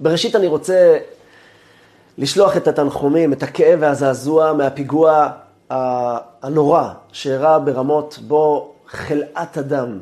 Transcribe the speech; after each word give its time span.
בראשית 0.00 0.36
אני 0.36 0.46
רוצה 0.46 0.98
לשלוח 2.18 2.56
את 2.56 2.68
התנחומים, 2.68 3.32
את 3.32 3.42
הכאב 3.42 3.78
והזעזוע 3.82 4.52
מהפיגוע 4.52 5.28
הנורא 6.42 6.92
שאירע 7.12 7.58
ברמות 7.58 8.18
בו 8.18 8.74
חלאת 8.86 9.58
אדם 9.58 9.98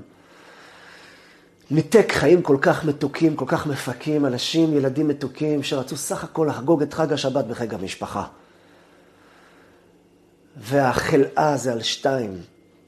ניתק 1.71 2.13
חיים 2.13 2.43
כל 2.43 2.57
כך 2.61 2.85
מתוקים, 2.85 3.37
כל 3.37 3.45
כך 3.49 3.67
מפקים, 3.67 4.27
אנשים, 4.27 4.77
ילדים 4.77 5.09
מתוקים, 5.09 5.63
שרצו 5.63 5.97
סך 5.97 6.25
הכל 6.25 6.47
לחגוג 6.51 6.83
את 6.83 6.95
חג 6.95 7.13
השבת 7.13 7.45
בחג 7.45 7.75
המשפחה. 7.75 8.25
והחלאה 10.57 11.57
זה 11.57 11.73
על 11.73 11.83
שתיים, 11.83 12.41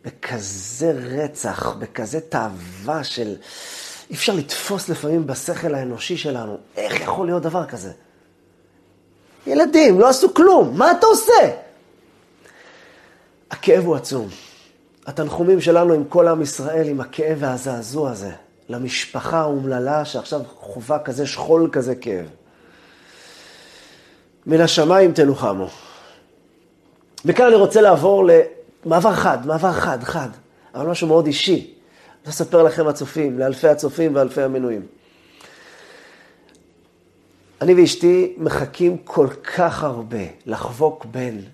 בכזה 0.05 0.93
רצח, 0.93 1.77
בכזה 1.79 2.21
תאווה 2.21 3.05
של... 3.05 3.37
אי 4.11 4.15
אפשר 4.15 4.35
לתפוס 4.35 4.89
לפעמים 4.89 5.27
בשכל 5.27 5.75
האנושי 5.75 6.17
שלנו, 6.17 6.59
איך 6.77 7.01
יכול 7.01 7.27
להיות 7.27 7.43
דבר 7.43 7.67
כזה? 7.67 7.93
ילדים, 9.47 10.01
לא 10.01 10.09
עשו 10.09 10.35
כלום, 10.35 10.79
מה 10.79 10.91
אתה 10.91 11.07
עושה? 11.07 11.51
הכאב 13.51 13.85
הוא 13.85 13.97
עצום. 13.97 14.29
התנחומים 15.07 15.61
שלנו 15.61 15.95
עם 15.95 16.05
כל 16.05 16.29
עם 16.29 16.43
ישראל, 16.43 16.89
עם 16.89 17.01
הכאב 17.01 17.37
והזעזוע 17.41 18.11
הזה, 18.11 18.31
למשפחה 18.69 19.41
האומללה 19.41 20.05
שעכשיו 20.05 20.41
חווה 20.61 20.99
כזה 20.99 21.27
שכול, 21.27 21.69
כזה 21.73 21.95
כאב. 21.95 22.27
מן 24.47 24.61
השמיים 24.61 25.13
תנוחמו. 25.13 25.69
מכאן 27.25 27.47
אני 27.47 27.55
רוצה 27.55 27.81
לעבור 27.81 28.25
למעבר 28.85 29.13
חד, 29.13 29.47
מעבר 29.47 29.73
חד, 29.73 30.05
חד, 30.05 30.29
אבל 30.75 30.87
משהו 30.87 31.09
מאוד 31.09 31.27
אישי. 31.27 31.76
לספר 32.27 32.63
לכם 32.63 32.87
הצופים, 32.87 33.39
לאלפי 33.39 33.69
הצופים 33.69 34.15
ואלפי 34.15 34.43
המנויים. 34.43 34.87
אני 37.61 37.75
ואשתי 37.75 38.35
מחכים 38.39 38.97
כל 39.05 39.29
כך 39.57 39.85
הרבה 39.85 40.25
לחבוק 40.47 41.05
בין 41.05 41.45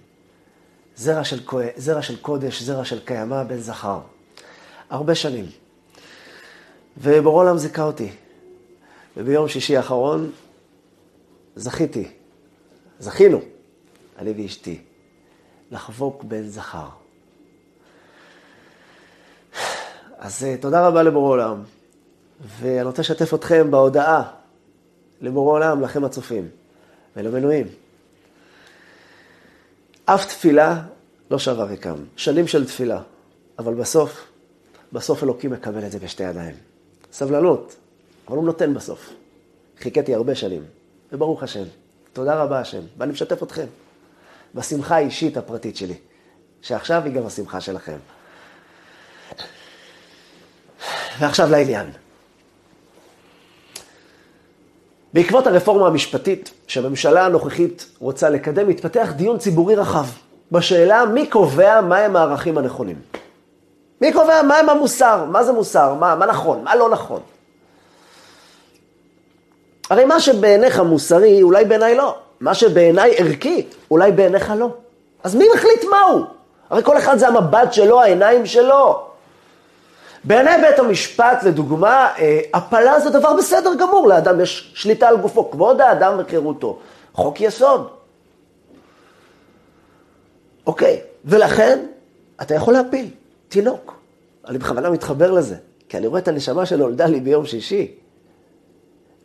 זרע 0.96 1.24
של, 1.24 1.40
זרע 1.76 2.02
של 2.02 2.16
קודש, 2.16 2.62
זרע 2.62 2.84
של 2.84 3.00
קיימא, 3.04 3.42
בן 3.42 3.58
זכר. 3.58 4.00
הרבה 4.90 5.14
שנים. 5.14 5.46
ובורא 6.96 7.44
עולם 7.44 7.58
זיכה 7.58 7.82
אותי. 7.82 8.12
וביום 9.16 9.48
שישי 9.48 9.76
האחרון 9.76 10.30
זכיתי, 11.56 12.08
זכינו, 12.98 13.40
אני 14.18 14.32
ואשתי, 14.42 14.80
לחבוק 15.70 16.24
בן 16.24 16.42
זכר. 16.42 17.01
אז 20.22 20.44
אה, 20.44 20.56
תודה 20.60 20.86
רבה 20.86 21.02
לבורא 21.02 21.28
עולם, 21.28 21.62
ואני 22.58 22.82
רוצה 22.82 23.02
לשתף 23.02 23.34
אתכם 23.34 23.70
בהודעה 23.70 24.22
לבורא 25.20 25.52
עולם, 25.52 25.80
לכם 25.80 26.04
הצופים 26.04 26.48
ולמנויים. 27.16 27.66
אף 30.04 30.26
תפילה 30.26 30.82
לא 31.30 31.38
שווה 31.38 31.64
ריקם. 31.64 31.94
שנים 32.16 32.46
של 32.46 32.66
תפילה, 32.66 33.00
אבל 33.58 33.74
בסוף, 33.74 34.26
בסוף 34.92 35.22
אלוקים 35.22 35.50
מקבל 35.50 35.86
את 35.86 35.92
זה 35.92 35.98
בשתי 35.98 36.22
ידיים. 36.22 36.54
סבלנות, 37.12 37.76
אבל 38.28 38.36
הוא 38.36 38.44
נותן 38.44 38.74
בסוף. 38.74 39.10
חיכיתי 39.78 40.14
הרבה 40.14 40.34
שנים, 40.34 40.64
וברוך 41.12 41.42
השם. 41.42 41.64
תודה 42.12 42.42
רבה 42.42 42.60
השם, 42.60 42.82
ואני 42.98 43.12
משתף 43.12 43.42
אתכם 43.42 43.66
בשמחה 44.54 44.96
האישית 44.96 45.36
הפרטית 45.36 45.76
שלי, 45.76 45.96
שעכשיו 46.60 47.02
היא 47.04 47.12
גם 47.12 47.26
השמחה 47.26 47.60
שלכם. 47.60 47.98
ועכשיו 51.18 51.50
לעניין. 51.50 51.86
בעקבות 55.14 55.46
הרפורמה 55.46 55.86
המשפטית 55.86 56.50
שהממשלה 56.66 57.26
הנוכחית 57.26 57.86
רוצה 57.98 58.30
לקדם, 58.30 58.68
התפתח 58.68 59.12
דיון 59.16 59.38
ציבורי 59.38 59.74
רחב 59.74 60.06
בשאלה 60.52 61.04
מי 61.04 61.26
קובע 61.26 61.80
מהם 61.80 62.16
הערכים 62.16 62.58
הנכונים. 62.58 62.96
מי 64.00 64.12
קובע 64.12 64.42
מהם 64.42 64.68
המוסר? 64.68 65.24
מה 65.24 65.44
זה 65.44 65.52
מוסר? 65.52 65.94
מה, 65.94 66.14
מה 66.14 66.26
נכון? 66.26 66.64
מה 66.64 66.76
לא 66.76 66.90
נכון? 66.90 67.20
הרי 69.90 70.04
מה 70.04 70.20
שבעיניך 70.20 70.80
מוסרי, 70.80 71.42
אולי 71.42 71.64
בעיניי 71.64 71.96
לא. 71.96 72.16
מה 72.40 72.54
שבעיניי 72.54 73.14
ערכי, 73.16 73.66
אולי 73.90 74.12
בעיניך 74.12 74.52
לא. 74.56 74.68
אז 75.22 75.34
מי 75.34 75.44
מחליט 75.54 75.84
מהו? 75.84 76.24
הרי 76.70 76.82
כל 76.82 76.98
אחד 76.98 77.18
זה 77.18 77.28
המבט 77.28 77.72
שלו, 77.72 78.00
העיניים 78.00 78.46
שלו. 78.46 79.11
בעיני 80.24 80.50
בית 80.62 80.78
המשפט, 80.78 81.42
לדוגמה, 81.42 82.08
אה, 82.18 82.40
הפלה 82.54 83.00
זה 83.00 83.10
דבר 83.10 83.36
בסדר 83.36 83.74
גמור, 83.74 84.08
לאדם 84.08 84.40
יש 84.40 84.72
שליטה 84.74 85.08
על 85.08 85.16
גופו, 85.16 85.50
כבוד 85.50 85.80
האדם 85.80 86.14
וחירותו. 86.18 86.78
חוק 87.12 87.40
יסוד. 87.40 87.88
אוקיי, 90.66 91.00
ולכן 91.24 91.78
אתה 92.42 92.54
יכול 92.54 92.74
להפיל 92.74 93.10
תינוק. 93.48 93.94
אני 94.48 94.58
בכוונה 94.58 94.90
מתחבר 94.90 95.30
לזה, 95.30 95.56
כי 95.88 95.96
אני 95.96 96.06
רואה 96.06 96.20
את 96.20 96.28
הנשמה 96.28 96.66
שנולדה 96.66 97.06
לי 97.06 97.20
ביום 97.20 97.46
שישי. 97.46 97.94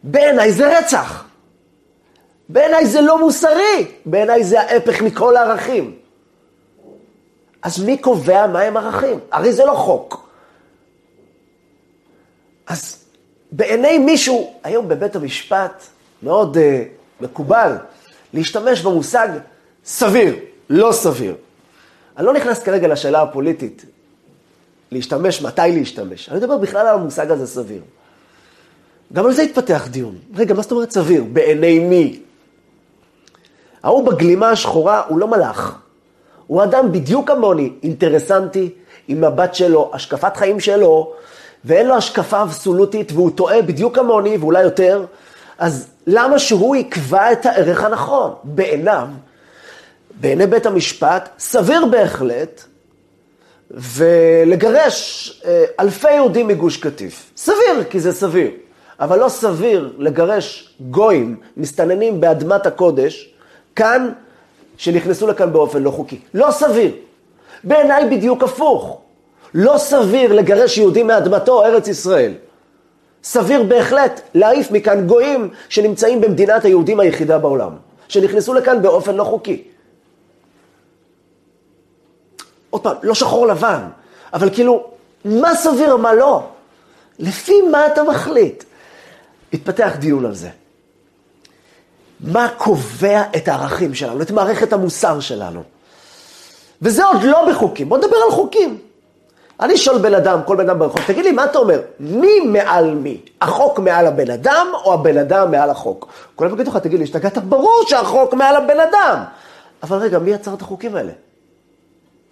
בעיניי 0.03 0.51
זה 0.51 0.79
רצח. 0.79 1.25
בעיניי 2.49 2.85
זה 2.85 3.01
לא 3.01 3.19
מוסרי. 3.19 3.87
בעיניי 4.05 4.43
זה 4.43 4.61
ההפך 4.61 5.01
מכל 5.01 5.37
הערכים. 5.37 5.95
אז 7.61 7.83
מי 7.83 7.97
קובע 7.97 8.47
מהם 8.47 8.77
ערכים? 8.77 9.19
הרי 9.31 9.53
זה 9.53 9.65
לא 9.65 9.73
חוק. 9.73 10.26
אז 12.67 12.97
בעיני 13.51 13.97
מישהו, 13.97 14.53
היום 14.63 14.87
בבית 14.87 15.15
המשפט, 15.15 15.83
מאוד 16.23 16.57
uh, 16.57 17.23
מקובל 17.23 17.77
להשתמש 18.33 18.81
במושג 18.81 19.27
סביר, 19.85 20.35
לא 20.69 20.91
סביר. 20.91 21.35
אני 22.17 22.25
לא 22.25 22.33
נכנס 22.33 22.63
כרגע 22.63 22.87
לשאלה 22.87 23.21
הפוליטית, 23.21 23.85
להשתמש, 24.91 25.41
מתי 25.41 25.61
להשתמש. 25.73 26.29
אני 26.29 26.37
מדבר 26.37 26.57
בכלל 26.57 26.87
על 26.87 26.95
המושג 26.95 27.31
הזה 27.31 27.47
סביר. 27.47 27.81
גם 29.13 29.25
על 29.25 29.33
זה 29.33 29.41
התפתח 29.41 29.87
דיון. 29.91 30.17
רגע, 30.35 30.53
מה 30.53 30.61
זאת 30.61 30.71
אומרת 30.71 30.91
סביר? 30.91 31.23
בעיני 31.23 31.79
מי? 31.79 32.19
ההוא 33.83 34.11
בגלימה 34.11 34.49
השחורה 34.49 35.03
הוא 35.07 35.19
לא 35.19 35.27
מלאך. 35.27 35.79
הוא 36.47 36.63
אדם 36.63 36.91
בדיוק 36.91 37.27
כמוני, 37.27 37.73
אינטרסנטי, 37.83 38.69
עם 39.07 39.21
מבט 39.21 39.55
שלו, 39.55 39.91
השקפת 39.93 40.37
חיים 40.37 40.59
שלו, 40.59 41.13
ואין 41.65 41.87
לו 41.87 41.95
השקפה 41.95 42.41
אבסולוטית, 42.41 43.11
והוא 43.11 43.31
טועה 43.35 43.61
בדיוק 43.61 43.95
כמוני, 43.95 44.37
ואולי 44.37 44.63
יותר, 44.63 45.05
אז 45.57 45.87
למה 46.07 46.39
שהוא 46.39 46.75
יקבע 46.75 47.31
את 47.31 47.45
הערך 47.45 47.83
הנכון? 47.83 48.33
בעיניו, 48.43 49.07
בעיני 50.21 50.47
בית 50.47 50.65
המשפט, 50.65 51.29
סביר 51.39 51.85
בהחלט, 51.85 52.63
ולגרש 53.71 55.41
אה, 55.45 55.65
אלפי 55.79 56.11
יהודים 56.11 56.47
מגוש 56.47 56.77
קטיף. 56.77 57.31
סביר, 57.37 57.83
כי 57.89 57.99
זה 57.99 58.13
סביר. 58.13 58.51
אבל 58.99 59.19
לא 59.19 59.29
סביר 59.29 59.93
לגרש 59.97 60.75
גויים, 60.79 61.35
מסתננים 61.57 62.21
באדמת 62.21 62.65
הקודש, 62.65 63.33
כאן, 63.75 64.09
שנכנסו 64.77 65.27
לכאן 65.27 65.53
באופן 65.53 65.83
לא 65.83 65.91
חוקי. 65.91 66.19
לא 66.33 66.51
סביר. 66.51 66.91
בעיניי 67.63 68.09
בדיוק 68.09 68.43
הפוך. 68.43 69.01
לא 69.53 69.77
סביר 69.77 70.33
לגרש 70.33 70.77
יהודים 70.77 71.07
מאדמתו, 71.07 71.63
ארץ 71.65 71.87
ישראל. 71.87 72.33
סביר 73.23 73.63
בהחלט 73.63 74.21
להעיף 74.33 74.71
מכאן 74.71 75.07
גויים 75.07 75.49
שנמצאים 75.69 76.21
במדינת 76.21 76.65
היהודים 76.65 76.99
היחידה 76.99 77.37
בעולם, 77.37 77.71
שנכנסו 78.07 78.53
לכאן 78.53 78.81
באופן 78.81 79.15
לא 79.15 79.23
חוקי. 79.23 79.63
עוד 82.69 82.81
פעם, 82.81 82.95
לא 83.03 83.13
שחור 83.13 83.47
לבן, 83.47 83.81
אבל 84.33 84.49
כאילו, 84.53 84.83
מה 85.25 85.55
סביר, 85.55 85.97
מה 85.97 86.13
לא? 86.13 86.43
לפי 87.19 87.61
מה 87.61 87.87
אתה 87.87 88.03
מחליט? 88.03 88.63
התפתח 89.53 89.95
דיון 89.99 90.25
על 90.25 90.35
זה. 90.35 90.49
מה 92.19 92.49
קובע 92.57 93.23
את 93.37 93.47
הערכים 93.47 93.93
שלנו, 93.93 94.21
את 94.21 94.31
מערכת 94.31 94.73
המוסר 94.73 95.19
שלנו? 95.19 95.63
וזה 96.81 97.05
עוד 97.05 97.23
לא 97.23 97.49
בחוקים, 97.49 97.89
בוא 97.89 97.97
נדבר 97.97 98.17
על 98.25 98.31
חוקים. 98.31 98.77
אני 99.59 99.77
שואל 99.77 99.97
בן 99.97 100.13
אדם, 100.13 100.39
כל 100.45 100.55
בן 100.55 100.69
אדם 100.69 100.79
ברחוב, 100.79 101.01
תגיד 101.07 101.25
לי, 101.25 101.31
מה 101.31 101.45
אתה 101.45 101.57
אומר? 101.57 101.81
מי 101.99 102.39
מעל 102.39 102.93
מי? 102.95 103.21
החוק 103.41 103.79
מעל 103.79 104.07
הבן 104.07 104.31
אדם, 104.31 104.67
או 104.83 104.93
הבן 104.93 105.17
אדם 105.17 105.51
מעל 105.51 105.69
החוק? 105.69 106.07
כולם 106.35 106.53
יגידו 106.53 106.71
לך, 106.71 106.77
תגיד 106.77 106.99
לי, 106.99 107.03
השתגעת? 107.03 107.37
ברור 107.37 107.83
שהחוק 107.87 108.33
מעל 108.33 108.55
הבן 108.55 108.79
אדם. 108.79 109.23
אבל 109.83 109.97
רגע, 109.97 110.19
מי 110.19 110.31
יצר 110.31 110.53
את 110.53 110.61
החוקים 110.61 110.95
האלה? 110.95 111.11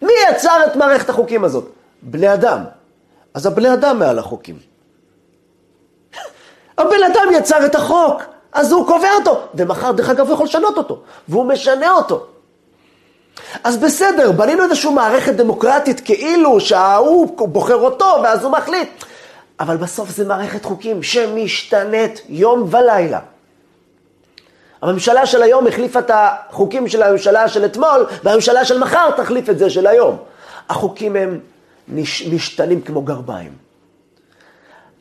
מי 0.01 0.13
יצר 0.29 0.59
את 0.67 0.75
מערכת 0.75 1.09
החוקים 1.09 1.43
הזאת? 1.43 1.65
בני 2.01 2.33
אדם. 2.33 2.63
אז 3.33 3.45
הבני 3.45 3.73
אדם 3.73 3.99
מעל 3.99 4.19
החוקים. 4.19 4.57
הבן 6.77 7.03
אדם 7.13 7.27
יצר 7.33 7.65
את 7.65 7.75
החוק, 7.75 8.21
אז 8.53 8.71
הוא 8.71 8.87
קובע 8.87 9.09
אותו, 9.19 9.41
ומחר, 9.55 9.91
דרך 9.91 10.09
אגב, 10.09 10.27
הוא 10.27 10.33
יכול 10.33 10.45
לשנות 10.45 10.77
אותו, 10.77 11.01
והוא 11.29 11.45
משנה 11.45 11.91
אותו. 11.91 12.25
אז 13.63 13.77
בסדר, 13.77 14.31
בנינו 14.31 14.63
איזושהי 14.63 14.93
מערכת 14.93 15.33
דמוקרטית 15.33 15.99
כאילו 15.99 16.59
שההוא 16.59 17.47
בוחר 17.47 17.75
אותו 17.75 18.19
ואז 18.23 18.43
הוא 18.43 18.51
מחליט. 18.51 19.03
אבל 19.59 19.77
בסוף 19.77 20.09
זה 20.09 20.25
מערכת 20.25 20.65
חוקים 20.65 21.03
שמשתנית 21.03 22.21
יום 22.29 22.67
ולילה. 22.71 23.19
הממשלה 24.81 25.25
של 25.25 25.43
היום 25.43 25.67
החליפה 25.67 25.99
את 25.99 26.11
החוקים 26.13 26.87
של 26.87 27.03
הממשלה 27.03 27.47
של 27.47 27.65
אתמול, 27.65 28.05
והממשלה 28.23 28.65
של 28.65 28.79
מחר 28.79 29.11
תחליף 29.11 29.49
את 29.49 29.59
זה 29.59 29.69
של 29.69 29.87
היום. 29.87 30.17
החוקים 30.69 31.15
הם 31.15 31.39
משתנים 32.31 32.81
כמו 32.81 33.01
גרביים. 33.01 33.51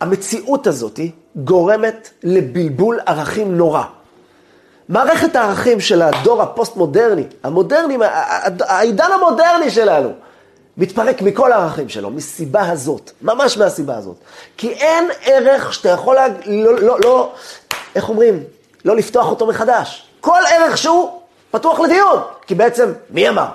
המציאות 0.00 0.66
הזאת 0.66 1.00
גורמת 1.36 2.10
לבלבול 2.22 3.00
ערכים 3.06 3.56
נורא. 3.56 3.82
מערכת 4.88 5.36
הערכים 5.36 5.80
של 5.80 6.02
הדור 6.02 6.42
הפוסט-מודרני, 6.42 7.24
המודרני, 7.42 7.96
העידן 8.60 9.12
המודרני 9.12 9.70
שלנו, 9.70 10.12
מתפרק 10.76 11.22
מכל 11.22 11.52
הערכים 11.52 11.88
שלו, 11.88 12.10
מסיבה 12.10 12.70
הזאת, 12.70 13.10
ממש 13.22 13.58
מהסיבה 13.58 13.96
הזאת. 13.96 14.16
כי 14.56 14.70
אין 14.70 15.08
ערך 15.22 15.74
שאתה 15.74 15.88
יכול, 15.88 16.14
לה... 16.14 16.26
לא, 16.46 16.78
לא, 16.78 17.00
לא, 17.04 17.32
איך 17.94 18.08
אומרים? 18.08 18.42
לא 18.84 18.96
לפתוח 18.96 19.30
אותו 19.30 19.46
מחדש. 19.46 20.08
כל 20.20 20.40
ערך 20.50 20.78
שהוא 20.78 21.20
פתוח 21.50 21.80
לדיון. 21.80 22.18
כי 22.46 22.54
בעצם, 22.54 22.92
מי 23.10 23.28
אמר? 23.28 23.46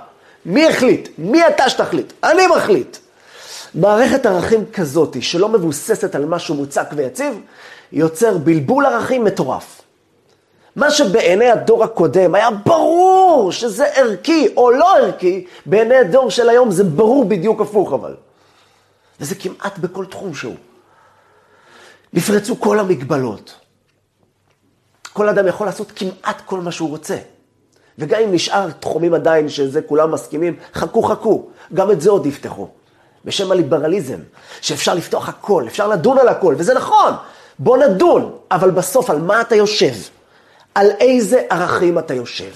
מי 0.46 0.68
החליט? 0.68 1.10
מי 1.18 1.48
אתה 1.48 1.70
שתחליט? 1.70 2.14
אני 2.24 2.48
מחליט. 2.48 2.98
מערכת 3.74 4.26
ערכים 4.26 4.66
כזאת, 4.74 5.18
שלא 5.22 5.50
מבוססת 5.50 6.16
על 6.16 6.26
משהו 6.26 6.56
מוצק 6.56 6.88
ויציב, 6.96 7.42
יוצר 7.92 8.38
בלבול 8.38 8.86
ערכים 8.86 9.24
מטורף. 9.24 9.82
מה 10.80 10.92
שבעיני 10.92 11.52
הדור 11.52 11.84
הקודם 11.84 12.36
היה 12.36 12.50
ברור 12.52 13.52
שזה 13.52 13.86
ערכי 13.86 14.54
או 14.58 14.72
לא 14.72 14.98
ערכי, 14.98 15.46
בעיני 15.66 15.96
הדור 15.96 16.32
של 16.32 16.50
היום 16.50 16.72
זה 16.72 16.84
ברור 16.84 17.26
בדיוק 17.26 17.62
הפוך 17.62 17.94
אבל. 17.94 18.16
וזה 19.20 19.36
כמעט 19.36 19.78
בכל 19.78 20.06
תחום 20.06 20.34
שהוא. 20.34 20.56
נפרצו 22.14 22.60
כל 22.60 22.80
המגבלות. 22.80 23.56
כל 25.14 25.30
אדם 25.30 25.48
יכול 25.48 25.68
לעשות 25.68 25.92
כמעט 25.96 26.42
כל 26.46 26.60
מה 26.60 26.72
שהוא 26.72 26.90
רוצה. 26.90 27.18
וגם 27.98 28.22
אם 28.22 28.34
נשאר 28.34 28.72
תחומים 28.72 29.14
עדיין 29.14 29.50
שזה 29.50 29.82
כולם 29.82 30.12
מסכימים, 30.12 30.56
חכו 30.74 31.04
חכו, 31.04 31.48
גם 31.74 31.92
את 31.92 32.02
זה 32.02 32.10
עוד 32.10 32.26
יפתחו. 32.26 32.68
בשם 33.26 33.52
הליברליזם, 33.52 34.20
שאפשר 34.62 34.94
לפתוח 34.94 35.30
הכל, 35.30 35.64
אפשר 35.68 35.88
לדון 35.88 36.18
על 36.18 36.28
הכל, 36.28 36.56
וזה 36.58 36.74
נכון, 36.74 37.14
בוא 37.60 37.78
נדון, 37.78 38.38
אבל 38.52 38.72
בסוף 38.72 39.10
על 39.10 39.22
מה 39.22 39.42
אתה 39.42 39.56
יושב? 39.56 39.94
על 40.76 40.92
איזה 41.00 41.42
ערכים 41.50 42.00
אתה 42.00 42.14
יושב? 42.14 42.52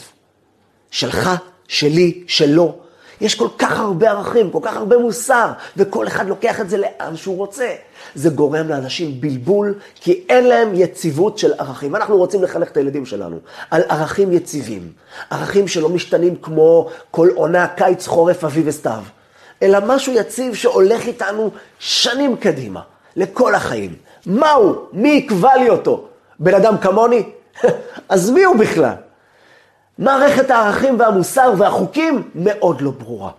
שלך, 0.91 1.29
שלי, 1.67 2.23
שלו. 2.27 2.75
יש 3.21 3.35
כל 3.35 3.47
כך 3.57 3.79
הרבה 3.79 4.11
ערכים, 4.11 4.51
כל 4.51 4.59
כך 4.61 4.75
הרבה 4.75 4.97
מוסר, 4.97 5.51
וכל 5.77 6.07
אחד 6.07 6.27
לוקח 6.27 6.61
את 6.61 6.69
זה 6.69 6.77
לאן 6.77 7.15
שהוא 7.15 7.37
רוצה. 7.37 7.69
זה 8.15 8.29
גורם 8.29 8.69
לאנשים 8.69 9.21
בלבול, 9.21 9.79
כי 9.95 10.23
אין 10.29 10.47
להם 10.47 10.71
יציבות 10.73 11.37
של 11.37 11.53
ערכים. 11.53 11.95
אנחנו 11.95 12.17
רוצים 12.17 12.43
לחנך 12.43 12.71
את 12.71 12.77
הילדים 12.77 13.05
שלנו 13.05 13.37
על 13.71 13.81
ערכים 13.89 14.31
יציבים, 14.31 14.91
ערכים 15.29 15.67
שלא 15.67 15.89
משתנים 15.89 16.35
כמו 16.35 16.89
כל 17.11 17.29
עונה, 17.35 17.67
קיץ, 17.67 18.07
חורף, 18.07 18.43
אביב 18.43 18.67
וסתיו, 18.67 19.03
אלא 19.61 19.79
משהו 19.87 20.13
יציב 20.13 20.55
שהולך 20.55 21.07
איתנו 21.07 21.51
שנים 21.79 22.37
קדימה, 22.37 22.81
לכל 23.15 23.55
החיים. 23.55 23.95
מהו? 24.25 24.85
מי 24.93 25.09
יקבע 25.09 25.57
לי 25.57 25.69
אותו? 25.69 26.07
בן 26.39 26.53
אדם 26.53 26.77
כמוני? 26.77 27.23
אז 28.09 28.29
מי 28.29 28.43
הוא 28.43 28.55
בכלל? 28.55 28.95
מערכת 29.97 30.49
הערכים 30.49 30.99
והמוסר 30.99 31.53
והחוקים 31.57 32.31
מאוד 32.35 32.81
לא 32.81 32.91
ברורה. 32.91 33.31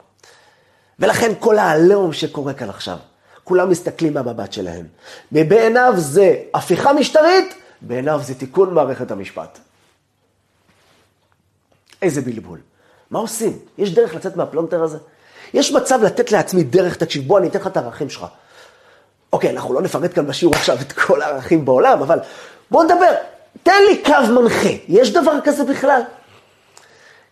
ולכן 0.99 1.33
כל 1.39 1.59
העליהום 1.59 2.13
שקורה 2.13 2.55
כאן 2.55 2.71
עכשיו, 2.71 2.99
כולם 3.45 3.71
מסתכלים 3.71 4.15
מהמבט 4.15 4.53
שלהם. 4.53 4.87
ובעיניו 5.33 5.95
זה 5.97 6.37
הפיכה 6.55 6.93
משטרית, 6.93 7.55
בעיניו 7.81 8.21
זה 8.23 8.35
תיקון 8.35 8.75
מערכת 8.75 9.11
המשפט. 9.11 9.59
איזה 12.03 12.21
בלבול. 12.21 12.59
מה 13.11 13.19
עושים? 13.19 13.59
יש 13.79 13.95
דרך 13.95 14.15
לצאת 14.15 14.37
מהפלונטר 14.37 14.83
הזה? 14.83 14.99
יש 15.55 15.73
מצב 15.73 16.03
לתת 16.03 16.33
לעצמי 16.33 16.65
דרך, 16.65 16.97
תקשיב, 16.97 17.29
בוא 17.29 17.39
אני 17.39 17.49
אתן 17.49 17.59
לך 17.59 17.67
את 17.67 17.77
הערכים 17.77 18.11
שלך. 18.11 18.27
אוקיי, 19.33 19.51
אנחנו 19.51 19.75
לא 19.75 19.83
נפרט 19.83 20.15
כאן 20.15 20.27
בשיעור 20.27 20.55
עכשיו 20.55 20.77
את 20.81 20.93
כל 20.93 21.23
הערכים 21.23 21.65
בעולם, 21.65 22.03
אבל 22.03 22.19
בוא 22.71 22.85
נדבר. 22.85 23.15
תן 23.63 23.83
לי 23.89 24.03
קו 24.03 24.41
מנחה. 24.41 24.69
יש 24.89 25.13
דבר 25.13 25.39
כזה 25.45 25.65
בכלל? 25.65 26.01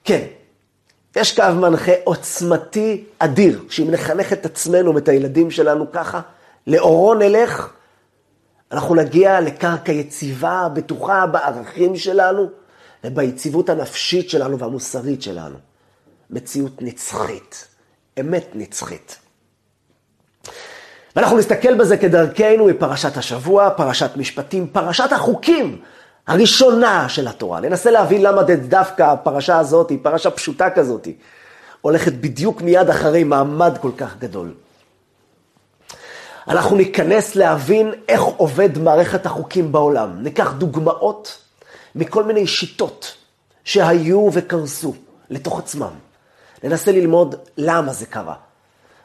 כן, 0.04 0.26
יש 1.16 1.36
קו 1.36 1.54
מנחה 1.54 1.92
עוצמתי 2.04 3.04
אדיר, 3.18 3.62
שאם 3.68 3.90
נחנך 3.90 4.32
את 4.32 4.46
עצמנו 4.46 4.94
ואת 4.94 5.08
הילדים 5.08 5.50
שלנו 5.50 5.92
ככה, 5.92 6.20
לאורו 6.66 7.14
נלך, 7.14 7.72
אנחנו 8.72 8.94
נגיע 8.94 9.40
לקרקע 9.40 9.92
יציבה, 9.92 10.68
בטוחה 10.74 11.26
בערכים 11.26 11.96
שלנו 11.96 12.50
וביציבות 13.04 13.68
הנפשית 13.68 14.30
שלנו 14.30 14.58
והמוסרית 14.58 15.22
שלנו. 15.22 15.56
מציאות 16.30 16.82
נצחית, 16.82 17.66
אמת 18.20 18.46
נצחית. 18.54 19.18
ואנחנו 21.16 21.38
נסתכל 21.38 21.74
בזה 21.74 21.96
כדרכנו 21.96 22.66
מפרשת 22.66 23.16
השבוע, 23.16 23.70
פרשת 23.70 24.10
משפטים, 24.16 24.66
פרשת 24.66 25.12
החוקים 25.12 25.82
הראשונה 26.26 27.08
של 27.08 27.28
התורה. 27.28 27.60
ננסה 27.60 27.90
להבין 27.90 28.22
למה 28.22 28.42
דווקא 28.42 29.02
הפרשה 29.02 29.58
הזאת, 29.58 29.90
היא 29.90 29.98
פרשה 30.02 30.30
פשוטה 30.30 30.70
כזאת, 30.70 31.08
הולכת 31.80 32.12
בדיוק 32.12 32.62
מיד 32.62 32.90
אחרי 32.90 33.24
מעמד 33.24 33.78
כל 33.80 33.90
כך 33.96 34.18
גדול. 34.18 34.54
אנחנו 36.48 36.76
ניכנס 36.76 37.36
להבין 37.36 37.92
איך 38.08 38.22
עובד 38.22 38.78
מערכת 38.78 39.26
החוקים 39.26 39.72
בעולם. 39.72 40.22
ניקח 40.22 40.52
דוגמאות 40.52 41.38
מכל 41.94 42.24
מיני 42.24 42.46
שיטות 42.46 43.14
שהיו 43.64 44.28
וקרסו 44.32 44.94
לתוך 45.30 45.58
עצמם. 45.58 45.92
ננסה 46.62 46.92
ללמוד 46.92 47.34
למה 47.56 47.92
זה 47.92 48.06
קרה. 48.06 48.34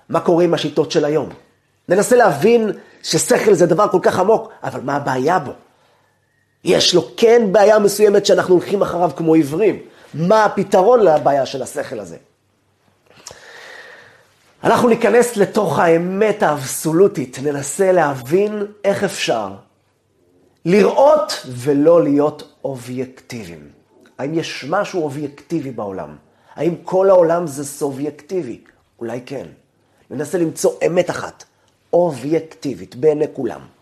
מה 0.09 0.19
קורה 0.19 0.43
עם 0.43 0.53
השיטות 0.53 0.91
של 0.91 1.05
היום. 1.05 1.29
ננסה 1.89 2.15
להבין 2.15 2.71
ששכל 3.03 3.53
זה 3.53 3.65
דבר 3.65 3.87
כל 3.87 3.99
כך 4.01 4.19
עמוק, 4.19 4.51
אבל 4.63 4.81
מה 4.81 4.95
הבעיה 4.95 5.39
בו? 5.39 5.51
יש 6.67 6.95
לו 6.95 7.09
כן 7.17 7.41
בעיה 7.51 7.79
מסוימת 7.79 8.25
שאנחנו 8.25 8.53
הולכים 8.53 8.81
אחריו 8.81 9.11
כמו 9.15 9.33
עיוורים. 9.33 9.79
מה 10.13 10.45
הפתרון 10.45 10.99
לבעיה 10.99 11.45
של 11.45 11.61
השכל 11.61 11.99
הזה? 11.99 12.17
אנחנו 14.63 14.89
ניכנס 14.89 15.37
לתוך 15.37 15.79
האמת 15.79 16.43
האבסולוטית, 16.43 17.39
ננסה 17.43 17.91
להבין 17.91 18.65
איך 18.83 19.03
אפשר 19.03 19.51
לראות 20.65 21.45
ולא 21.47 22.03
להיות 22.03 22.53
אובייקטיביים. 22.63 23.69
האם 24.17 24.33
יש 24.33 24.65
משהו 24.69 25.03
אובייקטיבי 25.03 25.71
בעולם? 25.71 26.15
האם 26.55 26.75
כל 26.83 27.09
העולם 27.09 27.47
זה 27.47 27.65
סובייקטיבי? 27.65 28.61
אולי 28.99 29.21
כן. 29.25 29.45
ננסה 30.09 30.37
למצוא 30.37 30.71
אמת 30.87 31.09
אחת, 31.09 31.43
אובייקטיבית, 31.93 32.95
בעיני 32.95 33.25
כולם. 33.33 33.76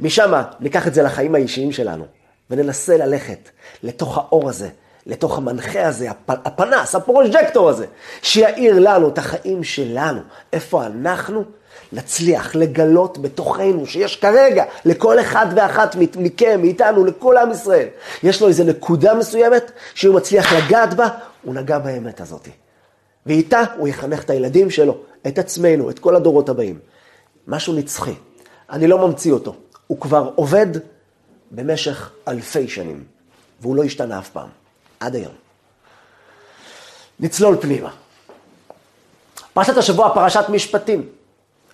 משם 0.00 0.42
ניקח 0.60 0.86
את 0.86 0.94
זה 0.94 1.02
לחיים 1.02 1.34
האישיים 1.34 1.72
שלנו, 1.72 2.04
וננסה 2.50 2.96
ללכת 2.96 3.48
לתוך 3.82 4.18
האור 4.18 4.48
הזה, 4.48 4.68
לתוך 5.06 5.38
המנחה 5.38 5.86
הזה, 5.86 6.08
הפנס, 6.28 6.94
הפרוז'קטור 6.94 7.68
הזה, 7.68 7.86
שיאיר 8.22 8.78
לנו 8.78 9.08
את 9.08 9.18
החיים 9.18 9.64
שלנו, 9.64 10.20
איפה 10.52 10.86
אנחנו 10.86 11.44
נצליח 11.92 12.54
לגלות 12.54 13.18
בתוכנו, 13.18 13.86
שיש 13.86 14.16
כרגע 14.16 14.64
לכל 14.84 15.20
אחד 15.20 15.46
ואחת 15.56 15.96
מכם, 16.16 16.60
מאיתנו, 16.62 17.04
לכל 17.04 17.36
עם 17.36 17.50
ישראל, 17.50 17.88
יש 18.22 18.42
לו 18.42 18.48
איזו 18.48 18.64
נקודה 18.64 19.14
מסוימת 19.14 19.70
שהוא 19.94 20.16
מצליח 20.16 20.52
לגעת 20.52 20.94
בה, 20.94 21.08
הוא 21.42 21.54
נגע 21.54 21.78
באמת 21.78 22.20
הזאת. 22.20 22.48
ואיתה 23.26 23.62
הוא 23.76 23.88
יחנך 23.88 24.24
את 24.24 24.30
הילדים 24.30 24.70
שלו, 24.70 24.98
את 25.26 25.38
עצמנו, 25.38 25.90
את 25.90 25.98
כל 25.98 26.16
הדורות 26.16 26.48
הבאים. 26.48 26.78
משהו 27.46 27.74
נצחי. 27.74 28.14
אני 28.70 28.86
לא 28.86 29.06
ממציא 29.08 29.32
אותו. 29.32 29.54
הוא 29.86 30.00
כבר 30.00 30.30
עובד 30.34 30.66
במשך 31.50 32.10
אלפי 32.28 32.68
שנים, 32.68 33.04
והוא 33.60 33.76
לא 33.76 33.84
השתנה 33.84 34.18
אף 34.18 34.28
פעם, 34.28 34.48
עד 35.00 35.14
היום. 35.14 35.32
נצלול 37.20 37.56
פנימה. 37.60 37.90
פרשת 39.52 39.76
השבוע, 39.76 40.14
פרשת 40.14 40.44
משפטים. 40.48 41.08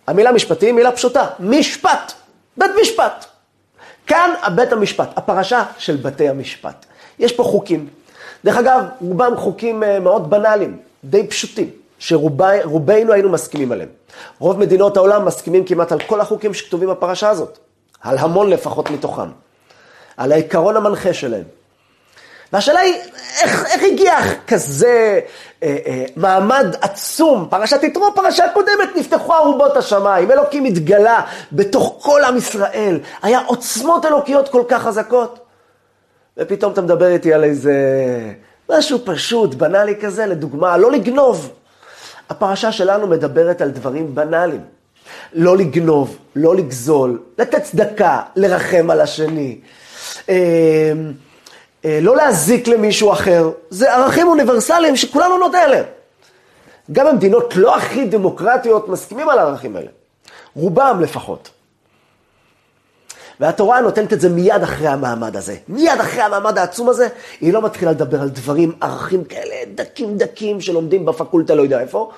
המילה 0.07 0.33
משפטים 0.33 0.69
היא 0.69 0.75
מילה 0.75 0.93
פשוטה, 0.93 1.27
משפט, 1.41 2.13
בית 2.57 2.71
משפט. 2.83 3.25
כאן 4.07 4.31
בית 4.55 4.73
המשפט, 4.73 5.09
הפרשה 5.17 5.65
של 5.79 5.97
בתי 5.97 6.29
המשפט. 6.29 6.87
יש 7.19 7.33
פה 7.33 7.43
חוקים. 7.43 7.89
דרך 8.45 8.57
אגב, 8.57 8.85
רובם 9.01 9.37
חוקים 9.37 9.83
אה, 9.83 10.01
מאוד 10.01 10.31
בנאליים, 10.31 10.79
די 11.05 11.27
פשוטים, 11.27 11.71
שרובנו 11.99 13.13
היינו 13.13 13.29
מסכימים 13.29 13.73
עליהם. 13.73 13.89
רוב 14.39 14.59
מדינות 14.59 14.97
העולם 14.97 15.25
מסכימים 15.25 15.65
כמעט 15.65 15.93
על 15.93 16.01
כל 16.01 16.21
החוקים 16.21 16.55
שכתובים 16.55 16.89
בפרשה 16.89 17.29
הזאת. 17.31 17.59
על 18.03 18.19
המון 18.19 18.51
לפחות 18.51 18.91
מתוכם, 18.91 19.29
על 20.17 20.33
העיקרון 20.33 20.77
המנחה 20.77 21.13
שלהם. 21.13 21.45
והשאלה 22.53 22.81
היא, 22.81 22.95
איך, 23.43 23.65
איך 23.67 23.83
הגיע 23.83 24.15
כזה 24.47 25.21
אה, 25.63 25.77
אה, 25.87 26.05
מעמד 26.17 26.67
עצום? 26.81 27.47
פרשת 27.51 27.83
יתרו, 27.83 28.15
פרשה 28.15 28.45
קודמת, 28.55 28.97
נפתחו 28.97 29.35
ארובות 29.35 29.77
השמיים, 29.77 30.31
אלוקים 30.31 30.65
התגלה 30.65 31.21
בתוך 31.53 31.99
כל 32.03 32.25
עם 32.25 32.37
ישראל, 32.37 33.01
היה 33.23 33.41
עוצמות 33.47 34.05
אלוקיות 34.05 34.49
כל 34.49 34.63
כך 34.69 34.83
חזקות. 34.83 35.39
ופתאום 36.37 36.73
אתה 36.73 36.81
מדבר 36.81 37.07
איתי 37.07 37.35
על 37.35 37.45
איזה 37.45 37.75
משהו 38.71 38.99
פשוט, 39.05 39.55
בנאלי 39.55 39.95
כזה, 40.01 40.27
לדוגמה, 40.27 40.77
לא 40.77 40.91
לגנוב. 40.91 41.53
הפרשה 42.31 42.73
שלנו 42.73 43.07
מדברת 43.07 43.61
על 43.61 43.71
דברים 43.71 44.15
בנאליים. 44.15 44.65
לא 45.33 45.57
לגנוב, 45.57 46.19
לא 46.37 46.57
לגזול, 46.57 47.23
לתת 47.39 47.63
צדקה, 47.63 48.21
לרחם 48.37 48.91
על 48.91 49.01
השני, 49.01 49.59
אה, 50.29 50.93
אה, 51.85 51.99
לא 52.03 52.17
להזיק 52.17 52.69
למישהו 52.69 53.13
אחר. 53.13 53.51
זה 53.71 53.95
ערכים 53.95 54.29
אוניברסליים 54.29 54.97
שכולנו 54.97 55.39
נודה 55.39 55.63
עליהם. 55.63 55.85
גם 56.93 57.07
במדינות 57.07 57.57
לא 57.57 57.77
הכי 57.77 58.05
דמוקרטיות 58.05 58.89
מסכימים 58.89 59.29
על 59.29 59.39
הערכים 59.39 59.77
האלה. 59.77 59.89
רובם 60.57 61.01
לפחות. 61.01 61.51
והתורה 63.41 63.81
נותנת 63.81 64.13
את 64.13 64.21
זה 64.21 64.29
מיד 64.29 64.63
אחרי 64.63 64.89
המעמד 64.89 65.37
הזה. 65.37 65.57
מיד 65.69 66.01
אחרי 66.01 66.23
המעמד 66.23 66.59
העצום 66.59 66.89
הזה, 66.89 67.09
היא 67.41 67.53
לא 67.53 67.63
מתחילה 67.63 67.91
לדבר 67.91 68.21
על 68.21 68.29
דברים, 68.29 68.73
ערכים 68.81 69.25
כאלה 69.25 69.55
דקים 69.75 70.19
דקים 70.19 70.61
שלומדים 70.61 71.07
בפקולטה 71.07 71.55
לא 71.55 71.63
יודע 71.63 71.81
איפה, 71.81 72.11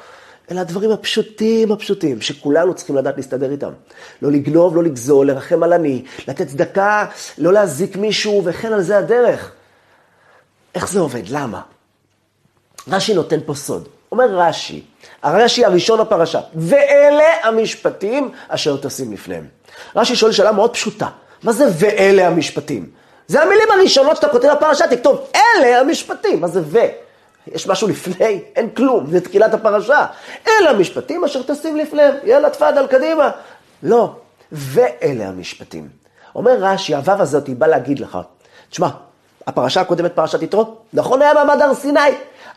אלא 0.50 0.60
הדברים 0.60 0.90
הפשוטים 0.90 1.72
הפשוטים, 1.72 2.20
שכולנו 2.20 2.74
צריכים 2.74 2.96
לדעת 2.96 3.16
להסתדר 3.16 3.50
איתם. 3.50 3.72
לא 4.22 4.30
לגנוב, 4.30 4.76
לא 4.76 4.82
לגזול, 4.82 5.26
לרחם 5.26 5.62
על 5.62 5.72
עני, 5.72 6.04
לתת 6.28 6.48
צדקה, 6.48 7.06
לא 7.38 7.52
להזיק 7.52 7.96
מישהו, 7.96 8.42
וכן 8.44 8.72
על 8.72 8.82
זה 8.82 8.98
הדרך. 8.98 9.52
איך 10.74 10.88
זה 10.88 11.00
עובד? 11.00 11.22
למה? 11.28 11.60
רש"י 12.88 13.14
נותן 13.14 13.40
פה 13.46 13.54
סוד. 13.54 13.88
אומר 14.12 14.24
רש"י, 14.24 14.82
הרש"י 15.22 15.64
הראשון 15.64 16.00
בפרשה, 16.00 16.40
ואלה 16.54 17.24
המשפטים 17.42 18.30
אשר 18.48 18.76
תשים 18.76 19.12
לפניהם. 19.12 19.46
רש"י 19.96 20.16
שואל 20.16 20.32
שאלה 20.32 20.52
מאוד 20.52 20.72
פשוטה, 20.72 21.08
מה 21.42 21.52
זה 21.52 21.64
ואלה 21.78 22.26
המשפטים? 22.26 22.90
זה 23.26 23.42
המילים 23.42 23.70
הראשונות 23.70 24.16
שאתה 24.16 24.28
כותב 24.28 24.48
בפרשה, 24.56 24.88
תכתוב, 24.88 25.20
אלה 25.34 25.80
המשפטים, 25.80 26.40
מה 26.40 26.48
זה 26.48 26.60
ו? 26.64 26.78
יש 27.46 27.68
משהו 27.68 27.88
לפני? 27.88 28.42
אין 28.56 28.70
כלום, 28.70 29.06
זה 29.06 29.20
תחילת 29.20 29.54
הפרשה. 29.54 30.06
אלה 30.48 30.70
המשפטים 30.70 31.24
אשר 31.24 31.42
תשים 31.46 31.76
לפניהם, 31.76 32.14
יאללה 32.24 32.50
תפאדל 32.50 32.86
קדימה. 32.86 33.30
לא, 33.82 34.16
ואלה 34.52 35.28
המשפטים. 35.28 35.88
אומר 36.34 36.56
רש"י, 36.60 36.94
הוו 36.94 37.22
הזאת 37.22 37.50
בא 37.50 37.66
להגיד 37.66 37.98
לך, 37.98 38.18
תשמע, 38.70 38.88
הפרשה 39.46 39.80
הקודמת, 39.80 40.12
פרשת 40.14 40.42
יתרו, 40.42 40.76
נכון 40.92 41.22
היה 41.22 41.34
מעמד 41.34 41.62
הר 41.62 41.74
סיני, 41.74 42.00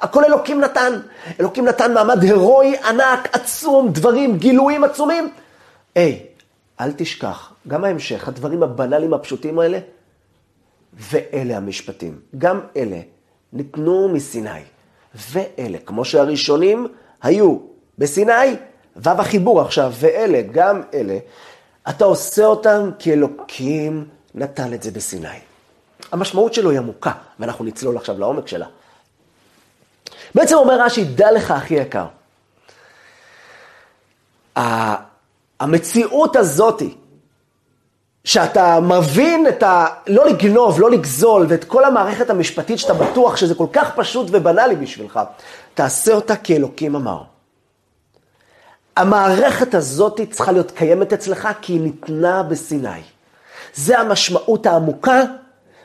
הכל 0.02 0.26
אלוקים 0.26 0.62
נתן. 0.62 1.00
אלוקים 1.40 1.66
נתן 1.66 1.94
מעמד 1.94 2.24
הירואי 2.24 2.78
ענק, 2.78 3.36
עצום, 3.36 3.90
דברים, 3.92 4.38
גילויים 4.38 4.84
עצומים. 4.84 5.30
היי, 5.96 6.26
אל 6.82 6.92
תשכח, 6.98 7.54
גם 7.68 7.84
ההמשך, 7.84 8.28
הדברים 8.28 8.64
הבנאליים 8.64 9.14
הפשוטים 9.14 9.60
האלה, 9.60 9.80
ואלה 10.94 11.58
המשפטים. 11.58 12.20
גם 12.38 12.60
אלה 12.78 13.00
ניתנו 13.54 14.10
מסיני. 14.10 14.62
ואלה, 15.32 15.78
כמו 15.86 16.06
שהראשונים 16.06 16.88
היו 17.22 17.58
בסיני, 17.98 18.56
וו 18.96 19.12
החיבור 19.12 19.62
עכשיו, 19.62 19.94
ואלה, 20.00 20.42
גם 20.52 20.82
אלה, 20.94 21.18
אתה 21.90 22.06
עושה 22.06 22.46
אותם 22.46 22.90
כי 23.00 23.14
אלוקים 23.14 24.06
נתן 24.36 24.74
את 24.74 24.84
זה 24.84 24.92
בסיני. 24.92 25.40
המשמעות 26.12 26.54
שלו 26.54 26.70
היא 26.70 26.80
עמוקה, 26.80 27.12
ואנחנו 27.40 27.66
נצלול 27.66 27.98
עכשיו 27.98 28.20
לעומק 28.20 28.48
שלה. 28.48 28.68
בעצם 30.36 30.56
אומר 30.56 30.82
רש"י, 30.82 31.04
דע 31.04 31.32
לך, 31.32 31.52
אחי 31.52 31.74
יקר, 31.74 32.06
המציאות 35.60 36.36
הזאתי, 36.36 36.96
שאתה 38.28 38.80
מבין 38.80 39.48
את 39.48 39.64
ה... 39.64 39.86
לא 40.08 40.26
לגנוב, 40.26 40.80
לא 40.80 40.92
לגזול, 40.92 41.46
ואת 41.50 41.64
כל 41.64 41.84
המערכת 41.84 42.30
המשפטית 42.30 42.80
שאתה 42.80 42.94
בטוח 42.94 43.38
שזה 43.38 43.56
כל 43.56 43.68
כך 43.74 43.96
פשוט 43.96 44.28
ובנאלי 44.32 44.76
בשבילך, 44.76 45.20
תעשה 45.74 46.14
אותה 46.14 46.36
כאלוקים 46.36 46.96
אמר. 46.96 47.22
המערכת 48.98 49.76
הזאת 49.76 50.22
צריכה 50.32 50.52
להיות 50.52 50.72
קיימת 50.72 51.14
אצלך 51.14 51.50
כי 51.62 51.74
היא 51.74 51.82
ניתנה 51.82 52.44
בסיני. 52.44 53.02
זה 53.74 54.00
המשמעות 54.00 54.66
העמוקה 54.66 55.22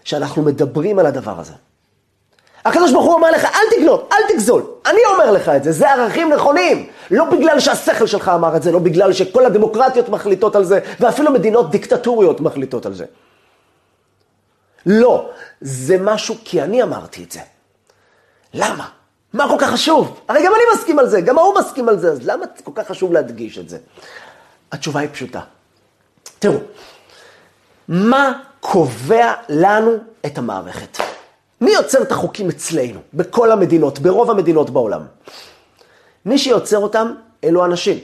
שאנחנו 0.05 0.43
מדברים 0.43 0.99
על 0.99 1.07
הדבר 1.07 1.41
הזה. 1.41 1.55
הקדוש 2.65 2.93
ברוך 2.93 3.05
הוא 3.05 3.15
אומר 3.15 3.31
לך, 3.31 3.45
אל 3.45 3.77
תגנוב, 3.77 4.09
אל 4.13 4.35
תגזול. 4.35 4.63
אני 4.87 5.01
אומר 5.13 5.31
לך 5.31 5.49
את 5.49 5.65
זה, 5.65 5.73
זה 5.73 5.91
ערכים 5.91 6.33
נכונים. 6.33 6.87
לא 7.11 7.25
בגלל 7.25 7.61
שהשכל 7.61 8.07
שלך 8.07 8.29
אמר 8.29 8.57
את 8.57 8.63
זה, 8.63 8.73
לא 8.73 8.79
בגלל 8.79 9.13
שכל 9.13 9.47
הדמוקרטיות 9.47 10.09
מחליטות 10.09 10.57
על 10.57 10.65
זה, 10.65 10.81
ואפילו 11.01 11.33
מדינות 11.33 11.71
דיקטטוריות 11.71 12.41
מחליטות 12.41 12.87
על 12.87 12.95
זה. 12.95 13.05
לא, 14.87 15.31
זה 15.61 15.97
משהו 16.01 16.35
כי 16.45 16.63
אני 16.63 16.83
אמרתי 16.83 17.25
את 17.25 17.33
זה. 17.33 17.41
למה? 18.55 18.89
מה 19.33 19.49
כל 19.49 19.57
כך 19.59 19.71
חשוב? 19.71 20.21
הרי 20.29 20.47
גם 20.47 20.53
אני 20.55 20.63
מסכים 20.75 20.99
על 20.99 21.09
זה, 21.09 21.21
גם 21.21 21.39
ההוא 21.39 21.55
מסכים 21.59 21.89
על 21.89 21.99
זה, 21.99 22.13
אז 22.13 22.27
למה 22.27 22.47
כל 22.65 22.71
כך 22.75 22.89
חשוב 22.89 23.13
להדגיש 23.13 23.59
את 23.59 23.69
זה? 23.69 23.79
התשובה 24.73 25.01
היא 25.01 25.09
פשוטה. 25.13 25.41
תראו, 26.39 26.59
מה 27.89 28.33
קובע 28.61 29.33
לנו 29.49 29.97
את 30.27 30.39
המערכת? 30.39 31.02
מי 31.63 31.71
יוצר 31.71 32.03
את 32.03 32.13
החוקים 32.13 32.49
אצלנו, 32.49 33.01
בכל 33.15 33.53
המדינות, 33.53 33.99
ברוב 33.99 34.31
המדינות 34.31 34.71
בעולם? 34.71 35.03
מי 36.25 36.39
שיוצר 36.39 36.79
אותם, 36.79 37.15
אלו 37.45 37.65
אנשים. 37.65 37.99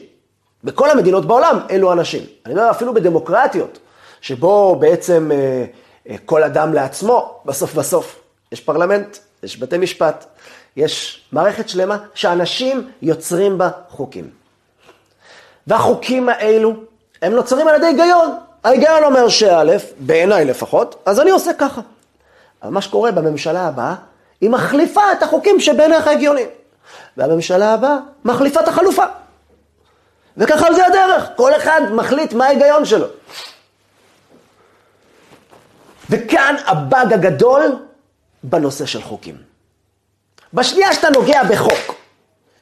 בכל 0.64 0.90
המדינות 0.90 1.26
בעולם, 1.26 1.58
אלו 1.70 1.92
אנשים. 1.92 2.22
אני 2.46 2.54
אומר, 2.54 2.70
אפילו 2.70 2.94
בדמוקרטיות, 2.94 3.78
שבו 4.20 4.76
בעצם 4.76 5.30
אה, 5.32 5.64
אה, 6.08 6.16
כל 6.24 6.42
אדם 6.42 6.74
לעצמו, 6.74 7.40
בסוף 7.44 7.74
בסוף, 7.74 8.20
יש 8.52 8.60
פרלמנט, 8.60 9.16
יש 9.42 9.60
בתי 9.60 9.78
משפט, 9.78 10.24
יש 10.76 11.22
מערכת 11.32 11.68
שלמה 11.68 11.96
שאנשים 12.14 12.90
יוצרים 13.02 13.58
בה 13.58 13.70
חוקים. 13.88 14.30
והחוקים 15.66 16.28
האלו, 16.28 16.74
הם 17.22 17.32
נוצרים 17.32 17.68
על 17.68 17.74
ידי 17.74 17.86
היגיון. 17.86 18.36
ההיגיון 18.64 19.04
אומר 19.04 19.28
שא', 19.28 19.76
בעיניי 19.98 20.44
לפחות, 20.44 21.02
אז 21.06 21.20
אני 21.20 21.30
עושה 21.30 21.50
ככה. 21.58 21.80
אבל 22.62 22.72
מה 22.72 22.82
שקורה 22.82 23.12
בממשלה 23.12 23.66
הבאה, 23.66 23.94
היא 24.40 24.50
מחליפה 24.50 25.12
את 25.12 25.22
החוקים 25.22 25.60
שבעיניך 25.60 26.06
הגיוניים. 26.06 26.48
והממשלה 27.16 27.74
הבאה 27.74 27.96
מחליפה 28.24 28.60
את 28.60 28.68
החלופה. 28.68 29.04
וככה 30.36 30.66
על 30.66 30.74
זה 30.74 30.86
הדרך, 30.86 31.28
כל 31.36 31.56
אחד 31.56 31.80
מחליט 31.92 32.32
מה 32.32 32.46
ההיגיון 32.46 32.84
שלו. 32.84 33.06
וכאן 36.10 36.54
הבאג 36.66 37.12
הגדול 37.12 37.62
בנושא 38.42 38.86
של 38.86 39.02
חוקים. 39.02 39.36
בשנייה 40.54 40.92
שאתה 40.92 41.10
נוגע 41.10 41.42
בחוק, 41.44 41.94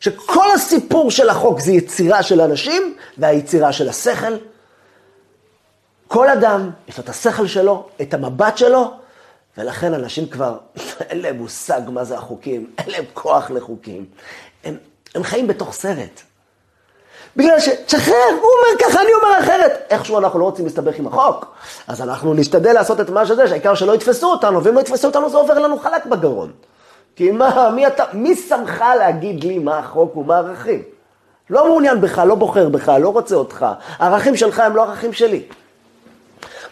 שכל 0.01 0.51
הסיפור 0.55 1.11
של 1.11 1.29
החוק 1.29 1.61
זה 1.61 1.73
יצירה 1.73 2.23
של 2.23 2.41
אנשים 2.41 2.97
והיצירה 3.19 3.73
של 3.73 3.89
השכל, 3.89 4.37
כל 6.09 6.29
אדם 6.29 6.71
יש 6.89 6.99
לו 6.99 7.05
את 7.05 7.09
השכל 7.09 7.47
שלו, 7.47 7.89
את 8.03 8.15
המבט 8.15 8.59
שלו, 8.59 8.95
ולכן 9.59 9.95
אנשים 9.95 10.27
כבר, 10.27 10.59
אין 11.11 11.21
להם 11.21 11.37
מושג 11.37 11.81
מה 11.89 12.05
זה 12.05 12.15
החוקים, 12.17 12.71
אין 12.79 12.91
להם 12.91 13.05
כוח 13.15 13.51
לחוקים. 13.51 14.05
הם, 14.65 14.77
הם 15.15 15.23
חיים 15.23 15.47
בתוך 15.47 15.73
סרט. 15.73 16.23
בגלל 17.37 17.61
ש... 17.61 17.69
תשחרר, 17.69 18.15
הוא 18.31 18.51
אומר 18.51 18.79
ככה, 18.81 19.03
אני 19.03 19.11
אומר 19.15 19.41
אחרת. 19.41 19.87
איכשהו 19.91 20.19
אנחנו 20.19 20.39
לא 20.39 20.45
רוצים 20.45 20.65
להסתבך 20.65 20.99
עם 20.99 21.07
החוק, 21.07 21.55
אז 21.89 22.03
אנחנו 22.03 22.35
נשתדל 22.35 22.73
לעשות 22.73 23.01
את 23.01 23.11
מה 23.11 23.27
שזה, 23.27 23.49
שהעיקר 23.49 23.75
שלא 23.75 23.95
יתפסו 23.95 24.31
אותנו, 24.31 24.65
ואם 24.65 24.75
לא 24.75 24.81
יתפסו 24.81 25.07
אותנו 25.07 25.31
זה 25.31 25.37
עובר 25.37 25.59
לנו 25.59 25.79
חלק 25.79 26.07
בגרון. 26.07 26.53
כי 27.17 27.31
מה, 27.31 27.71
מי 27.71 27.87
אתה, 27.87 28.05
מי 28.13 28.37
שמך 28.37 28.85
להגיד 28.99 29.45
לי 29.45 29.59
מה 29.59 29.79
החוק 29.79 30.17
ומה 30.17 30.37
הערכים? 30.37 30.83
לא 31.51 31.69
מעוניין 31.69 32.01
בך, 32.01 32.19
לא 32.19 32.35
בוחר 32.35 32.69
בך, 32.69 32.89
לא 32.89 33.09
רוצה 33.09 33.35
אותך. 33.35 33.67
הערכים 33.99 34.37
שלך 34.37 34.61
הם 34.61 34.77
לא 34.77 34.83
ערכים 34.83 35.13
שלי. 35.13 35.43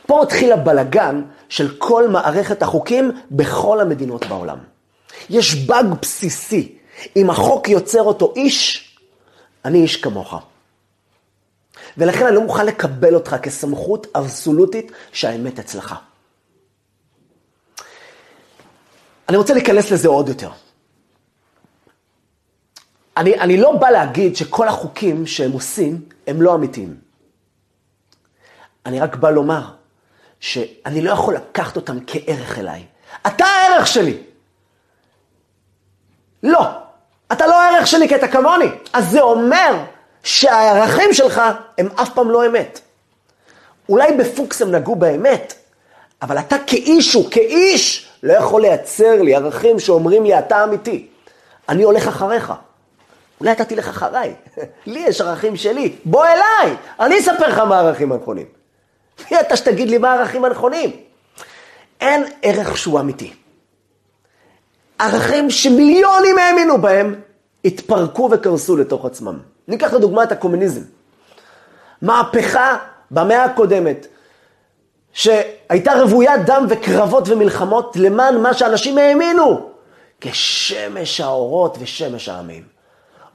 פה 0.06 0.22
התחיל 0.22 0.52
הבלגן 0.52 1.22
של 1.48 1.76
כל 1.78 2.08
מערכת 2.08 2.62
החוקים 2.62 3.12
בכל 3.30 3.80
המדינות 3.80 4.26
בעולם. 4.26 4.58
יש 5.30 5.54
באג 5.54 5.86
בסיסי. 6.02 6.78
אם 7.16 7.30
החוק 7.30 7.68
יוצר 7.68 8.02
אותו 8.02 8.32
איש, 8.36 8.90
אני 9.64 9.82
איש 9.82 9.96
כמוך. 9.96 10.34
ולכן 11.98 12.26
אני 12.26 12.34
לא 12.34 12.42
מוכן 12.42 12.66
לקבל 12.66 13.14
אותך 13.14 13.36
כסמכות 13.42 14.06
אבסולוטית 14.14 14.92
שהאמת 15.12 15.58
אצלך. 15.58 15.94
אני 19.28 19.36
רוצה 19.36 19.54
להיכנס 19.54 19.90
לזה 19.90 20.08
עוד 20.08 20.28
יותר. 20.28 20.50
אני, 23.16 23.40
אני 23.40 23.56
לא 23.56 23.76
בא 23.76 23.90
להגיד 23.90 24.36
שכל 24.36 24.68
החוקים 24.68 25.26
שהם 25.26 25.52
עושים 25.52 26.04
הם 26.26 26.42
לא 26.42 26.54
אמיתיים. 26.54 26.96
אני 28.86 29.00
רק 29.00 29.16
בא 29.16 29.30
לומר 29.30 29.74
שאני 30.44 31.00
לא 31.00 31.10
יכול 31.10 31.34
לקחת 31.34 31.76
אותם 31.76 31.98
כערך 32.06 32.58
אליי. 32.58 32.82
אתה 33.26 33.44
הערך 33.44 33.86
שלי. 33.86 34.16
לא, 36.42 36.60
אתה 37.32 37.46
לא 37.46 37.62
הערך 37.62 37.86
שלי 37.86 38.08
כי 38.08 38.16
אתה 38.16 38.28
כמוני. 38.28 38.66
אז 38.92 39.10
זה 39.10 39.20
אומר 39.20 39.84
שהערכים 40.22 41.12
שלך 41.12 41.42
הם 41.78 41.88
אף 42.02 42.14
פעם 42.14 42.30
לא 42.30 42.46
אמת. 42.46 42.80
אולי 43.88 44.12
בפוקס 44.12 44.62
הם 44.62 44.70
נגעו 44.70 44.94
באמת, 44.94 45.54
אבל 46.22 46.38
אתה 46.38 46.56
כאיש 46.66 47.14
הוא 47.14 47.30
כאיש 47.30 48.08
לא 48.22 48.32
יכול 48.32 48.62
לייצר 48.62 49.22
לי 49.22 49.34
ערכים 49.34 49.80
שאומרים 49.80 50.24
לי, 50.24 50.38
אתה 50.38 50.64
אמיתי. 50.64 51.08
אני 51.68 51.82
הולך 51.82 52.08
אחריך. 52.08 52.52
אולי 53.40 53.52
אתה 53.52 53.64
תלך 53.64 53.88
אחריי. 53.88 54.34
לי 54.86 55.00
יש 55.00 55.20
ערכים 55.20 55.56
שלי. 55.56 55.96
בוא 56.04 56.26
אליי, 56.26 56.76
אני 57.00 57.18
אספר 57.18 57.48
לך 57.48 57.58
מה 57.58 57.76
הערכים 57.76 58.12
הנכונים. 58.12 58.63
מי 59.30 59.40
אתה 59.40 59.56
שתגיד 59.56 59.90
לי 59.90 59.98
מה 59.98 60.12
הערכים 60.12 60.44
הנכונים? 60.44 60.90
אין 62.00 62.24
ערך 62.42 62.78
שהוא 62.78 63.00
אמיתי. 63.00 63.32
ערכים 64.98 65.50
שמיליונים 65.50 66.38
האמינו 66.38 66.78
בהם, 66.80 67.14
התפרקו 67.64 68.28
וקרסו 68.32 68.76
לתוך 68.76 69.04
עצמם. 69.04 69.38
ניקח 69.68 69.92
לדוגמה 69.92 70.22
את 70.22 70.32
הקומוניזם. 70.32 70.82
מהפכה 72.02 72.76
במאה 73.10 73.44
הקודמת, 73.44 74.06
שהייתה 75.12 75.92
רוויית 75.92 76.46
דם 76.46 76.66
וקרבות 76.68 77.28
ומלחמות 77.28 77.96
למען 77.96 78.42
מה 78.42 78.54
שאנשים 78.54 78.98
האמינו, 78.98 79.70
כשמש 80.20 81.20
האורות 81.20 81.76
ושמש 81.80 82.28
העמים. 82.28 82.62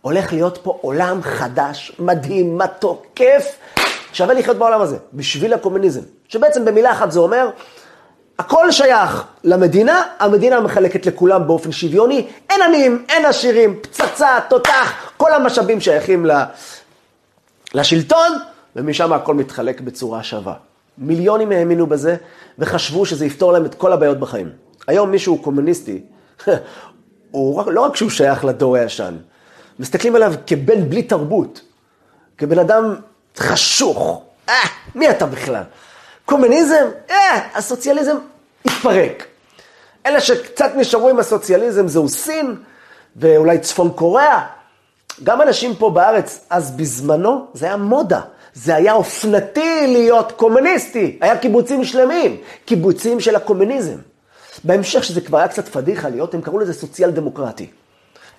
הולך 0.02 0.34
להיות 0.34 0.60
פה 0.64 0.78
עולם 0.82 1.22
חדש, 1.22 1.92
מדהים, 2.00 2.58
מתוק, 2.58 3.06
כיף, 3.16 3.58
שווה 4.14 4.34
לחיות 4.34 4.58
בעולם 4.58 4.82
הזה, 4.82 4.98
בשביל 5.14 5.54
הקומוניזם. 5.54 6.02
שבעצם 6.28 6.66
במילה 6.66 6.92
אחת 6.92 7.12
זה 7.12 7.20
אומר, 7.20 7.50
הכל 8.40 8.72
שייך 8.72 9.24
למדינה, 9.44 10.04
המדינה 10.20 10.62
מחלקת 10.62 11.06
לכולם 11.06 11.48
באופן 11.48 11.72
שוויוני, 11.72 12.28
אין 12.50 12.62
עניים, 12.62 13.06
אין 13.10 13.26
עשירים, 13.26 13.80
פצצה, 13.82 14.40
תותח, 14.50 14.94
כל 15.18 15.34
המשאבים 15.34 15.82
שייכים 15.82 16.26
לשלטון, 17.74 18.38
ומשם 18.76 19.14
הכל 19.14 19.34
מתחלק 19.34 19.82
בצורה 19.82 20.24
שווה. 20.24 20.54
מיליונים 20.98 21.52
האמינו 21.52 21.88
בזה, 21.88 22.16
וחשבו 22.60 23.06
שזה 23.06 23.26
יפתור 23.26 23.54
להם 23.54 23.66
את 23.66 23.76
כל 23.76 23.94
הבעיות 23.94 24.20
בחיים. 24.20 24.50
היום 24.88 25.12
מישהו 25.12 25.38
קומוניסטי, 25.38 26.02
הוא 27.32 27.72
לא 27.72 27.82
רק 27.82 27.96
שהוא 27.96 28.10
שייך 28.10 28.46
לדור 28.46 28.76
הישן, 28.76 29.16
מסתכלים 29.80 30.16
עליו 30.16 30.34
כבן 30.48 30.90
בלי 30.90 31.04
תרבות, 31.04 31.62
כבן 32.38 32.60
אדם 32.60 32.96
חשוך. 33.38 34.22
אה, 34.50 34.54
מי 34.96 35.10
אתה 35.10 35.26
בכלל? 35.26 35.64
קומוניזם? 36.26 36.86
אה, 37.10 37.40
הסוציאליזם 37.56 38.16
התפרק. 38.66 39.26
אלה 40.06 40.22
שקצת 40.22 40.72
נשארו 40.76 41.10
עם 41.10 41.20
הסוציאליזם 41.20 41.88
זהו 41.88 42.10
סין, 42.10 42.56
ואולי 43.16 43.60
צפון 43.60 43.92
קוריאה. 43.96 44.46
גם 45.24 45.42
אנשים 45.42 45.76
פה 45.76 45.90
בארץ, 45.90 46.40
אז 46.50 46.72
בזמנו 46.72 47.46
זה 47.54 47.66
היה 47.66 47.78
מודה. 47.78 48.22
זה 48.54 48.76
היה 48.76 48.94
אופנתי 48.94 49.88
להיות 49.88 50.32
קומוניסטי. 50.32 51.18
היה 51.22 51.38
קיבוצים 51.38 51.84
שלמים, 51.84 52.38
קיבוצים 52.66 53.20
של 53.20 53.36
הקומוניזם. 53.36 53.98
בהמשך, 54.64 55.04
שזה 55.04 55.22
כבר 55.22 55.38
היה 55.38 55.48
קצת 55.48 55.68
פדיחה 55.68 56.10
להיות, 56.10 56.34
הם 56.34 56.42
קראו 56.42 56.60
לזה 56.60 56.74
סוציאל 56.74 57.12
דמוקרטי. 57.12 57.68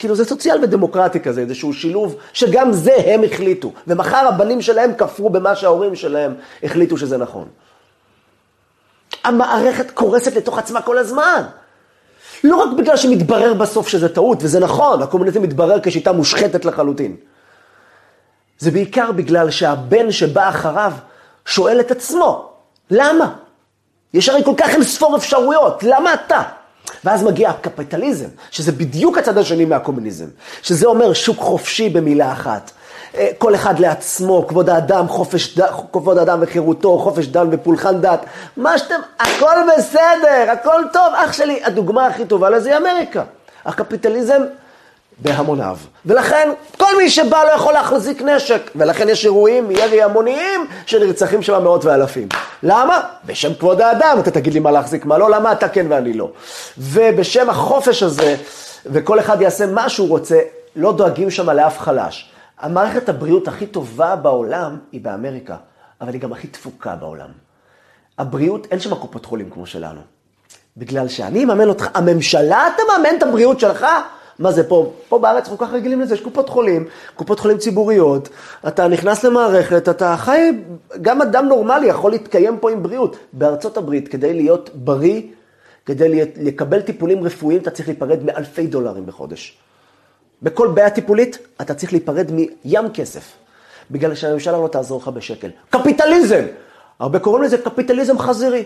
כאילו 0.01 0.15
זה 0.15 0.25
סוציאל 0.25 0.59
ודמוקרטי 0.63 1.21
כזה, 1.21 1.41
איזשהו 1.41 1.75
שילוב 1.75 2.17
שגם 2.33 2.73
זה 2.73 2.95
הם 3.07 3.25
החליטו. 3.25 3.73
ומחר 3.87 4.29
הבנים 4.29 4.63
שלהם 4.63 4.95
כפרו 4.95 5.31
במה 5.31 5.57
שההורים 5.57 5.97
שלהם 5.97 6.35
החליטו 6.63 6.97
שזה 6.97 7.17
נכון. 7.19 7.49
המערכת 9.25 9.91
קורסת 9.91 10.37
לתוך 10.37 10.59
עצמה 10.59 10.83
כל 10.83 10.99
הזמן. 10.99 11.43
לא 12.45 12.57
רק 12.57 12.69
בגלל 12.79 12.97
שמתברר 12.97 13.55
בסוף 13.55 13.89
שזה 13.89 14.09
טעות, 14.15 14.39
וזה 14.41 14.61
נכון, 14.61 15.03
הקומוניזם 15.03 15.43
מתברר 15.43 15.79
כשיטה 15.83 16.13
מושחתת 16.13 16.65
לחלוטין. 16.65 17.17
זה 18.59 18.71
בעיקר 18.71 19.13
בגלל 19.13 19.51
שהבן 19.51 20.13
שבא 20.13 20.49
אחריו 20.49 20.93
שואל 21.45 21.81
את 21.81 21.91
עצמו, 21.91 22.53
למה? 22.91 23.33
יש 24.15 24.29
הרי 24.29 24.45
כל 24.45 24.55
כך 24.57 24.69
אין 24.69 24.83
ספור 24.83 25.17
אפשרויות, 25.17 25.83
למה 25.83 26.15
אתה? 26.15 26.43
ואז 27.05 27.23
מגיע 27.23 27.51
הקפיטליזם, 27.51 28.29
שזה 28.51 28.73
בדיוק 28.73 29.19
הצד 29.19 29.39
השני 29.39 29.65
מהקומוניזם, 29.65 30.27
שזה 30.63 30.87
אומר 30.87 31.13
שוק 31.13 31.39
חופשי 31.39 31.89
במילה 31.89 32.33
אחת. 32.33 32.71
אה, 33.15 33.29
כל 33.39 33.55
אחד 33.55 33.79
לעצמו, 33.79 34.47
כבוד 34.47 34.71
האדם, 34.71 35.09
חופש 35.09 35.59
דת, 35.59 35.71
כבוד 35.93 36.19
האדם 36.19 36.39
וחירותו, 36.43 36.99
חופש 36.99 37.27
דת 37.27 37.47
ופולחן 37.51 38.01
דת, 38.01 38.25
מה 38.57 38.79
שאתם, 38.79 39.01
הכל 39.21 39.57
בסדר, 39.79 40.51
הכל 40.53 40.83
טוב. 40.93 41.07
אח 41.15 41.33
שלי, 41.33 41.65
הדוגמה 41.65 42.07
הכי 42.07 42.25
טובה 42.25 42.51
לזה 42.51 42.71
היא 42.71 42.79
אמריקה. 42.79 43.23
הקפיטליזם 43.65 44.43
בהמוניו. 45.23 45.77
ולכן 46.07 46.51
כל 46.79 46.97
מי 46.99 47.11
שבא 47.11 47.45
לא 47.45 47.51
יכול 47.51 47.73
להחזיק 47.73 48.23
נשק, 48.23 48.71
ולכן 48.77 49.09
יש 49.09 49.25
אירועים, 49.25 49.71
ירי 49.71 50.03
המוניים, 50.03 50.67
שנרצחים 50.87 51.43
שם 51.43 51.63
מאות 51.63 51.85
ואלפים. 51.85 52.29
למה? 52.63 53.01
בשם 53.27 53.55
כבוד 53.55 53.81
האדם, 53.81 54.17
אתה 54.21 54.31
תגיד 54.31 54.53
לי 54.53 54.61
מה 54.61 54.71
להחזיק, 54.71 55.05
מה 55.05 55.19
לא, 55.19 55.31
למה 55.31 55.53
אתה 55.53 55.69
כן 55.69 55.87
ואני 55.89 56.13
לא. 56.13 56.31
ובשם 56.79 57.51
החופש 57.51 58.03
הזה, 58.03 58.37
וכל 58.87 59.21
אחד 59.21 59.43
יעשה 59.43 59.67
מה 59.67 59.89
שהוא 59.89 60.09
רוצה, 60.09 60.39
לא 60.77 60.93
דואגים 60.93 61.31
שם 61.31 61.51
לאף 61.51 61.79
חלש. 61.79 62.31
המערכת 62.61 63.09
הבריאות 63.09 63.49
הכי 63.49 63.67
טובה 63.67 64.17
בעולם 64.17 64.77
היא 64.93 65.01
באמריקה, 65.01 65.57
אבל 66.01 66.13
היא 66.13 66.21
גם 66.21 66.33
הכי 66.33 66.47
תפוקה 66.47 66.95
בעולם. 66.95 67.29
הבריאות, 68.19 68.67
אין 68.71 68.81
שם 68.81 68.95
קופות 68.95 69.27
חולים 69.27 69.51
כמו 69.51 69.67
שלנו. 69.67 70.01
בגלל 70.77 71.09
שאני 71.09 71.45
אממן 71.45 71.69
אותך, 71.69 71.89
הממשלה 71.95 72.69
תממן 72.77 73.17
את 73.19 73.23
הבריאות 73.23 73.61
שלך? 73.61 73.87
מה 74.41 74.53
זה 74.53 74.69
פה? 74.69 74.93
פה 75.09 75.19
בארץ 75.19 75.49
כל 75.49 75.55
כך 75.59 75.73
רגילים 75.73 76.01
לזה, 76.01 76.15
יש 76.15 76.21
קופות 76.21 76.49
חולים, 76.49 76.87
קופות 77.15 77.41
חולים 77.41 77.59
ציבוריות, 77.59 78.29
אתה 78.69 78.89
נכנס 78.89 79.25
למערכת, 79.25 79.89
אתה 79.89 80.17
חי, 80.17 80.51
גם 81.03 81.23
אדם 81.23 81.47
נורמלי 81.47 81.87
יכול 81.87 82.11
להתקיים 82.11 82.59
פה 82.59 82.71
עם 82.71 82.83
בריאות. 82.83 83.17
בארצות 83.33 83.77
הברית, 83.77 84.09
כדי 84.09 84.35
להיות 84.35 84.71
בריא, 84.75 85.23
כדי 85.87 86.25
לקבל 86.37 86.81
טיפולים 86.81 87.25
רפואיים, 87.25 87.61
אתה 87.61 87.71
צריך 87.71 87.89
להיפרד 87.89 88.25
מאלפי 88.25 88.67
דולרים 88.67 89.07
בחודש. 89.07 89.59
בכל 90.43 90.69
בעיה 90.69 90.91
טיפולית, 90.91 91.39
אתה 91.61 91.75
צריך 91.75 91.93
להיפרד 91.93 92.31
מים 92.33 92.91
כסף, 92.95 93.33
בגלל 93.91 94.15
שהממשלה 94.15 94.59
לא 94.59 94.69
תעזור 94.69 95.01
לך 95.01 95.09
בשקל. 95.09 95.49
קפיטליזם! 95.71 96.45
הרבה 96.99 97.19
קוראים 97.19 97.45
לזה 97.45 97.59
קפיטליזם 97.59 98.19
חזירי. 98.19 98.65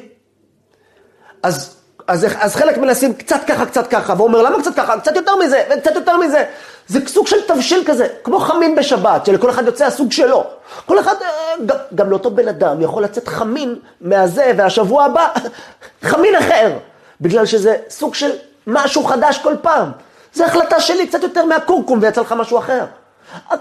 אז 1.42 1.83
אז, 2.06 2.26
אז 2.40 2.56
חלק 2.56 2.78
מנסים 2.78 3.14
קצת 3.14 3.40
ככה, 3.46 3.66
קצת 3.66 3.86
ככה, 3.86 4.14
ואומר, 4.16 4.42
למה 4.42 4.58
קצת 4.60 4.74
ככה? 4.76 5.00
קצת 5.00 5.16
יותר 5.16 5.36
מזה, 5.36 5.62
וקצת 5.70 5.94
יותר 5.94 6.16
מזה. 6.16 6.44
זה 6.86 7.00
סוג 7.06 7.26
של 7.26 7.36
תבשיל 7.46 7.82
כזה, 7.86 8.06
כמו 8.24 8.38
חמין 8.38 8.74
בשבת, 8.74 9.26
שלכל 9.26 9.50
אחד 9.50 9.66
יוצא 9.66 9.86
הסוג 9.86 10.12
שלו. 10.12 10.44
כל 10.86 10.98
אחד, 11.00 11.14
אה, 11.22 11.28
גם, 11.66 11.76
גם 11.94 12.10
לאותו 12.10 12.30
בן 12.30 12.48
אדם 12.48 12.82
יכול 12.82 13.04
לצאת 13.04 13.28
חמין 13.28 13.76
מהזה, 14.00 14.52
והשבוע 14.56 15.04
הבא, 15.04 15.28
חמין 16.10 16.36
אחר. 16.36 16.72
בגלל 17.20 17.46
שזה 17.46 17.76
סוג 17.90 18.14
של 18.14 18.30
משהו 18.66 19.04
חדש 19.04 19.38
כל 19.38 19.54
פעם. 19.62 19.90
זו 20.34 20.44
החלטה 20.44 20.80
שלי, 20.80 21.06
קצת 21.06 21.22
יותר 21.22 21.44
מהקורקום, 21.44 21.98
ויצא 22.02 22.20
לך 22.20 22.32
משהו 22.32 22.58
אחר. 22.58 22.84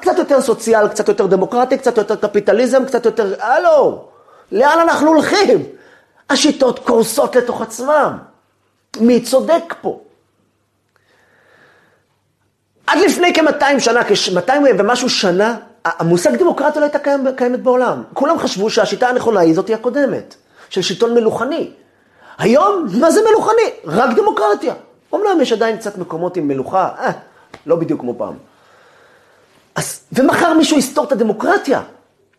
קצת 0.02 0.18
יותר 0.18 0.42
סוציאל, 0.42 0.88
קצת 0.88 1.08
יותר 1.08 1.26
דמוקרטי, 1.26 1.78
קצת 1.78 1.98
יותר 1.98 2.16
קפיטליזם, 2.16 2.86
קצת 2.86 3.06
יותר... 3.06 3.34
הלו, 3.40 4.06
לאן 4.52 4.80
אנחנו 4.80 5.08
הולכים? 5.08 5.64
השיטות 6.30 6.80
קורסות 6.80 7.36
לתוך 7.36 7.62
עצמם. 7.62 8.18
מי 9.00 9.22
צודק 9.22 9.74
פה? 9.82 10.00
עד 12.88 13.00
לפני 13.00 13.34
כ-200 13.34 13.80
שנה, 13.80 14.04
כ-200 14.04 14.52
ומשהו 14.80 15.10
שנה, 15.10 15.56
המושג 15.86 16.36
דמוקרטיה 16.36 16.82
לא 16.82 16.86
הייתה 16.86 17.00
קיימת, 17.00 17.38
קיימת 17.38 17.64
בעולם. 17.64 18.04
כולם 18.14 18.40
חשבו 18.40 18.70
שהשיטה 18.70 19.08
הנכונה 19.08 19.40
היא 19.40 19.56
זאתי 19.56 19.74
הקודמת, 19.74 20.36
של 20.70 20.82
שלטון 20.82 21.14
מלוכני. 21.14 21.72
היום, 22.38 22.88
מה 23.00 23.12
זה 23.12 23.22
מלוכני? 23.30 23.70
רק 23.86 24.10
דמוקרטיה. 24.16 24.74
אומנם 25.14 25.42
יש 25.42 25.52
עדיין 25.52 25.78
קצת 25.78 25.98
מקומות 25.98 26.38
עם 26.38 26.48
מלוכה, 26.48 26.90
אה, 27.00 27.12
לא 27.66 27.76
בדיוק 27.76 28.02
כמו 28.02 28.16
פעם. 28.18 28.34
אז, 29.76 30.00
ומחר 30.14 30.54
מישהו 30.54 30.78
יסתור 30.78 31.06
את 31.06 31.12
הדמוקרטיה. 31.12 31.82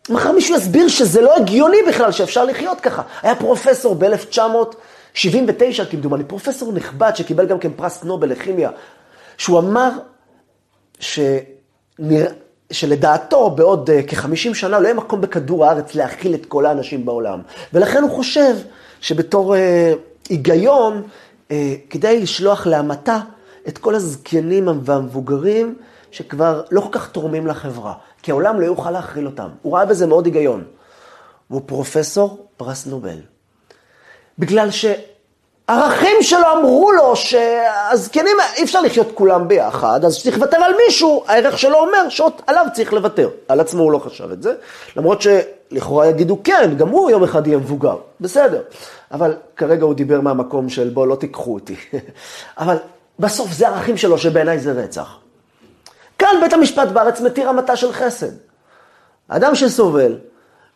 מחר 0.09 0.31
מישהו 0.31 0.55
יסביר 0.55 0.87
שזה 0.87 1.21
לא 1.21 1.35
הגיוני 1.35 1.77
בכלל 1.87 2.11
שאפשר 2.11 2.45
לחיות 2.45 2.81
ככה. 2.81 3.01
היה 3.21 3.35
פרופסור 3.35 3.95
ב-1900... 3.95 4.39
79 5.15 5.85
כמדומני, 5.85 6.23
פרופסור 6.23 6.73
נכבד 6.73 7.11
שקיבל 7.15 7.45
גם 7.45 7.59
כן 7.59 7.71
פרס 7.75 8.03
נובל 8.03 8.29
לכימיה, 8.29 8.69
שהוא 9.37 9.59
אמר 9.59 9.89
שנרא... 10.99 12.25
שלדעתו 12.71 13.49
בעוד 13.49 13.89
uh, 13.89 13.93
כ-50 14.07 14.53
שנה 14.53 14.79
לא 14.79 14.85
יהיה 14.85 14.93
מקום 14.93 15.21
בכדור 15.21 15.65
הארץ 15.65 15.95
להכיל 15.95 16.35
את 16.35 16.45
כל 16.45 16.65
האנשים 16.65 17.05
בעולם. 17.05 17.41
ולכן 17.73 18.03
הוא 18.03 18.11
חושב 18.11 18.55
שבתור 19.01 19.55
uh, 19.55 19.57
היגיון, 20.29 21.03
uh, 21.49 21.51
כדאי 21.89 22.19
לשלוח 22.19 22.67
להמתה 22.67 23.19
את 23.67 23.77
כל 23.77 23.95
הזקנים 23.95 24.67
והמבוגרים 24.83 25.75
שכבר 26.11 26.61
לא 26.71 26.81
כל 26.81 26.89
כך 26.91 27.09
תורמים 27.09 27.47
לחברה, 27.47 27.93
כי 28.21 28.31
העולם 28.31 28.61
לא 28.61 28.65
יוכל 28.65 28.91
להכיל 28.91 29.25
אותם. 29.25 29.49
הוא 29.61 29.75
ראה 29.75 29.85
בזה 29.85 30.07
מאוד 30.07 30.25
היגיון. 30.25 30.63
והוא 31.49 31.61
פרופסור 31.65 32.47
פרס 32.57 32.85
נובל. 32.85 33.34
בגלל 34.39 34.69
ערכים 35.67 36.17
שלו 36.21 36.51
אמרו 36.57 36.91
לו 36.91 37.15
שהזקנים, 37.15 38.37
אי 38.57 38.63
אפשר 38.63 38.81
לחיות 38.81 39.11
כולם 39.13 39.47
ביחד, 39.47 40.05
אז 40.05 40.23
צריך 40.23 40.37
לוותר 40.37 40.57
על 40.57 40.73
מישהו, 40.85 41.23
הערך 41.27 41.57
שלו 41.57 41.77
אומר 41.77 42.09
שעליו 42.09 42.65
צריך 42.73 42.93
לוותר. 42.93 43.29
על 43.47 43.59
עצמו 43.59 43.83
הוא 43.83 43.91
לא 43.91 43.97
חשב 43.97 44.31
את 44.31 44.43
זה, 44.43 44.53
למרות 44.95 45.21
שלכאורה 45.21 46.07
יגידו 46.07 46.37
כן, 46.43 46.73
גם 46.77 46.89
הוא 46.89 47.09
יום 47.09 47.23
אחד 47.23 47.47
יהיה 47.47 47.57
מבוגר, 47.57 47.95
בסדר. 48.21 48.61
אבל 49.11 49.35
כרגע 49.55 49.85
הוא 49.85 49.93
דיבר 49.93 50.21
מהמקום 50.21 50.69
של 50.69 50.89
בוא 50.89 51.07
לא 51.07 51.15
תיקחו 51.15 51.53
אותי. 51.53 51.75
אבל 52.57 52.77
בסוף 53.19 53.51
זה 53.51 53.67
ערכים 53.67 53.97
שלו 53.97 54.17
שבעיניי 54.17 54.59
זה 54.59 54.71
רצח. 54.71 55.17
כאן 56.19 56.35
בית 56.41 56.53
המשפט 56.53 56.87
בארץ 56.87 57.21
מתיר 57.21 57.49
המתה 57.49 57.75
של 57.75 57.93
חסד. 57.93 58.31
אדם 59.27 59.55
שסובל 59.55 60.17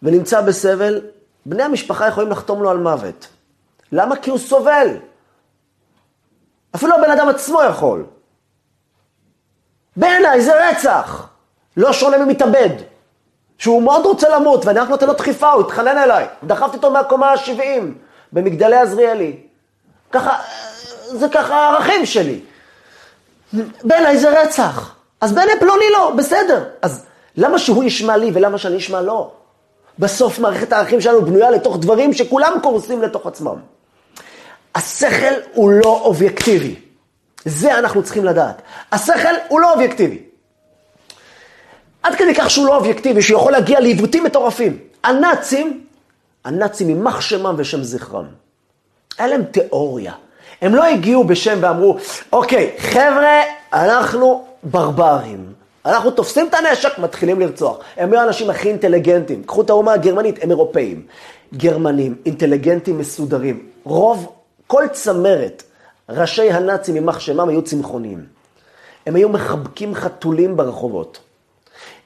ונמצא 0.04 0.42
בסבל, 0.42 1.02
בני 1.46 1.64
המשפחה 1.64 2.08
יכולים 2.08 2.32
לחתום 2.32 2.64
לו 2.64 2.70
על 2.70 2.78
מוות. 2.78 3.28
למה? 3.92 4.16
כי 4.16 4.30
הוא 4.30 4.40
סובל. 4.40 4.98
אפילו 6.76 6.96
הבן 6.96 7.12
אדם 7.12 7.30
עצמו 7.30 7.64
יכול. 7.64 8.06
בעיניי 9.96 10.42
זה 10.42 10.70
רצח. 10.70 11.28
לא 11.78 11.94
שונה 11.94 12.18
ממתאבד. 12.18 12.70
שהוא 13.58 13.84
מאוד 13.84 14.06
רוצה 14.06 14.30
למות, 14.30 14.66
ואני 14.66 14.80
רק 14.80 14.90
נותן 14.90 15.08
לו 15.08 15.14
דחיפה, 15.14 15.52
הוא 15.52 15.62
התחנן 15.62 15.98
אליי. 15.98 16.28
דחפתי 16.44 16.78
אותו 16.78 16.92
מהקומה 16.92 17.32
ה-70 17.32 17.82
במגדלי 18.34 18.76
עזריאלי. 18.76 19.38
ככה, 20.12 20.40
זה 21.06 21.30
ככה 21.30 21.56
הערכים 21.56 22.06
שלי. 22.06 22.40
בעיניי 23.84 24.18
זה 24.18 24.42
רצח. 24.42 24.96
אז 25.22 25.32
בעיני 25.34 25.52
פלוני 25.60 25.86
לא, 25.94 26.12
בסדר. 26.18 26.64
אז 26.82 27.06
למה 27.36 27.60
שהוא 27.60 27.84
ישמע 27.84 28.18
לי 28.18 28.32
ולמה 28.34 28.58
שאני 28.58 28.78
אשמע 28.78 29.02
לו? 29.02 29.32
בסוף 30.00 30.40
מערכת 30.40 30.74
הערכים 30.74 31.02
שלנו 31.02 31.26
בנויה 31.26 31.52
לתוך 31.52 31.78
דברים 31.78 32.14
שכולם 32.14 32.54
קורסים 32.64 33.02
לתוך 33.02 33.28
עצמם. 33.28 33.56
השכל 34.76 35.34
הוא 35.54 35.72
לא 35.72 36.02
אובייקטיבי. 36.04 36.76
זה 37.46 37.80
אנחנו 37.80 38.04
צריכים 38.04 38.26
לדעת. 38.26 38.62
השכל 38.92 39.34
הוא 39.48 39.60
לא 39.60 39.74
אובייקטיבי. 39.74 40.18
עד 42.04 42.16
כדי 42.16 42.36
כך 42.36 42.50
שהוא 42.50 42.68
לא 42.68 42.76
אובייקטיבי, 42.76 43.22
שהוא 43.22 43.40
יכול 43.40 43.52
להגיע 43.52 43.80
לעיוותים 43.80 44.24
מטורפים. 44.24 44.78
הנאצים, 45.04 45.84
הנאצים 46.46 46.90
יימח 46.90 47.22
שמם 47.22 47.56
ושם 47.58 47.84
זכרם. 47.84 48.26
היה 49.18 49.28
להם 49.28 49.44
תיאוריה. 49.44 50.14
הם 50.62 50.76
לא 50.76 50.84
הגיעו 50.84 51.24
בשם 51.24 51.58
ואמרו, 51.62 51.98
אוקיי, 52.34 52.76
חבר'ה, 52.78 53.42
אנחנו 53.74 54.46
ברברים. 54.64 55.54
אנחנו 55.86 56.12
תופסים 56.12 56.48
את 56.48 56.54
הנשק, 56.54 57.00
מתחילים 57.00 57.40
לרצוח. 57.40 57.78
הם 57.98 58.12
היו 58.12 58.22
האנשים 58.22 58.50
הכי 58.50 58.70
אינטליגנטים. 58.70 59.44
קחו 59.44 59.62
את 59.62 59.70
האומה 59.70 59.94
הגרמנית, 59.94 60.44
הם 60.44 60.50
אירופאים. 60.50 61.06
גרמנים, 61.54 62.16
אינטליגנטים 62.26 62.98
מסודרים. 62.98 63.66
רוב, 63.84 64.32
כל 64.70 64.84
צמרת, 64.92 65.64
ראשי 66.10 66.52
הנאצים, 66.52 66.96
יימח 66.96 67.20
שמם, 67.20 67.50
היו 67.50 67.62
צמחוניים. 67.62 68.26
הם 69.06 69.16
היו 69.16 69.30
מחבקים 69.30 69.96
חתולים 69.96 70.58
ברחובות. 70.58 71.20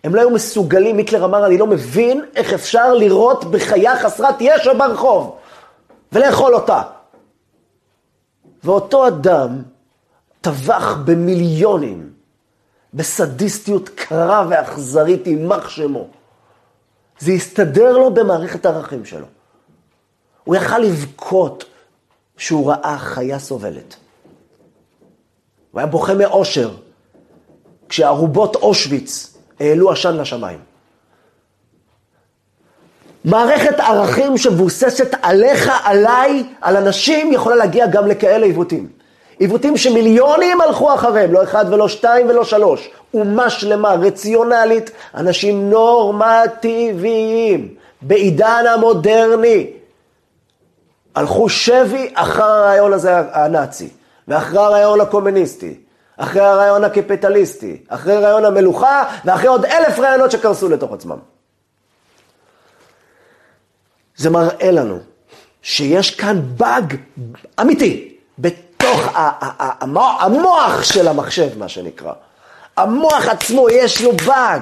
הם 0.04 0.16
לא 0.16 0.22
היו 0.22 0.30
מסוגלים, 0.30 0.98
היטלר 0.98 1.26
אמר, 1.26 1.46
אני 1.46 1.58
לא 1.58 1.68
מבין 1.68 2.26
איך 2.36 2.54
אפשר 2.54 2.94
לירות 2.94 3.46
בחיה 3.46 4.00
חסרת 4.04 4.36
ישע 4.40 4.74
ברחוב 4.74 5.38
ולאכול 6.12 6.56
אותה. 6.56 6.82
ואותו 8.64 9.08
אדם 9.08 9.62
טבח 10.42 10.98
במיליונים 11.06 12.14
בסדיסטיות 12.94 13.90
קרה 13.90 14.46
ואכזרית, 14.50 15.28
יימח 15.28 15.70
שמו. 15.70 16.08
זה 17.20 17.32
הסתדר 17.32 17.98
לו 17.98 18.14
במערכת 18.14 18.66
הערכים 18.66 19.06
שלו. 19.06 19.26
הוא 20.44 20.56
יכל 20.56 20.80
לבכות 20.80 21.66
שהוא 22.38 22.72
ראה 22.72 22.96
חיה 22.98 23.40
סובלת. 23.40 23.96
הוא 25.72 25.80
היה 25.80 25.88
בוכה 25.88 26.14
מאושר 26.14 26.72
כשארובות 27.90 28.56
אושוויץ 28.56 29.38
העלו 29.60 29.92
עשן 29.92 30.18
לשמיים. 30.18 30.60
מערכת 33.26 33.80
ערכים 33.80 34.38
שמבוססת 34.38 35.16
עליך, 35.22 35.72
עליי, 35.84 36.44
על 36.62 36.78
אנשים, 36.78 37.34
יכולה 37.34 37.56
להגיע 37.56 37.88
גם 37.88 38.08
לכאלה 38.08 38.46
עיוותים. 38.46 38.90
עיוותים 39.40 39.78
שמיליונים 39.78 40.62
הלכו 40.62 40.94
אחריהם, 40.94 41.34
לא 41.34 41.44
אחד 41.44 41.66
ולא 41.72 41.88
שתיים 41.88 42.30
ולא 42.30 42.44
שלוש. 42.44 42.90
אומה 43.14 43.50
שלמה, 43.50 43.94
רציונלית, 43.94 44.92
אנשים 45.16 45.70
נורמטיביים, 45.70 46.96
בעידן 48.02 48.64
המודרני. 48.74 49.68
הלכו 51.16 51.50
שבי 51.50 52.12
אחר 52.14 52.44
הרעיון 52.44 52.94
הזה 52.94 53.18
הנאצי, 53.32 53.90
ואחרי 54.28 54.60
הרעיון 54.60 55.02
הקומוניסטי, 55.02 55.80
אחרי 56.18 56.42
הרעיון 56.42 56.84
הקפיטליסטי, 56.84 57.78
אחרי 57.88 58.18
רעיון 58.18 58.46
המלוכה, 58.46 59.04
ואחרי 59.26 59.48
עוד 59.48 59.66
אלף 59.66 60.00
רעיונות 60.00 60.32
שקרסו 60.32 60.70
לתוך 60.70 60.94
עצמם. 60.94 61.18
זה 64.16 64.30
מראה 64.30 64.72
לנו 64.72 65.00
שיש 65.62 66.16
כאן 66.16 66.42
באג 66.58 66.96
אמיתי, 67.62 68.16
בתוך 68.40 69.10
המוח 70.20 70.84
של 70.84 71.08
המחשב, 71.08 71.58
מה 71.58 71.68
שנקרא. 71.68 72.14
המוח 72.78 73.28
עצמו, 73.28 73.70
יש 73.70 74.02
לו 74.02 74.12
באג. 74.12 74.62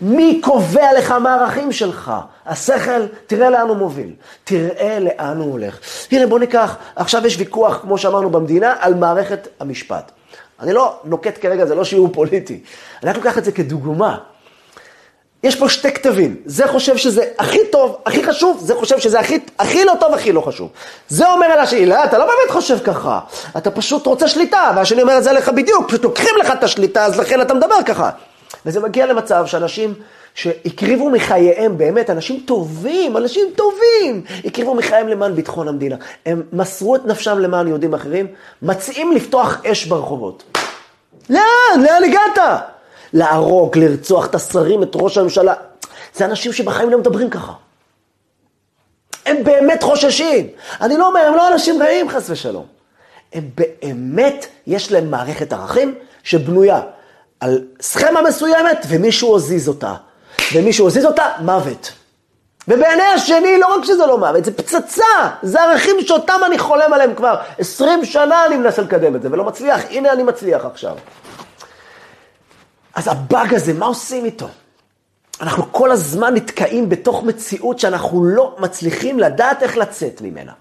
מי 0.00 0.40
קובע 0.44 0.98
לך 0.98 1.10
מה 1.10 1.34
הערכים 1.34 1.72
שלך? 1.72 2.12
השכל, 2.46 3.06
תראה 3.26 3.50
לאן 3.50 3.68
הוא 3.68 3.76
מוביל. 3.76 4.12
תראה 4.44 4.98
לאן 4.98 5.36
הוא 5.36 5.52
הולך. 5.52 5.78
הנה, 6.12 6.26
בוא 6.26 6.38
ניקח, 6.38 6.76
עכשיו 6.96 7.26
יש 7.26 7.36
ויכוח, 7.38 7.78
כמו 7.82 7.98
שאמרנו 7.98 8.30
במדינה, 8.30 8.74
על 8.80 8.94
מערכת 8.94 9.48
המשפט. 9.60 10.12
אני 10.60 10.72
לא 10.72 10.98
נוקט 11.04 11.38
כרגע, 11.40 11.66
זה 11.66 11.74
לא 11.74 11.84
שיעור 11.84 12.08
פוליטי. 12.12 12.60
אני 13.02 13.10
רק 13.10 13.16
לוקח 13.16 13.38
את 13.38 13.44
זה 13.44 13.52
כדוגמה. 13.52 14.18
יש 15.42 15.56
פה 15.56 15.68
שתי 15.68 15.92
כתבים, 15.92 16.36
זה 16.44 16.68
חושב 16.68 16.96
שזה 16.96 17.24
הכי 17.38 17.58
טוב, 17.72 17.98
הכי 18.06 18.24
חשוב, 18.24 18.60
זה 18.64 18.74
חושב 18.74 18.98
שזה 18.98 19.20
הכי, 19.20 19.38
הכי 19.58 19.84
לא 19.84 19.92
טוב, 20.00 20.14
הכי 20.14 20.32
לא 20.32 20.40
חשוב. 20.40 20.70
זה 21.08 21.30
אומר 21.30 21.46
על 21.46 21.58
השני, 21.58 21.86
לא, 21.86 22.04
אתה 22.04 22.18
לא 22.18 22.24
באמת 22.24 22.50
חושב 22.50 22.78
ככה, 22.78 23.20
אתה 23.56 23.70
פשוט 23.70 24.06
רוצה 24.06 24.28
שליטה, 24.28 24.72
והשני 24.76 25.02
אומר 25.02 25.18
את 25.18 25.24
זה 25.24 25.30
עליך 25.30 25.48
בדיוק, 25.48 25.88
פשוט 25.88 26.04
לוקחים 26.04 26.34
לך 26.40 26.50
את 26.50 26.64
השליטה, 26.64 27.04
אז 27.04 27.18
לכן 27.18 27.40
אתה 27.40 27.54
מדבר 27.54 27.82
ככה. 27.86 28.10
וזה 28.66 28.80
מגיע 28.80 29.06
למצב 29.06 29.46
שאנשים 29.46 29.94
שהקריבו 30.34 31.10
מחייהם, 31.10 31.78
באמת, 31.78 32.10
אנשים 32.10 32.42
טובים, 32.46 33.16
אנשים 33.16 33.46
טובים, 33.56 34.24
הקריבו 34.44 34.74
מחייהם 34.74 35.08
למען 35.08 35.34
ביטחון 35.34 35.68
המדינה. 35.68 35.96
הם 36.26 36.42
מסרו 36.52 36.96
את 36.96 37.04
נפשם 37.04 37.38
למען 37.38 37.68
יהודים 37.68 37.94
אחרים, 37.94 38.26
מציעים 38.62 39.12
לפתוח 39.12 39.64
אש 39.64 39.86
ברחובות. 39.86 40.42
לאן? 41.30 41.82
לאן 41.82 42.04
הגעת? 42.04 42.62
להרוג, 43.12 43.78
לרצוח 43.78 44.26
את 44.26 44.34
השרים, 44.34 44.82
את 44.82 44.90
ראש 44.94 45.18
הממשלה. 45.18 45.54
זה 46.14 46.24
אנשים 46.24 46.52
שבחיים 46.52 46.90
לא 46.90 46.98
מדברים 46.98 47.30
ככה. 47.30 47.52
הם 49.26 49.44
באמת 49.44 49.82
חוששים. 49.82 50.46
אני 50.80 50.96
לא 50.96 51.08
אומר, 51.08 51.20
הם 51.20 51.34
לא 51.34 51.52
אנשים 51.52 51.82
רעים, 51.82 52.08
חס 52.08 52.30
ושלום. 52.30 52.66
הם 53.32 53.50
באמת, 53.54 54.46
יש 54.66 54.92
להם 54.92 55.10
מערכת 55.10 55.52
ערכים 55.52 55.94
שבנויה 56.22 56.80
על 57.40 57.64
סכמה 57.80 58.22
מסוימת, 58.22 58.86
ומישהו 58.88 59.28
הוזיז 59.28 59.68
אותה. 59.68 59.94
ומישהו 60.54 60.86
הוזיז 60.86 61.04
אותה, 61.04 61.24
מוות. 61.40 61.92
ובעיני 62.68 63.02
השני, 63.02 63.58
לא 63.58 63.76
רק 63.76 63.84
שזה 63.84 64.06
לא 64.06 64.18
מוות, 64.18 64.44
זה 64.44 64.52
פצצה. 64.56 65.04
זה 65.42 65.62
ערכים 65.62 65.96
שאותם 66.00 66.40
אני 66.46 66.58
חולם 66.58 66.92
עליהם 66.92 67.14
כבר. 67.14 67.36
עשרים 67.58 68.04
שנה 68.04 68.46
אני 68.46 68.56
מנסה 68.56 68.82
לקדם 68.82 69.16
את 69.16 69.22
זה, 69.22 69.28
ולא 69.32 69.44
מצליח. 69.44 69.80
הנה 69.90 70.12
אני 70.12 70.22
מצליח 70.22 70.64
עכשיו. 70.64 70.96
אז 72.94 73.08
הבאג 73.08 73.54
הזה, 73.54 73.72
מה 73.72 73.86
עושים 73.86 74.24
איתו? 74.24 74.48
אנחנו 75.40 75.72
כל 75.72 75.90
הזמן 75.90 76.34
נתקעים 76.34 76.88
בתוך 76.88 77.22
מציאות 77.22 77.78
שאנחנו 77.78 78.24
לא 78.24 78.56
מצליחים 78.58 79.18
לדעת 79.18 79.62
איך 79.62 79.76
לצאת 79.76 80.20
ממנה. 80.20 80.52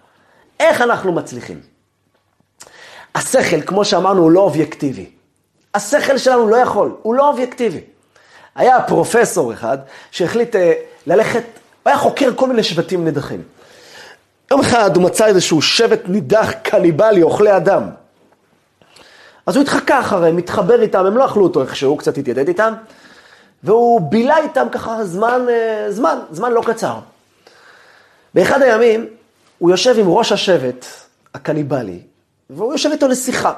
איך 0.60 0.82
אנחנו 0.82 1.12
מצליחים? 1.12 1.62
השכל, 3.16 3.62
כמו 3.62 3.86
שאמרנו, 3.86 4.22
הוא 4.22 4.32
לא 4.32 4.40
אובייקטיבי. 4.40 5.19
השכל 5.80 6.18
שלנו 6.18 6.48
לא 6.48 6.56
יכול, 6.56 6.96
הוא 7.02 7.16
לא 7.16 7.28
אובייקטיבי. 7.30 7.82
היה 8.56 8.82
פרופסור 8.82 9.54
אחד 9.54 9.78
שהחליט 10.12 10.56
uh, 10.56 10.60
ללכת, 11.08 11.44
הוא 11.84 11.92
היה 11.92 11.98
חוקר 11.98 12.32
כל 12.36 12.48
מיני 12.48 12.64
שבטים 12.64 13.06
נידחים. 13.06 13.42
יום 14.52 14.60
אחד 14.60 14.96
הוא 14.96 15.04
מצא 15.04 15.26
איזשהו 15.26 15.62
שבט 15.62 16.02
נידח 16.08 16.52
קניבלי, 16.64 17.22
אוכלי 17.22 17.58
אדם. 17.58 17.84
אז 19.46 19.56
הוא 19.56 19.64
התחקה 19.64 20.00
אחריהם, 20.00 20.38
התחבר 20.38 20.82
איתם, 20.82 21.06
הם 21.06 21.18
לא 21.18 21.26
אכלו 21.26 21.44
אותו 21.44 21.62
איכשהו, 21.62 21.98
קצת 21.98 22.18
התיידד 22.18 22.48
איתם, 22.48 22.74
והוא 23.64 24.02
בילה 24.02 24.38
איתם 24.38 24.68
ככה 24.72 25.06
זמן, 25.06 25.42
אה, 25.50 25.92
זמן, 25.92 26.20
זמן 26.32 26.52
לא 26.52 26.62
קצר. 26.66 27.00
באחד 28.34 28.62
הימים 28.62 29.06
הוא 29.58 29.72
יושב 29.72 29.96
עם 30.00 30.10
ראש 30.10 30.32
השבט 30.32 30.86
הקניבלי, 31.34 32.00
והוא 32.50 32.74
יושב 32.74 32.90
איתו 32.92 33.08
לשיחה. 33.08 33.54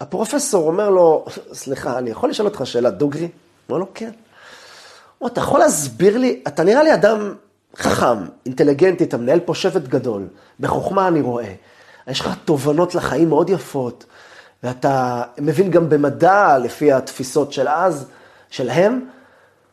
הפרופסור 0.00 0.66
אומר 0.66 0.90
לו, 0.90 1.24
סליחה, 1.52 1.98
אני 1.98 2.10
יכול 2.10 2.30
לשאול 2.30 2.48
אותך 2.48 2.66
שאלה 2.66 2.90
דוגרי? 2.90 3.28
אומר 3.68 3.78
לו, 3.78 3.86
כן. 3.94 4.10
הוא 5.18 5.28
אתה 5.28 5.40
יכול 5.40 5.60
להסביר 5.60 6.18
לי, 6.18 6.42
אתה 6.48 6.64
נראה 6.64 6.82
לי 6.82 6.94
אדם 6.94 7.34
חכם, 7.76 8.26
אינטליגנטי, 8.46 9.04
אתה 9.04 9.16
מנהל 9.16 9.40
פה 9.40 9.54
שבט 9.54 9.82
גדול, 9.82 10.26
בחוכמה 10.60 11.08
אני 11.08 11.20
רואה. 11.20 11.52
יש 12.06 12.20
לך 12.20 12.30
תובנות 12.44 12.94
לחיים 12.94 13.28
מאוד 13.28 13.50
יפות, 13.50 14.04
ואתה 14.62 15.22
מבין 15.38 15.70
גם 15.70 15.88
במדע, 15.88 16.58
לפי 16.58 16.92
התפיסות 16.92 17.52
של 17.52 17.68
אז, 17.68 18.06
שלהם, 18.50 19.08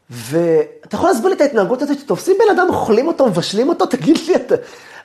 ואתה 0.10 0.96
יכול 0.96 1.10
להסביר 1.10 1.30
לי 1.30 1.36
את 1.36 1.42
ההתנהגות 1.42 1.82
הזאת, 1.82 2.00
שתופסים 2.00 2.36
בן 2.40 2.56
אדם, 2.56 2.68
אוכלים 2.70 3.08
אותו, 3.08 3.28
מבשלים 3.28 3.70
אותו, 3.70 3.86
תגיד 3.96 4.18
לי, 4.28 4.36
אתה... 4.36 4.56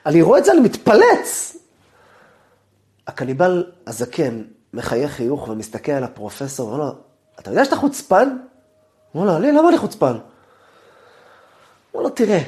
אני 0.05 0.21
רואה 0.21 0.39
את 0.39 0.45
זה, 0.45 0.51
אני 0.51 0.59
מתפלץ. 0.59 1.57
הקניבל 3.07 3.71
הזקן 3.87 4.41
מחייך 4.73 5.11
חיוך 5.11 5.47
ומסתכל 5.47 5.91
על 5.91 6.03
הפרופסור, 6.03 6.67
ואומר 6.67 6.83
לו, 6.83 6.91
אתה 7.39 7.51
יודע 7.51 7.65
שאתה 7.65 7.75
חוצפן? 7.75 8.37
אומר 9.15 9.25
לו, 9.25 9.37
אני, 9.37 9.51
למה 9.51 9.69
אני 9.69 9.77
חוצפן? 9.77 10.17
אומר 11.93 12.03
לו, 12.03 12.09
תראה, 12.09 12.39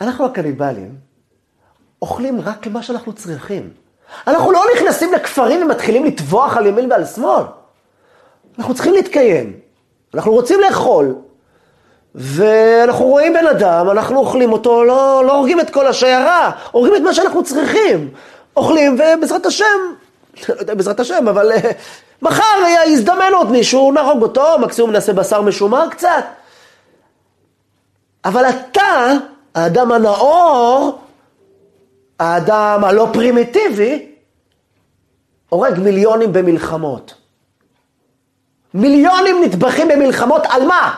אנחנו 0.00 0.26
הקניבלים 0.26 0.98
אוכלים 2.02 2.40
רק 2.40 2.66
מה 2.66 2.82
שאנחנו 2.82 3.12
צריכים. 3.12 3.70
אנחנו 4.26 4.52
לא 4.52 4.64
נכנסים 4.76 5.12
לכפרים 5.12 5.62
ומתחילים 5.62 6.04
לטבוח 6.04 6.56
על 6.56 6.66
ימין 6.66 6.92
ועל 6.92 7.04
שמאל. 7.04 7.44
אנחנו 8.58 8.74
צריכים 8.74 8.94
להתקיים. 8.94 9.60
אנחנו 10.14 10.32
רוצים 10.32 10.60
לאכול, 10.60 11.14
ואנחנו 12.14 13.04
רואים 13.04 13.32
בן 13.32 13.46
אדם, 13.46 13.90
אנחנו 13.90 14.18
אוכלים 14.18 14.52
אותו, 14.52 14.84
לא, 14.84 15.24
לא 15.26 15.36
הורגים 15.36 15.60
את 15.60 15.70
כל 15.70 15.86
השיירה, 15.86 16.50
הורגים 16.70 16.96
את 16.96 17.00
מה 17.00 17.14
שאנחנו 17.14 17.44
צריכים. 17.44 18.10
אוכלים, 18.56 18.94
ובעזרת 18.94 19.46
השם, 19.46 19.64
לא 20.48 20.54
יודע 20.60 20.74
בעזרת 20.74 21.00
השם, 21.00 21.28
אבל 21.28 21.52
uh, 21.52 21.66
מחר 22.22 22.64
יזדמן 22.86 23.30
עוד 23.34 23.50
מישהו, 23.50 23.92
נהרוג 23.92 24.22
אותו, 24.22 24.58
מקסימום 24.58 24.90
נעשה 24.90 25.12
בשר 25.12 25.42
משומר 25.42 25.88
קצת. 25.90 26.24
אבל 28.24 28.44
אתה, 28.44 29.12
האדם 29.54 29.92
הנאור, 29.92 30.98
האדם 32.18 32.84
הלא 32.84 33.08
פרימיטיבי, 33.12 34.06
הורג 35.48 35.78
מיליונים 35.78 36.32
במלחמות. 36.32 37.14
מיליונים 38.74 39.44
נטבחים 39.44 39.88
במלחמות 39.88 40.42
על 40.48 40.66
מה? 40.66 40.94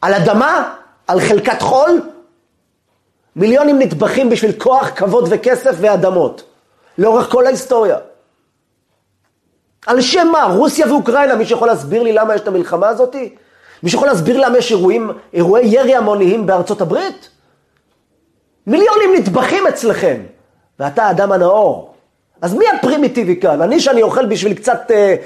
על 0.00 0.14
אדמה? 0.14 0.74
על 1.06 1.20
חלקת 1.20 1.62
חול? 1.62 2.02
מיליונים 3.36 3.78
נטבחים 3.78 4.30
בשביל 4.30 4.52
כוח, 4.58 4.90
כבוד 4.96 5.24
וכסף 5.30 5.74
ואדמות. 5.80 6.42
לאורך 6.98 7.30
כל 7.30 7.46
ההיסטוריה. 7.46 7.98
על 9.86 10.00
שם 10.00 10.28
מה? 10.32 10.44
רוסיה 10.44 10.86
ואוקראינה, 10.88 11.34
מישהו 11.34 11.56
יכול 11.56 11.68
להסביר 11.68 12.02
לי 12.02 12.12
למה 12.12 12.34
יש 12.34 12.40
את 12.40 12.48
המלחמה 12.48 12.88
הזאתי? 12.88 13.34
מישהו 13.82 13.96
יכול 13.96 14.08
להסביר 14.08 14.38
למה 14.38 14.58
יש 14.58 14.70
אירועים, 14.70 15.10
אירועי 15.32 15.66
ירי 15.66 15.94
המוניים 15.94 16.46
בארצות 16.46 16.80
הברית? 16.80 17.28
מיליונים 18.66 19.10
נטבחים 19.16 19.66
אצלכם, 19.66 20.22
ואתה 20.80 21.04
האדם 21.04 21.32
הנאור. 21.32 21.94
אז 22.42 22.54
מי 22.54 22.64
הפרימיטיבי 22.68 23.40
כאן? 23.40 23.62
אני 23.62 23.80
שאני 23.80 24.02
אוכל 24.02 24.26
בשביל 24.26 24.54
קצת 24.54 24.90
אה, 24.90 25.16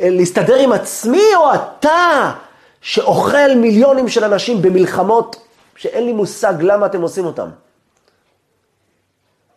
אה, 0.00 0.10
להסתדר 0.10 0.56
עם 0.56 0.72
עצמי, 0.72 1.34
או 1.36 1.54
אתה 1.54 2.32
שאוכל 2.80 3.54
מיליונים 3.56 4.08
של 4.08 4.24
אנשים 4.24 4.62
במלחמות 4.62 5.36
שאין 5.76 6.04
לי 6.04 6.12
מושג 6.12 6.54
למה 6.60 6.86
אתם 6.86 7.02
עושים 7.02 7.24
אותם? 7.24 7.48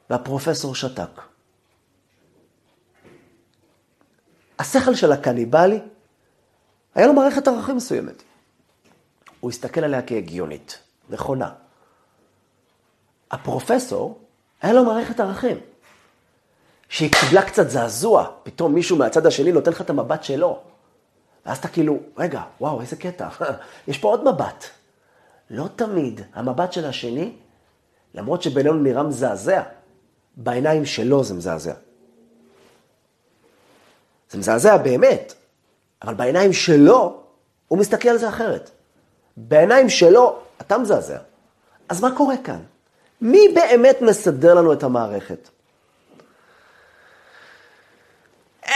והפרופסור 0.09 0.75
שתק. 0.75 1.30
השכל 4.61 4.95
של 4.95 5.11
הקניבלי, 5.11 5.79
היה 6.95 7.07
לו 7.07 7.13
מערכת 7.13 7.47
ערכים 7.47 7.75
מסוימת. 7.75 8.23
הוא 9.39 9.51
הסתכל 9.51 9.83
עליה 9.83 10.01
כהגיונית, 10.01 10.79
נכונה. 11.09 11.49
הפרופסור, 13.31 14.19
היה 14.61 14.73
לו 14.73 14.85
מערכת 14.85 15.19
ערכים. 15.19 15.57
שהיא 16.89 17.11
קיבלה 17.11 17.41
קצת 17.41 17.69
זעזוע, 17.69 18.27
פתאום 18.43 18.73
מישהו 18.73 18.97
מהצד 18.97 19.25
השני 19.25 19.51
נותן 19.51 19.71
לך 19.71 19.81
את 19.81 19.89
המבט 19.89 20.23
שלו. 20.23 20.59
ואז 21.45 21.57
אתה 21.57 21.67
כאילו, 21.67 21.99
רגע, 22.17 22.41
וואו, 22.61 22.81
איזה 22.81 22.95
קטע, 22.95 23.29
יש 23.87 23.97
פה 23.97 24.07
עוד 24.07 24.33
מבט. 24.33 24.65
לא 25.49 25.67
תמיד 25.75 26.21
המבט 26.33 26.73
של 26.73 26.85
השני, 26.85 27.33
למרות 28.13 28.41
שבינינו 28.41 28.75
נראה 28.75 29.03
מזעזע, 29.03 29.63
בעיניים 30.37 30.85
שלו 30.85 31.23
זה 31.23 31.33
מזעזע. 31.33 31.73
זה 34.31 34.37
מזעזע 34.37 34.77
באמת, 34.77 35.33
אבל 36.01 36.13
בעיניים 36.13 36.53
שלו, 36.53 37.17
הוא 37.67 37.79
מסתכל 37.79 38.09
על 38.09 38.17
זה 38.17 38.29
אחרת. 38.29 38.69
בעיניים 39.37 39.89
שלו, 39.89 40.39
אתה 40.61 40.77
מזעזע. 40.77 41.17
אז 41.89 42.01
מה 42.01 42.15
קורה 42.15 42.35
כאן? 42.43 42.59
מי 43.21 43.47
באמת 43.55 44.01
מסדר 44.01 44.53
לנו 44.53 44.73
את 44.73 44.83
המערכת? 44.83 45.49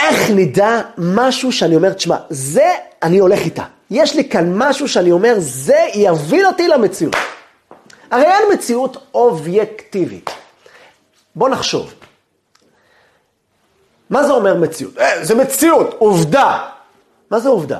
איך 0.00 0.30
נדע 0.30 0.80
משהו 0.98 1.52
שאני 1.52 1.76
אומר, 1.76 1.92
תשמע, 1.92 2.16
זה 2.30 2.70
אני 3.02 3.18
הולך 3.18 3.40
איתה. 3.40 3.64
יש 3.90 4.16
לי 4.16 4.28
כאן 4.28 4.52
משהו 4.54 4.88
שאני 4.88 5.12
אומר, 5.12 5.34
זה 5.38 5.78
יביא 5.94 6.46
אותי 6.46 6.68
למציאות. 6.68 7.16
הרי 8.10 8.24
אין 8.24 8.42
מציאות 8.52 8.96
אובייקטיבית. 9.14 10.30
בוא 11.34 11.48
נחשוב. 11.48 11.94
מה 14.10 14.24
זה 14.26 14.32
אומר 14.32 14.54
מציאות? 14.54 14.98
אה, 14.98 15.24
זה 15.24 15.34
מציאות, 15.34 15.94
עובדה. 15.98 16.68
מה 17.30 17.38
זה 17.38 17.48
עובדה? 17.48 17.78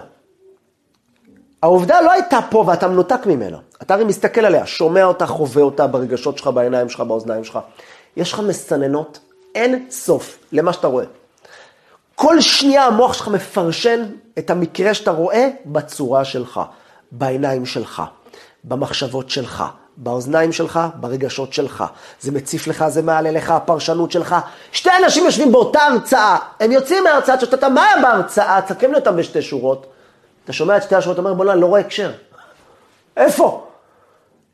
העובדה 1.63 2.01
לא 2.01 2.13
הייתה 2.13 2.39
פה 2.51 2.65
ואתה 2.67 2.89
מנותק 2.89 3.27
ממנה. 3.27 3.59
אתה 3.83 3.95
הרי 3.95 4.05
מסתכל 4.05 4.45
עליה, 4.45 4.67
שומע 4.67 5.05
אותה, 5.05 5.27
חווה 5.27 5.63
אותה 5.63 5.87
ברגשות 5.87 6.39
שלך, 6.39 6.47
בעיניים 6.47 6.89
שלך, 6.89 7.01
באוזניים 7.01 7.45
שלך. 7.45 7.59
יש 8.17 8.33
לך 8.33 8.41
מסננות 8.41 9.19
אין 9.55 9.87
סוף 9.91 10.39
למה 10.53 10.73
שאתה 10.73 10.87
רואה. 10.87 11.05
כל 12.15 12.41
שנייה 12.41 12.85
המוח 12.85 13.13
שלך 13.13 13.29
מפרשן 13.29 14.05
את 14.39 14.51
המקרה 14.51 14.95
שאתה 14.95 15.11
רואה 15.11 15.49
בצורה 15.67 16.25
שלך, 16.25 16.61
בעיניים 17.13 17.67
שלך, 17.67 18.03
במחשבות 18.65 19.31
שלך, 19.31 19.65
באוזניים 19.97 20.53
שלך, 20.53 20.81
ברגשות 20.95 21.53
שלך. 21.53 21.85
זה 22.21 22.33
מציף 22.33 22.67
לך, 22.67 22.89
זה 22.89 23.03
מעלה 23.03 23.31
לך, 23.31 23.51
הפרשנות 23.51 24.13
שלך. 24.13 24.37
שתי 24.73 24.91
אנשים 25.05 25.25
יושבים 25.25 25.53
באותה 25.53 25.83
הרצאה, 25.83 26.37
הם 26.61 26.73
יוצאים 26.73 27.05
מההרצאה, 27.05 27.41
שאתה, 27.41 27.69
מה 27.69 27.85
היה 27.85 28.03
בהרצאה? 28.03 28.61
תסכם 28.63 28.91
לי 28.91 28.97
אותם 28.97 29.17
בשתי 29.17 29.43
שורות. 29.43 29.87
אתה 30.45 30.53
שומע 30.53 30.77
את 30.77 30.83
שתי 30.83 30.95
השורות, 30.95 31.19
אומר, 31.19 31.35
בוא'נה, 31.35 31.55
לא 31.55 31.67
רואה 31.67 31.81
הקשר. 31.81 32.13
איפה? 33.17 33.67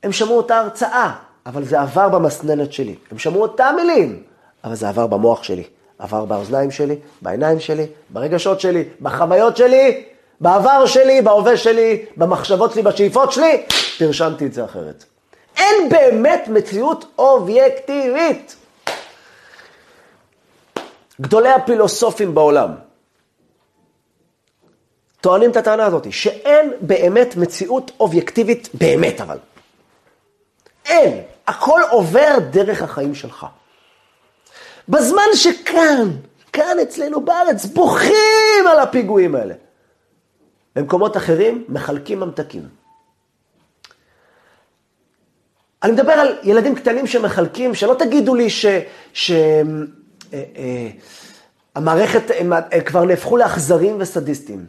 הם 0.03 0.13
שמעו 0.13 0.37
אותה 0.37 0.59
הרצאה, 0.59 1.13
אבל 1.47 1.65
זה 1.65 1.81
עבר 1.81 2.09
במסננת 2.09 2.73
שלי. 2.73 2.95
הם 3.11 3.19
שמעו 3.19 3.43
אותה 3.43 3.71
מילים, 3.77 4.23
אבל 4.65 4.75
זה 4.75 4.89
עבר 4.89 5.07
במוח 5.07 5.43
שלי. 5.43 5.65
עבר 5.99 6.25
באוזניים 6.25 6.71
שלי, 6.71 6.97
בעיניים 7.23 7.61
שלי, 7.61 7.87
ברגשות 8.11 8.61
שלי, 8.61 8.85
בחוויות 9.01 9.57
שלי, 9.57 10.05
בעבר 10.41 10.87
שלי, 10.87 11.23
בהווה 11.23 11.57
שלי, 11.57 12.05
במחשבות 12.17 12.73
שלי, 12.73 12.83
בשאיפות 12.83 13.33
שלי, 13.33 13.67
פרשנתי 13.99 14.47
את 14.47 14.53
זה 14.53 14.65
אחרת. 14.65 15.05
אין 15.57 15.89
באמת 15.89 16.45
מציאות 16.49 17.05
אובייקטיבית. 17.19 18.57
גדולי 21.21 21.49
הפילוסופים 21.49 22.35
בעולם 22.35 22.75
טוענים 25.21 25.51
את 25.51 25.57
הטענה 25.57 25.87
הזאת, 25.87 26.13
שאין 26.13 26.73
באמת 26.81 27.37
מציאות 27.37 27.91
אובייקטיבית 28.01 28.69
באמת 28.75 29.21
אבל. 29.21 29.39
אין. 30.87 31.23
הכל 31.47 31.81
עובר 31.91 32.39
דרך 32.51 32.83
החיים 32.83 33.15
שלך. 33.15 33.47
בזמן 34.89 35.23
שכאן, 35.35 36.09
כאן 36.53 36.77
אצלנו 36.83 37.21
בארץ, 37.21 37.65
בוכים 37.65 38.67
על 38.71 38.81
הפיגועים 38.81 39.35
האלה. 39.35 39.55
במקומות 40.77 41.17
אחרים 41.17 41.65
מחלקים 41.69 42.21
ממתקים. 42.21 42.82
אני 45.83 45.93
מדבר 45.93 46.13
על 46.13 46.37
ילדים 46.43 46.75
קטנים 46.75 47.07
שמחלקים, 47.07 47.75
שלא 47.75 47.95
תגידו 47.95 48.35
לי 48.35 48.49
שהמערכת, 49.13 49.51
אה, 52.31 52.37
אה, 52.37 52.41
הם 52.41 52.53
כבר 52.85 53.05
נהפכו 53.05 53.37
לאכזרים 53.37 53.97
וסדיסטים. 53.99 54.67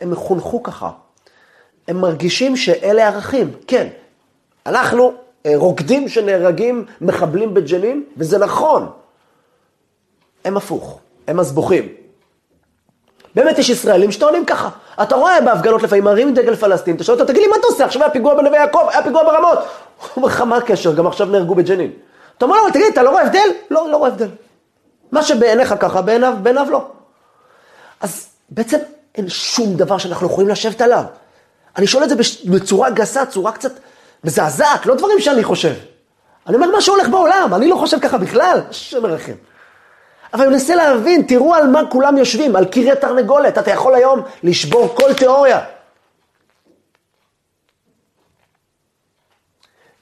הם 0.00 0.14
חונכו 0.14 0.62
ככה. 0.62 0.90
הם 1.88 2.00
מרגישים 2.00 2.56
שאלה 2.56 3.08
ערכים. 3.08 3.52
כן, 3.66 3.88
אנחנו 4.66 5.14
אה, 5.46 5.52
רוקדים 5.56 6.08
שנהרגים 6.08 6.84
מחבלים 7.00 7.54
בג'נין, 7.54 8.04
וזה 8.16 8.38
נכון. 8.38 8.90
הם 10.44 10.56
הפוך, 10.56 11.00
הם 11.28 11.36
מסבוכים. 11.36 11.88
באמת 13.34 13.58
יש 13.58 13.70
ישראלים 13.70 14.12
שטוענים 14.12 14.44
ככה. 14.44 14.68
אתה 15.02 15.14
רואה 15.14 15.40
בהפגנות 15.40 15.82
לפעמים 15.82 16.04
מרים 16.04 16.34
דגל 16.34 16.56
פלסטין, 16.56 16.96
אתה 16.96 17.04
שואל 17.04 17.20
אותו, 17.20 17.32
תגיד 17.32 17.42
לי, 17.42 17.48
מה 17.48 17.56
אתה 17.56 17.66
עושה? 17.66 17.84
עכשיו 17.84 18.02
היה 18.02 18.10
פיגוע 18.10 18.34
בנווה 18.34 18.58
יעקב, 18.58 18.86
היה 18.90 19.02
פיגוע 19.02 19.24
ברמות. 19.24 19.58
הוא 20.00 20.08
אומר 20.16 20.28
לך, 20.28 20.40
מה 20.40 20.56
הקשר? 20.56 20.94
גם 20.94 21.06
עכשיו 21.06 21.26
נהרגו 21.26 21.54
בג'נין. 21.54 21.90
אתה 22.38 22.44
אומר 22.44 22.56
לו, 22.56 22.70
תגיד, 22.70 22.92
אתה 22.92 23.02
לא 23.02 23.10
רואה 23.10 23.22
הבדל? 23.22 23.48
לא, 23.70 23.88
לא 23.90 23.96
רואה 23.96 24.08
הבדל. 24.08 24.28
מה 25.12 25.22
שבעיניך 25.22 25.74
ככה, 25.80 26.02
בעיניו, 26.02 26.34
בעיניו 26.42 26.66
לא. 26.70 26.86
אז 28.00 28.26
בעצם 28.50 28.78
אין 29.14 29.28
שום 29.28 29.74
דבר 29.76 29.98
שאנחנו 29.98 30.26
יכולים 30.26 30.48
לשבת 30.50 30.80
עליו. 30.80 31.04
אני 31.76 31.86
שואל 31.86 32.04
את 32.04 32.08
זה 32.08 32.14
בצורה 32.44 32.90
גסה, 32.90 33.26
צורה 33.26 33.52
קצת 33.52 33.72
מזעזעת, 34.24 34.86
לא 34.86 34.94
דברים 34.94 35.20
שאני 35.20 35.44
חושב. 35.44 35.74
אני 36.46 36.56
אומר 36.56 36.70
מה 36.70 36.80
שהולך 36.80 37.08
בעולם, 37.08 37.54
אני 37.54 37.68
לא 37.68 37.76
חושב 37.76 37.98
ככה 38.00 38.18
בכלל, 38.18 38.60
השם 38.70 39.02
מרחם. 39.02 39.32
אבל 40.34 40.42
אני 40.42 40.52
מנסה 40.52 40.74
להבין, 40.74 41.22
תראו 41.22 41.54
על 41.54 41.66
מה 41.66 41.80
כולם 41.90 42.16
יושבים, 42.16 42.56
על 42.56 42.64
קרי 42.64 42.92
התרנגולת. 42.92 43.58
אתה 43.58 43.70
יכול 43.70 43.94
היום 43.94 44.20
לשבור 44.42 44.94
כל 44.94 45.12
תיאוריה. 45.12 45.60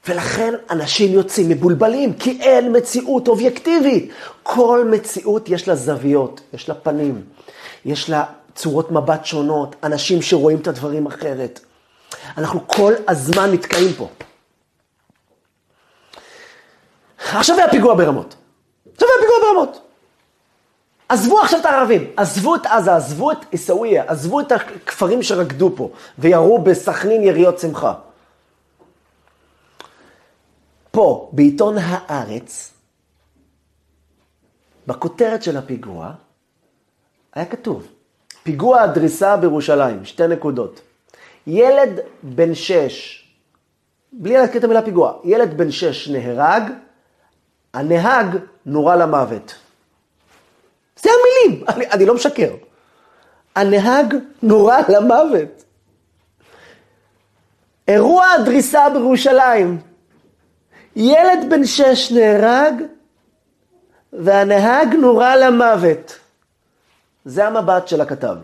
ולכן 0.09 0.55
אנשים 0.71 1.13
יוצאים 1.13 1.49
מבולבלים, 1.49 2.13
כי 2.15 2.39
אין 2.41 2.77
מציאות 2.77 3.29
אובייקטיבית. 3.29 4.13
כל 4.43 4.89
מציאות 4.91 5.49
יש 5.49 5.69
לה 5.69 5.75
זוויות, 5.75 6.41
יש 6.53 6.69
לה 6.69 6.75
פנים, 6.75 7.25
יש 7.85 8.11
לה 8.11 8.25
צורות 8.55 8.91
מבט 8.91 9.25
שונות, 9.25 9.77
אנשים 9.85 10.23
שרואים 10.23 10.59
את 10.59 10.67
הדברים 10.67 11.07
אחרת. 11.07 11.61
אנחנו 12.37 12.69
כל 12.69 12.93
הזמן 13.09 13.53
נתקעים 13.53 13.93
פה. 13.93 14.09
עכשיו 17.33 17.57
היה 17.57 17.71
פיגוע 17.71 17.95
ברמות. 17.95 18.35
עכשיו 18.95 19.09
היה 19.09 19.19
פיגוע 19.21 19.37
ברמות. 19.49 19.81
עזבו 21.09 21.41
עכשיו 21.41 21.61
את 21.61 21.67
הערבים, 21.67 22.11
עזבו 22.17 22.55
את 22.55 22.67
עזה, 22.67 22.97
עזבו 22.97 23.33
את 23.33 23.37
עיסאוויה, 23.51 24.05
עזבו 24.07 24.41
את 24.41 24.53
הכפרים 24.53 25.23
שרקדו 25.23 25.73
פה 25.77 25.91
וירו 26.19 26.59
בסכנין 26.59 27.23
יריות 27.23 27.59
שמחה. 27.59 27.95
פה, 30.93 31.31
בעיתון 31.33 31.77
הארץ, 31.79 32.73
בכותרת 34.87 35.43
של 35.43 35.57
הפיגוע, 35.57 36.13
היה 37.35 37.47
כתוב, 37.47 37.87
פיגוע 38.43 38.81
הדריסה 38.81 39.37
בירושלים, 39.37 40.05
שתי 40.05 40.27
נקודות. 40.27 40.81
ילד 41.47 42.01
בן 42.23 42.55
שש, 42.55 43.25
בלי 44.13 44.35
להזכיר 44.35 44.59
את 44.59 44.65
המילה 44.65 44.83
פיגוע, 44.83 45.13
ילד 45.25 45.57
בן 45.57 45.71
שש 45.71 46.09
נהרג, 46.09 46.63
הנהג 47.75 48.37
נורה 48.67 48.97
למוות. 48.97 49.55
זה 50.97 51.11
המילים, 51.11 51.65
אני, 51.69 51.91
אני 51.91 52.07
לא 52.07 52.15
משקר. 52.15 52.55
הנהג 53.57 54.15
נורה 54.43 54.79
למוות. 54.89 55.65
אירוע 57.89 58.27
הדריסה 58.27 58.91
בירושלים. 58.91 59.92
ילד 60.97 61.51
בן 61.51 61.65
שש 61.65 62.13
נהרג, 62.13 62.75
והנהג 64.13 64.95
נורה 64.95 65.37
למוות. 65.37 66.19
זה 67.25 67.47
המבט 67.47 67.89
של 67.89 68.01
הכתב. 68.01 68.37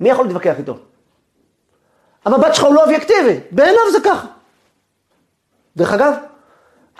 מי 0.00 0.10
יכול 0.10 0.26
להתווכח 0.26 0.58
איתו? 0.58 0.78
המבט 2.24 2.54
שלך 2.54 2.64
הוא 2.64 2.74
לא 2.74 2.82
אובייקטיבי, 2.82 3.40
בעיניו 3.50 3.92
זה 3.92 3.98
ככה. 4.04 4.26
דרך 5.76 5.92
אגב, 5.92 6.14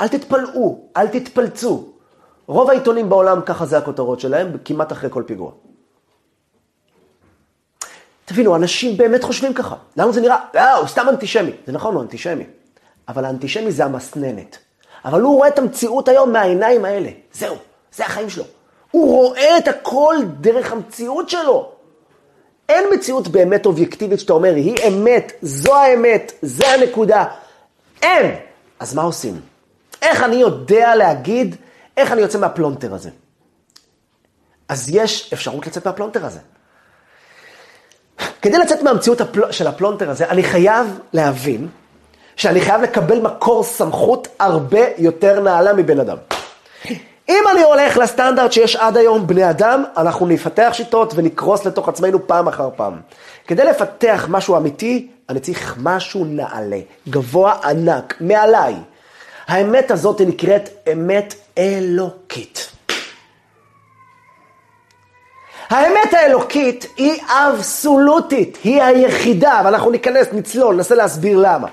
אל 0.01 0.09
תתפלאו, 0.09 0.88
אל 0.97 1.09
תתפלצו. 1.09 1.88
רוב 2.47 2.70
העיתונים 2.70 3.09
בעולם, 3.09 3.40
ככה 3.47 3.66
זה 3.66 3.79
הכותרות 3.79 4.20
שלהם, 4.20 4.57
כמעט 4.64 4.92
אחרי 4.92 5.11
כל 5.11 5.23
פיגוע. 5.27 5.53
תבינו, 8.25 8.57
אנשים 8.57 8.97
באמת 8.97 9.23
חושבים 9.23 9.55
ככה. 9.55 9.77
למה 9.97 10.12
זה 10.12 10.20
נראה, 10.20 10.37
אה, 10.55 10.75
הוא 10.77 10.87
סתם 10.87 11.07
אנטישמי. 11.09 11.53
זה 11.66 11.73
נכון, 11.73 11.94
הוא 11.94 12.03
אנטישמי. 12.03 12.44
אבל 13.09 13.25
האנטישמי 13.25 13.73
זה 13.73 13.85
המסננת. 13.85 14.59
אבל 15.05 15.21
הוא 15.21 15.37
רואה 15.37 15.49
את 15.49 15.59
המציאות 15.59 16.09
היום 16.09 16.33
מהעיניים 16.33 16.85
האלה. 16.85 17.11
זהו, 17.33 17.57
זה 17.93 18.05
החיים 18.05 18.31
שלו. 18.31 18.45
הוא 18.90 19.17
רואה 19.17 19.59
את 19.59 19.69
הכל 19.69 20.17
דרך 20.40 20.73
המציאות 20.73 21.31
שלו. 21.31 21.71
אין 22.69 22.85
מציאות 22.95 23.29
באמת 23.29 23.67
אובייקטיבית 23.67 24.21
שאתה 24.21 24.33
אומר, 24.33 24.55
היא 24.55 24.77
אמת, 24.88 25.33
זו 25.43 25.75
האמת, 25.75 26.33
זה 26.43 26.69
הנקודה. 26.69 27.25
אין. 28.03 28.37
אז 28.79 28.95
מה 28.95 29.03
עושים? 29.03 29.40
איך 30.03 30.23
אני 30.23 30.37
יודע 30.37 30.97
להגיד, 30.97 31.57
איך 31.97 32.12
אני 32.12 32.21
יוצא 32.21 32.38
מהפלונטר 32.38 32.95
הזה? 32.95 33.11
אז 34.69 34.90
יש 34.93 35.33
אפשרות 35.33 35.67
לצאת 35.67 35.87
מהפלונטר 35.87 36.27
הזה. 36.27 36.40
כדי 38.43 38.59
לצאת 38.59 38.83
מהמציאות 38.83 39.21
הפל... 39.21 39.53
של 39.53 39.67
הפלונטר 39.67 40.11
הזה, 40.11 40.29
אני 40.29 40.43
חייב 40.43 40.99
להבין 41.12 41.69
שאני 42.37 42.61
חייב 42.61 42.83
לקבל 42.83 43.20
מקור 43.20 43.64
סמכות 43.64 44.29
הרבה 44.38 44.81
יותר 44.99 45.40
נעלה 45.40 45.73
מבן 45.73 46.01
אדם. 46.01 46.16
אם 47.29 47.42
אני 47.53 47.62
הולך 47.62 47.97
לסטנדרט 47.97 48.53
שיש 48.53 48.77
עד 48.77 48.97
היום 48.97 49.27
בני 49.27 49.51
אדם, 49.51 49.85
אנחנו 49.97 50.27
נפתח 50.27 50.70
שיטות 50.73 51.12
ונקרוס 51.16 51.64
לתוך 51.66 51.88
עצמנו 51.88 52.27
פעם 52.27 52.49
אחר 52.49 52.68
פעם. 52.77 53.01
כדי 53.47 53.64
לפתח 53.64 54.27
משהו 54.31 54.57
אמיתי, 54.57 55.09
אני 55.29 55.40
צריך 55.40 55.77
משהו 55.83 56.25
נעלה, 56.25 56.79
גבוה 57.09 57.55
ענק, 57.64 58.14
מעליי. 58.20 58.75
האמת 59.47 59.90
הזאת 59.90 60.20
נקראת 60.20 60.68
אמת 60.92 61.35
אלוקית. 61.59 62.70
האמת 65.70 66.14
האלוקית 66.14 66.87
היא 66.97 67.23
אבסולוטית, 67.29 68.59
היא 68.64 68.83
היחידה, 68.83 69.62
ואנחנו 69.64 69.90
ניכנס, 69.90 70.27
נצלול, 70.33 70.75
ננסה 70.75 70.94
להסביר 70.94 71.38
למה. 71.38 71.68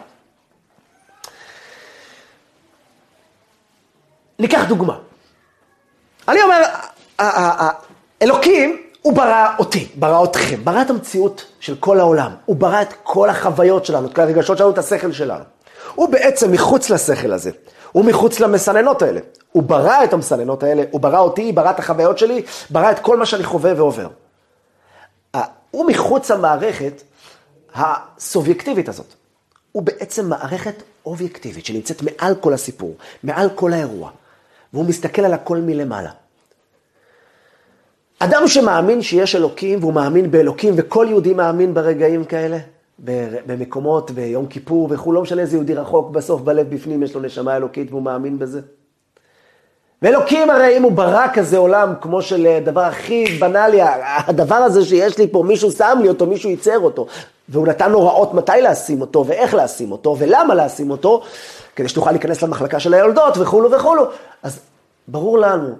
ניקח 4.41 4.63
דוגמה. 4.67 4.97
אני 6.27 6.39
אומר, 6.41 6.63
אלוקים, 8.21 8.81
הוא 9.01 9.13
ברא 9.13 9.47
אותי, 9.59 9.87
ברא 9.95 10.23
אתכם, 10.23 10.55
ברא 10.63 10.81
את 10.81 10.89
המציאות 10.89 11.45
של 11.59 11.75
כל 11.75 11.99
העולם. 11.99 12.31
הוא 12.45 12.55
ברא 12.55 12.81
את 12.81 12.93
כל 13.03 13.29
החוויות 13.29 13.85
שלנו, 13.85 14.07
את 14.07 14.15
כל 14.15 14.21
הרגשות 14.21 14.57
שלנו, 14.57 14.69
את 14.69 14.77
השכל 14.77 15.11
שלנו. 15.11 15.43
הוא 15.95 16.09
בעצם 16.09 16.51
מחוץ 16.51 16.89
לשכל 16.89 17.31
הזה, 17.31 17.51
הוא 17.91 18.05
מחוץ 18.05 18.39
למסננות 18.39 19.01
האלה. 19.01 19.19
הוא 19.51 19.63
ברא 19.63 20.03
את 20.03 20.13
המסננות 20.13 20.63
האלה, 20.63 20.83
הוא 20.91 21.01
ברא 21.01 21.19
אותי, 21.19 21.51
ברא 21.51 21.71
את 21.71 21.79
החוויות 21.79 22.17
שלי, 22.17 22.43
ברא 22.69 22.91
את 22.91 22.99
כל 22.99 23.17
מה 23.17 23.25
שאני 23.25 23.43
חווה 23.43 23.73
ועובר. 23.75 24.07
הוא 25.71 25.85
מחוץ 25.85 26.31
למערכת 26.31 27.01
הסובייקטיבית 27.75 28.89
הזאת. 28.89 29.13
הוא 29.71 29.83
בעצם 29.83 30.29
מערכת 30.29 30.75
אובייקטיבית 31.05 31.65
שנמצאת 31.65 32.01
מעל 32.01 32.35
כל 32.35 32.53
הסיפור, 32.53 32.95
מעל 33.23 33.49
כל 33.55 33.73
האירוע. 33.73 34.11
והוא 34.73 34.85
מסתכל 34.85 35.21
על 35.21 35.33
הכל 35.33 35.57
מלמעלה. 35.57 36.11
אדם 38.19 38.43
שמאמין 38.47 39.01
שיש 39.01 39.35
אלוקים, 39.35 39.79
והוא 39.79 39.93
מאמין 39.93 40.31
באלוקים, 40.31 40.73
וכל 40.77 41.05
יהודי 41.09 41.33
מאמין 41.33 41.73
ברגעים 41.73 42.25
כאלה, 42.25 42.57
במקומות, 43.45 44.11
ביום 44.11 44.47
כיפור 44.47 44.87
וכו', 44.91 45.13
לא 45.13 45.21
משנה 45.21 45.41
איזה 45.41 45.57
יהודי 45.57 45.73
רחוק, 45.73 46.11
בסוף 46.11 46.41
בלב 46.41 46.75
בפנים 46.75 47.03
יש 47.03 47.15
לו 47.15 47.21
נשמה 47.21 47.57
אלוקית 47.57 47.91
והוא 47.91 48.01
מאמין 48.01 48.39
בזה. 48.39 48.61
ואלוקים 50.01 50.49
הרי 50.49 50.77
אם 50.77 50.83
הוא 50.83 50.91
ברא 50.91 51.27
כזה 51.33 51.57
עולם, 51.57 51.93
כמו 52.01 52.21
של 52.21 52.45
אה, 52.47 52.59
דבר 52.59 52.81
הכי 52.81 53.25
בנאלי, 53.39 53.79
הדבר 54.03 54.55
הזה 54.55 54.85
שיש 54.85 55.17
לי 55.17 55.27
פה, 55.27 55.43
מישהו 55.43 55.71
שם 55.71 55.99
לי 56.01 56.09
אותו, 56.09 56.25
מישהו 56.25 56.49
ייצר 56.49 56.79
אותו, 56.79 57.07
והוא 57.49 57.67
נתן 57.67 57.91
הוראות 57.91 58.33
מתי 58.33 58.61
לשים 58.69 59.01
אותו, 59.01 59.25
ואיך 59.27 59.53
לשים 59.53 59.91
אותו, 59.91 60.15
ולמה 60.19 60.55
לשים 60.55 60.91
אותו, 60.91 61.21
כדי 61.75 61.89
שתוכל 61.89 62.11
להיכנס 62.11 62.41
למחלקה 62.41 62.79
של 62.79 62.93
היולדות 62.93 63.37
וכולו 63.37 63.71
וכולו. 63.71 64.07
אז 64.43 64.59
ברור 65.07 65.37
לנו 65.37 65.75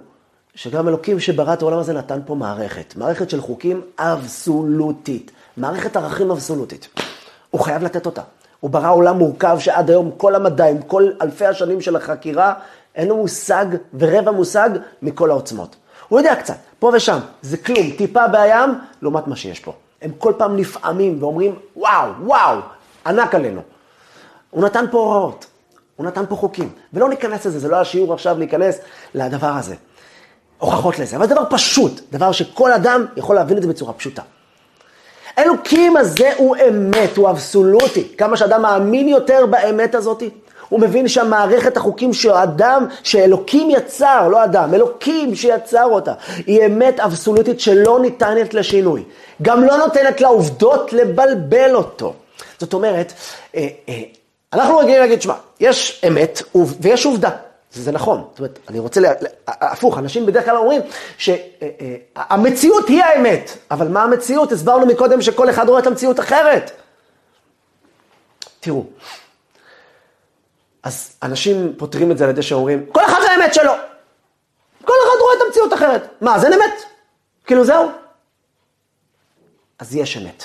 שגם 0.54 0.88
אלוקים 0.88 1.20
שברא 1.20 1.52
את 1.52 1.62
העולם 1.62 1.78
הזה 1.78 1.92
נתן 1.92 2.20
פה 2.26 2.34
מערכת, 2.34 2.94
מערכת 2.96 3.30
של 3.30 3.40
חוקים 3.40 3.80
אבסולוטית, 3.98 5.30
מערכת 5.56 5.96
ערכים 5.96 6.30
אבסולוטית. 6.30 6.88
הוא 7.50 7.60
חייב 7.60 7.82
לתת 7.82 8.06
אותה. 8.06 8.22
הוא 8.60 8.70
ברא 8.70 8.92
עולם 8.92 9.18
מורכב 9.18 9.56
שעד 9.58 9.90
היום 9.90 10.10
כל 10.16 10.34
המדע, 10.34 10.66
עם 10.66 10.82
כל 10.82 11.08
אלפי 11.22 11.46
השנים 11.46 11.80
של 11.80 11.96
החקירה, 11.96 12.54
אין 12.94 13.08
לו 13.08 13.16
מושג 13.16 13.66
ורבע 13.98 14.30
מושג 14.30 14.70
מכל 15.02 15.30
העוצמות. 15.30 15.76
הוא 16.08 16.20
יודע 16.20 16.34
קצת, 16.34 16.56
פה 16.78 16.90
ושם, 16.94 17.18
זה 17.42 17.56
כלום, 17.56 17.90
טיפה 17.90 18.28
בים, 18.28 18.70
לעומת 19.02 19.26
מה 19.26 19.36
שיש 19.36 19.60
פה. 19.60 19.72
הם 20.02 20.10
כל 20.18 20.32
פעם 20.36 20.56
נפעמים 20.56 21.22
ואומרים, 21.22 21.54
וואו, 21.76 22.10
וואו, 22.22 22.58
ענק 23.06 23.34
עלינו. 23.34 23.60
הוא 24.50 24.64
נתן 24.64 24.84
פה 24.90 24.98
הוראות, 24.98 25.46
הוא 25.96 26.06
נתן 26.06 26.24
פה 26.28 26.36
חוקים, 26.36 26.70
ולא 26.92 27.08
ניכנס 27.08 27.46
לזה, 27.46 27.58
זה 27.58 27.68
לא 27.68 27.76
השיעור 27.76 28.12
עכשיו 28.12 28.38
להיכנס 28.38 28.78
לדבר 29.14 29.46
הזה. 29.46 29.74
הוכחות 30.58 30.98
לזה, 30.98 31.16
אבל 31.16 31.28
זה 31.28 31.34
דבר 31.34 31.44
פשוט, 31.50 32.00
דבר 32.12 32.32
שכל 32.32 32.72
אדם 32.72 33.06
יכול 33.16 33.36
להבין 33.36 33.56
את 33.56 33.62
זה 33.62 33.68
בצורה 33.68 33.92
פשוטה. 33.92 34.22
אלוקים 35.38 35.96
הזה 35.96 36.32
הוא 36.36 36.56
אמת, 36.68 37.16
הוא 37.16 37.30
אבסולוטי. 37.30 38.08
כמה 38.18 38.36
שאדם 38.36 38.62
מאמין 38.62 39.08
יותר 39.08 39.46
באמת 39.46 39.94
הזאת, 39.94 40.22
הוא 40.72 40.80
מבין 40.80 41.08
שהמערכת 41.08 41.76
החוקים 41.76 42.12
שאדם, 42.12 42.86
שאלוקים 43.02 43.70
יצר, 43.70 44.28
לא 44.28 44.44
אדם, 44.44 44.74
אלוקים 44.74 45.34
שיצר 45.34 45.84
אותה, 45.84 46.14
היא 46.46 46.66
אמת 46.66 47.00
אבסולוטית 47.00 47.60
שלא 47.60 47.98
ניתנת 48.00 48.54
לשינוי. 48.54 49.04
גם 49.42 49.64
לא 49.64 49.76
נותנת 49.76 50.20
לעובדות 50.20 50.92
לבלבל 50.92 51.74
אותו. 51.74 52.14
זאת 52.58 52.72
אומרת, 52.72 53.12
אה, 53.56 53.68
אה, 53.88 54.02
אנחנו 54.52 54.78
רגילים 54.78 55.00
להגיד, 55.00 55.22
שמע, 55.22 55.34
יש 55.60 56.04
אמת 56.08 56.42
ויש 56.80 57.04
עובדה. 57.04 57.30
זה 57.72 57.92
נכון, 57.92 58.24
זאת 58.30 58.38
אומרת, 58.38 58.58
אני 58.68 58.78
רוצה, 58.78 59.00
לה... 59.00 59.12
הפוך, 59.46 59.98
אנשים 59.98 60.26
בדרך 60.26 60.44
כלל 60.44 60.56
אומרים 60.56 60.80
שהמציאות 61.18 62.88
היא 62.88 63.02
האמת, 63.02 63.56
אבל 63.70 63.88
מה 63.88 64.02
המציאות? 64.02 64.52
הסברנו 64.52 64.86
מקודם 64.86 65.22
שכל 65.22 65.50
אחד 65.50 65.68
רואה 65.68 65.80
את 65.80 65.86
המציאות 65.86 66.20
אחרת. 66.20 66.70
תראו, 68.60 68.84
אז 70.82 71.16
אנשים 71.22 71.74
פותרים 71.78 72.10
את 72.10 72.18
זה 72.18 72.24
על 72.24 72.30
ידי 72.30 72.42
שאומרים, 72.42 72.86
כל 72.92 73.04
אחד 73.04 73.18
זה 73.22 73.30
האמת 73.30 73.54
שלו. 73.54 73.72
כל 74.84 74.92
אחד 75.04 75.20
רואה 75.20 75.34
את 75.36 75.42
המציאות 75.46 75.72
אחרת. 75.72 76.08
מה, 76.20 76.36
אז 76.36 76.44
אין 76.44 76.52
אמת? 76.52 76.82
כאילו 77.46 77.64
זהו? 77.64 77.90
אז 79.78 79.94
יש 79.94 80.16
אמת. 80.16 80.44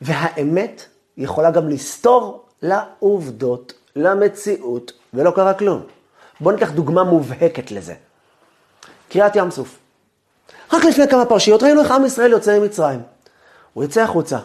והאמת 0.00 0.84
יכולה 1.16 1.50
גם 1.50 1.68
לסתור 1.68 2.46
לעובדות, 2.62 3.72
למציאות, 3.96 4.92
ולא 5.14 5.30
קרה 5.30 5.54
כלום. 5.54 5.82
בואו 6.40 6.54
ניקח 6.54 6.70
דוגמה 6.70 7.04
מובהקת 7.04 7.70
לזה. 7.70 7.94
קריעת 9.08 9.36
ים 9.36 9.50
סוף. 9.50 9.78
רק 10.72 10.84
לפני 10.84 11.08
כמה 11.08 11.26
פרשיות 11.26 11.62
ראינו 11.62 11.80
איך 11.80 11.90
עם 11.90 12.04
ישראל 12.04 12.30
יוצא 12.30 12.58
ממצרים. 12.58 13.00
הוא 13.72 13.84
יוצא 13.84 14.02
החוצה, 14.02 14.38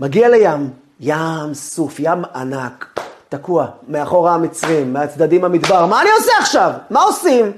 מגיע 0.00 0.28
לים, 0.28 0.70
ים 1.00 1.54
סוף, 1.54 1.96
ים 1.98 2.24
ענק, 2.24 3.00
תקוע, 3.30 3.66
מאחורה 3.88 4.34
המצרים, 4.34 4.92
מהצדדים 4.92 5.44
המדבר, 5.44 5.86
מה 5.86 6.02
אני 6.02 6.10
עושה 6.18 6.32
עכשיו? 6.40 6.72
מה 6.90 7.02
עושים? 7.02 7.52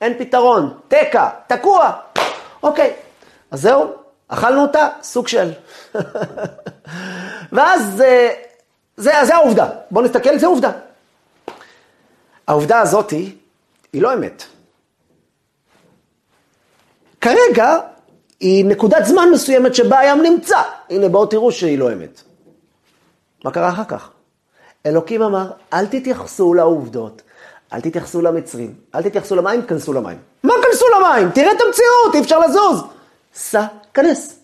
אין 0.00 0.18
פתרון, 0.18 0.78
תקע, 0.88 1.28
תקוע. 1.46 1.92
אוקיי, 2.62 2.92
אז 3.50 3.60
זהו, 3.60 3.92
אכלנו 4.28 4.62
אותה, 4.62 4.88
סוג 5.02 5.28
של. 5.28 5.52
ואז 7.52 7.94
זה, 7.96 8.30
זה, 8.96 9.12
זה 9.22 9.34
העובדה. 9.34 9.68
בואו 9.90 10.04
נסתכל, 10.04 10.38
זה 10.38 10.46
עובדה. 10.46 10.70
העובדה 12.46 12.80
הזאת 12.80 13.10
היא, 13.10 13.36
היא 13.92 14.02
לא 14.02 14.14
אמת. 14.14 14.42
כרגע 17.20 17.76
היא 18.40 18.64
נקודת 18.64 19.04
זמן 19.04 19.28
מסוימת 19.32 19.74
שבה 19.74 19.98
הים 19.98 20.22
נמצא. 20.22 20.62
הנה, 20.90 21.08
בואו 21.08 21.26
תראו 21.26 21.52
שהיא 21.52 21.78
לא 21.78 21.92
אמת. 21.92 22.22
מה 23.44 23.50
קרה 23.50 23.68
אחר 23.68 23.84
כך? 23.84 24.10
אלוקים 24.86 25.22
אמר, 25.22 25.50
אל 25.72 25.86
תתייחסו 25.86 26.54
לעובדות, 26.54 27.22
אל 27.72 27.80
תתייחסו 27.80 28.22
למצרים, 28.22 28.74
אל 28.94 29.02
תתייחסו 29.02 29.36
למים, 29.36 29.62
כנסו 29.62 29.92
למים. 29.92 30.18
מה 30.42 30.54
כנסו 30.62 30.84
למים? 30.98 31.30
תראה 31.30 31.52
את 31.52 31.60
המציאות, 31.66 32.14
אי 32.14 32.20
אפשר 32.20 32.38
לזוז. 32.38 32.84
סע, 33.34 33.64
כנס. 33.94 34.38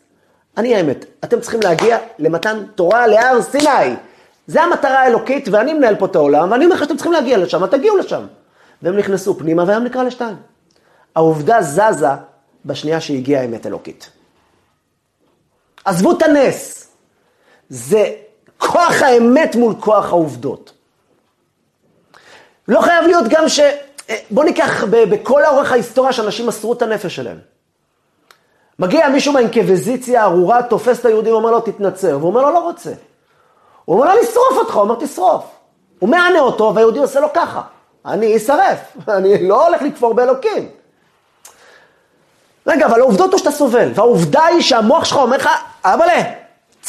אני 0.57 0.75
האמת, 0.75 1.05
אתם 1.25 1.41
צריכים 1.41 1.61
להגיע 1.61 1.99
למתן 2.19 2.65
תורה 2.75 3.07
להר 3.07 3.43
סיני. 3.43 3.97
זה 4.47 4.63
המטרה 4.63 5.01
האלוקית, 5.01 5.49
ואני 5.49 5.75
מנהל 5.75 5.97
פה 5.97 6.07
את 6.07 6.17
העולם, 6.17 6.51
ואני 6.51 6.65
אומר 6.65 6.77
לך 6.77 6.83
שאתם 6.83 6.95
צריכים 6.95 7.13
להגיע 7.13 7.39
לשם, 7.39 7.67
תגיעו 7.67 7.97
לשם. 7.97 8.27
והם 8.83 8.97
נכנסו 8.97 9.39
פנימה, 9.39 9.65
והים 9.67 9.85
נקרא 9.85 10.03
לשתיים. 10.03 10.37
העובדה 11.17 11.63
זזה 11.63 12.07
בשנייה 12.65 13.01
שהגיעה 13.01 13.43
האמת 13.43 13.67
אלוקית. 13.67 14.11
עזבו 15.85 16.13
את 16.13 16.23
הנס. 16.23 16.89
זה 17.69 18.13
כוח 18.61 19.03
האמת 19.03 19.57
מול 19.57 19.75
כוח 19.81 20.05
העובדות. 20.05 20.73
לא 22.69 22.81
חייב 22.81 23.05
להיות 23.05 23.25
גם 23.29 23.49
ש... 23.49 23.61
אה, 24.11 24.17
בוא 24.31 24.45
ניקח 24.45 24.85
בכל 24.85 25.45
האורך 25.45 25.73
ההיסטוריה 25.73 26.13
שאנשים 26.13 26.47
מסרו 26.47 26.73
את 26.73 26.83
הנפש 26.83 27.17
שלהם. 27.17 27.39
מגיע 28.79 29.09
מישהו 29.09 29.33
מהאינקוויזיציה 29.33 30.23
הארורה, 30.23 30.63
תופס 30.63 31.01
את 31.01 31.05
היהודים, 31.05 31.33
אומר 31.33 31.51
לו, 31.51 31.61
תתנצר, 31.61 32.17
והוא 32.19 32.31
אומר 32.31 32.43
לו, 32.43 32.51
לא 32.51 32.59
רוצה. 32.59 32.91
הוא 33.85 33.97
אומר 33.97 34.07
לו, 34.07 34.13
אני 34.13 34.21
אשרוף 34.21 34.53
אותך, 34.57 34.75
הוא 34.75 34.83
אומר, 34.83 34.95
תשרוף. 35.01 35.45
הוא 35.99 36.09
מענה 36.09 36.41
אותו, 36.41 36.73
והיהודי 36.75 36.99
עושה 36.99 37.21
לו 37.21 37.33
ככה, 37.35 37.63
אני 38.07 38.37
אשרף, 38.37 38.79
אני 39.17 39.49
לא 39.49 39.67
הולך 39.67 39.83
לתפור 39.83 40.15
באלוקים. 40.15 40.69
רגע, 42.67 42.87
אבל 42.87 43.01
העובדות 43.01 43.31
הוא 43.31 43.39
שאתה 43.39 43.51
סובל, 43.51 43.91
והעובדה 43.95 44.45
היא 44.45 44.61
שהמוח 44.61 45.05
שלך 45.05 45.17
אומר 45.17 45.37
לך, 45.37 45.49
אבאלה, 45.85 46.40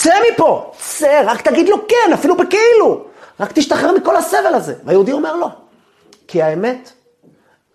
צא 0.01 0.13
מפה, 0.33 0.71
צא, 0.79 1.23
רק 1.25 1.41
תגיד 1.41 1.69
לו 1.69 1.87
כן, 1.87 2.13
אפילו 2.13 2.37
בכאילו, 2.37 3.05
רק 3.39 3.51
תשתחרר 3.51 3.91
מכל 3.91 4.15
הסבל 4.15 4.53
הזה. 4.53 4.75
והיהודי 4.83 5.11
אומר 5.11 5.35
לא, 5.35 5.47
כי 6.27 6.41
האמת 6.41 6.91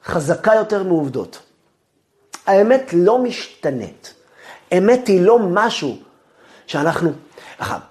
חזקה 0.04 0.54
יותר 0.54 0.82
מעובדות. 0.82 1.38
האמת 2.46 2.90
לא 2.92 3.18
משתנית. 3.18 4.14
אמת 4.78 5.08
היא 5.08 5.20
לא 5.20 5.38
משהו 5.38 5.96
שאנחנו... 6.66 7.10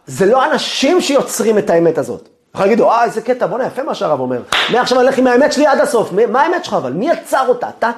זה 0.06 0.26
לא 0.26 0.46
אנשים 0.46 1.02
שיוצרים 1.02 1.58
את 1.58 1.70
האמת 1.70 1.98
הזאת. 1.98 2.30
יכול 2.54 2.66
להגיד, 2.66 2.82
אה, 2.82 3.04
איזה 3.04 3.22
קטע, 3.22 3.48
בוא'נה, 3.48 3.66
יפה 3.66 3.84
מה 3.84 3.96
שהרב 3.96 4.20
אומר. 4.20 4.42
מעכשיו 4.74 5.00
אני 5.00 5.08
הולך 5.08 5.20
עם 5.20 5.28
האמת 5.28 5.54
שלי 5.54 5.68
עד 5.68 5.80
הסוף. 5.80 6.12
מה 6.32 6.42
האמת 6.42 6.66
שלך 6.66 6.74
אבל? 6.74 6.94
מי 6.94 7.10
יצר 7.10 7.48
אותה? 7.48 7.70
אתה? 7.70 7.92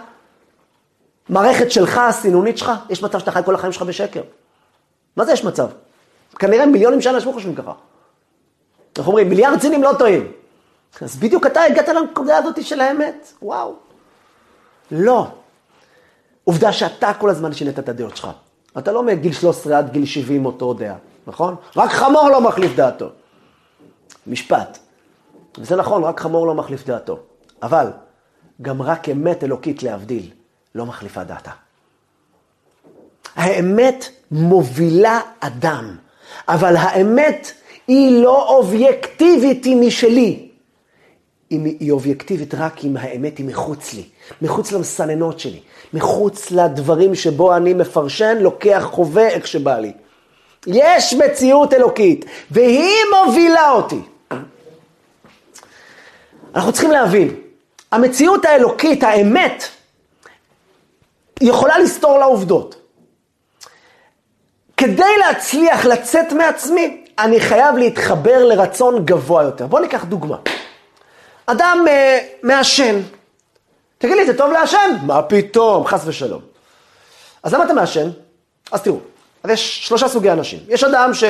מערכת 1.29 1.71
שלך, 1.71 1.97
הסינונית 1.97 2.57
שלך? 2.57 2.71
יש 2.89 3.03
מצב 3.03 3.19
שאתה 3.19 3.31
חי 3.31 3.39
כל 3.45 3.55
החיים 3.55 3.73
שלך 3.73 3.81
בשקר. 3.81 4.21
מה 5.15 5.25
זה 5.25 5.31
יש 5.31 5.43
מצב? 5.43 5.67
כנראה 6.39 6.65
מיליונים 6.65 7.01
של 7.01 7.09
אנשים 7.09 7.33
חושבים 7.33 7.55
ככה. 7.55 7.73
אנחנו 8.97 9.11
אומרים, 9.11 9.29
מיליארד 9.29 9.61
סינים 9.61 9.83
לא 9.83 9.91
טועים. 9.99 10.31
אז 11.01 11.15
בדיוק 11.15 11.45
אתה 11.45 11.61
הגעת 11.61 11.87
לנקודה 11.87 12.37
הזאת 12.37 12.63
של 12.63 12.81
האמת, 12.81 13.33
וואו. 13.41 13.75
לא. 14.91 15.27
עובדה 16.43 16.71
שאתה 16.71 17.11
כל 17.13 17.29
הזמן 17.29 17.53
שינית 17.53 17.79
את 17.79 17.89
הדעות 17.89 18.17
שלך. 18.17 18.29
אתה 18.77 18.91
לא 18.91 19.03
מגיל 19.03 19.33
13 19.33 19.77
עד 19.77 19.91
גיל 19.91 20.05
70 20.05 20.45
אותו 20.45 20.73
דעה, 20.73 20.95
נכון? 21.27 21.55
רק 21.75 21.91
חמור 21.91 22.29
לא 22.29 22.41
מחליף 22.41 22.75
דעתו. 22.75 23.09
משפט. 24.27 24.77
וזה 25.57 25.75
נכון, 25.75 26.03
רק 26.03 26.19
חמור 26.19 26.47
לא 26.47 26.53
מחליף 26.53 26.85
דעתו. 26.85 27.19
אבל 27.61 27.87
גם 28.61 28.81
רק 28.81 29.09
אמת 29.09 29.43
אלוקית 29.43 29.83
להבדיל 29.83 30.31
לא 30.75 30.85
מחליפה 30.85 31.23
דעתה. 31.23 31.51
האמת 33.35 34.05
מובילה 34.31 35.19
אדם, 35.39 35.97
אבל 36.47 36.75
האמת 36.77 37.51
היא 37.87 38.23
לא 38.23 38.47
אובייקטיבית, 38.49 39.65
היא 39.65 39.75
משלי. 39.75 40.47
היא 41.49 41.91
אובייקטיבית 41.91 42.55
רק 42.55 42.85
אם 42.85 42.97
האמת 42.97 43.37
היא 43.37 43.45
מחוץ 43.45 43.93
לי, 43.93 44.03
מחוץ 44.41 44.71
למסננות 44.71 45.39
שלי, 45.39 45.59
מחוץ 45.93 46.51
לדברים 46.51 47.15
שבו 47.15 47.55
אני 47.55 47.73
מפרשן, 47.73 48.37
לוקח, 48.39 48.83
חווה 48.91 49.27
איך 49.27 49.47
שבא 49.47 49.79
לי. 49.79 49.91
יש 50.67 51.13
מציאות 51.13 51.73
אלוקית, 51.73 52.25
והיא 52.51 52.95
מובילה 53.25 53.71
אותי. 53.71 53.99
אנחנו 56.55 56.71
צריכים 56.71 56.91
להבין, 56.91 57.35
המציאות 57.91 58.45
האלוקית, 58.45 59.03
האמת, 59.03 59.63
יכולה 61.41 61.79
לסתור 61.79 62.17
לעובדות. 62.17 62.75
כדי 64.77 65.17
להצליח 65.19 65.85
לצאת 65.85 66.33
מעצמי, 66.33 67.03
אני 67.19 67.39
חייב 67.39 67.77
להתחבר 67.77 68.45
לרצון 68.45 69.05
גבוה 69.05 69.43
יותר. 69.43 69.67
בואו 69.67 69.81
ניקח 69.81 70.03
דוגמה. 70.03 70.37
אדם 71.45 71.85
uh, 71.87 72.23
מעשן. 72.43 73.01
תגיד 73.97 74.15
לי, 74.17 74.25
זה 74.25 74.37
טוב 74.37 74.51
לעשן? 74.51 74.97
מה 75.05 75.21
פתאום, 75.21 75.85
חס 75.85 76.01
ושלום. 76.05 76.41
אז 77.43 77.53
למה 77.53 77.65
אתה 77.65 77.73
מעשן? 77.73 78.09
אז 78.71 78.81
תראו, 78.81 78.97
אז 79.43 79.51
יש 79.51 79.87
שלושה 79.87 80.07
סוגי 80.07 80.31
אנשים. 80.31 80.59
יש 80.67 80.83
אדם 80.83 81.13
ש... 81.13 81.23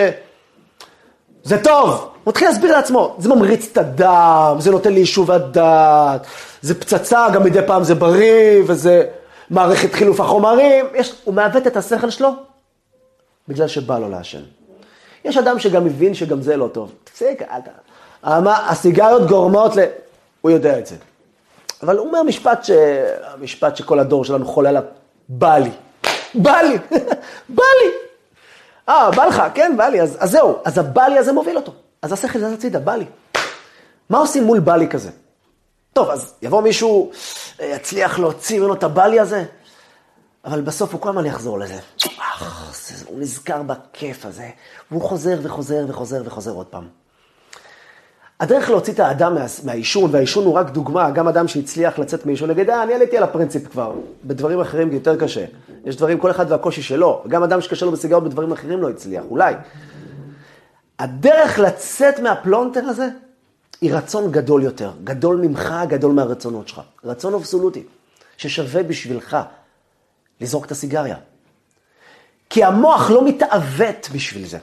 זה 1.44 1.64
טוב, 1.64 1.90
הוא 2.24 2.32
מתחיל 2.32 2.48
להסביר 2.48 2.72
לעצמו, 2.72 3.16
זה 3.20 3.30
ממריץ 3.30 3.70
את 3.72 3.78
הדם, 3.78 4.56
זה 4.60 4.72
נותן 4.72 4.94
לי 4.94 5.00
יישוב 5.00 5.32
הדעת, 5.32 6.26
זה 6.62 6.80
פצצה, 6.80 7.28
גם 7.34 7.44
מדי 7.44 7.60
פעם 7.68 7.84
זה 7.84 7.96
בריא, 7.96 8.64
וזה 8.68 9.04
מערכת 9.50 9.94
חילוף 9.94 10.20
החומרים, 10.20 10.86
יש... 10.96 11.14
הוא 11.24 11.34
מעוות 11.34 11.68
את 11.68 11.78
השכל 11.78 12.10
שלו 12.10 12.30
בגלל 13.48 13.68
שבא 13.68 14.00
לו 14.00 14.10
לעשן. 14.10 14.42
יש 15.26 15.38
אדם 15.38 15.60
שגם 15.60 15.86
מבין 15.86 16.14
שגם 16.14 16.42
זה 16.42 16.58
לא 16.58 16.68
טוב. 16.68 16.92
תפסיק, 17.04 17.42
הסיגריות 18.24 19.28
גורמות 19.28 19.76
ל... 19.76 19.80
הוא 20.42 20.52
יודע 20.52 20.80
את 20.80 20.88
זה. 20.88 20.96
אבל 21.84 21.98
הוא 21.98 22.08
אומר 22.08 22.24
משפט, 22.24 22.64
ש... 22.64 22.72
משפט 23.40 23.76
שכל 23.76 24.00
הדור 24.00 24.26
שלנו 24.26 24.46
חולה 24.46 24.70
עליו, 24.70 24.84
בא 25.30 25.58
לי. 25.58 25.72
בא 26.36 26.58
לי, 26.62 26.78
בא 27.58 27.64
לי. 27.82 27.92
אה, 28.90 29.12
בא 29.12 29.26
לך, 29.26 29.44
כן, 29.54 29.74
בא 29.78 29.88
לי, 29.88 30.02
אז, 30.02 30.18
אז 30.20 30.32
זהו. 30.32 30.60
אז 30.66 30.78
הבא 30.78 31.04
לי 31.04 31.18
הזה 31.18 31.34
מוביל 31.34 31.58
אותו. 31.58 31.74
אז 32.02 32.14
השכל 32.14 32.40
זז 32.40 32.54
הצידה, 32.54 32.80
בא 32.80 32.96
לי. 32.96 33.06
מה 34.10 34.18
עושים 34.18 34.44
מול 34.44 34.60
בא 34.60 34.76
לי 34.76 34.88
כזה? 34.88 35.10
טוב, 35.94 36.10
אז 36.10 36.34
יבוא 36.42 36.62
מישהו, 36.62 37.12
אה, 37.62 37.66
יצליח 37.66 38.20
להוציא 38.20 38.60
ממנו 38.60 38.74
את 38.74 38.84
הבא 38.84 39.06
לי 39.06 39.20
הזה, 39.20 39.46
אבל 40.46 40.62
בסוף 40.62 40.94
הוא 40.94 41.02
כל 41.02 41.10
הזמן 41.10 41.26
יחזור 41.26 41.60
לזה. 41.60 41.80
הוא 43.08 43.20
נזכר 43.20 43.62
בכיף 43.64 44.26
הזה, 44.26 44.50
והוא 44.92 45.02
חוזר 45.02 45.40
וחוזר 45.44 45.86
וחוזר 45.88 46.22
וחוזר 46.26 46.52
עוד 46.52 46.66
פעם. 46.66 46.88
הדרך 48.40 48.70
להוציא 48.70 48.94
את 48.94 49.00
האדם 49.00 49.36
מה, 49.36 49.46
מהעישון, 49.64 50.10
והעישון 50.14 50.46
הוא 50.46 50.54
רק 50.54 50.70
דוגמה, 50.70 51.12
גם 51.12 51.28
אדם 51.28 51.48
שהצליח 51.48 52.00
לצאת 52.00 52.26
מעישון, 52.26 52.50
נגיד, 52.50 52.70
אה, 52.70 52.84
אני 52.84 52.94
עליתי 52.94 53.18
על 53.18 53.24
הפרינציפ 53.24 53.68
כבר, 53.68 53.94
בדברים 54.26 54.62
אחרים 54.62 54.92
יותר 54.92 55.18
קשה. 55.20 55.46
יש 55.86 55.96
דברים, 55.96 56.20
כל 56.20 56.32
אחד 56.32 56.52
והקושי 56.52 56.82
שלו, 56.82 57.24
גם 57.28 57.44
אדם 57.44 57.62
שקשה 57.62 57.86
לו 57.86 57.92
בסיגרות 57.92 58.24
בדברים 58.24 58.52
אחרים 58.52 58.82
לא 58.82 58.90
הצליח, 58.90 59.24
אולי. 59.30 59.54
הדרך 61.00 61.60
לצאת 61.60 62.20
מהפלונטר 62.20 62.86
הזה, 62.86 63.10
היא 63.82 63.94
רצון 63.94 64.32
גדול 64.32 64.64
יותר, 64.64 64.92
גדול 65.04 65.38
ממך, 65.38 65.74
גדול 65.88 66.12
מהרצונות 66.12 66.68
שלך. 66.68 66.82
רצון 67.04 67.34
אבסולוטי, 67.34 67.84
ששווה 68.38 68.84
בשבילך 68.84 69.38
לזרוק 70.42 70.66
את 70.66 70.72
הסיגריה. 70.72 71.16
כי 72.50 72.64
המוח 72.64 73.10
לא 73.10 73.24
מתעוות 73.26 74.10
בשביל 74.14 74.48
זה. 74.48 74.58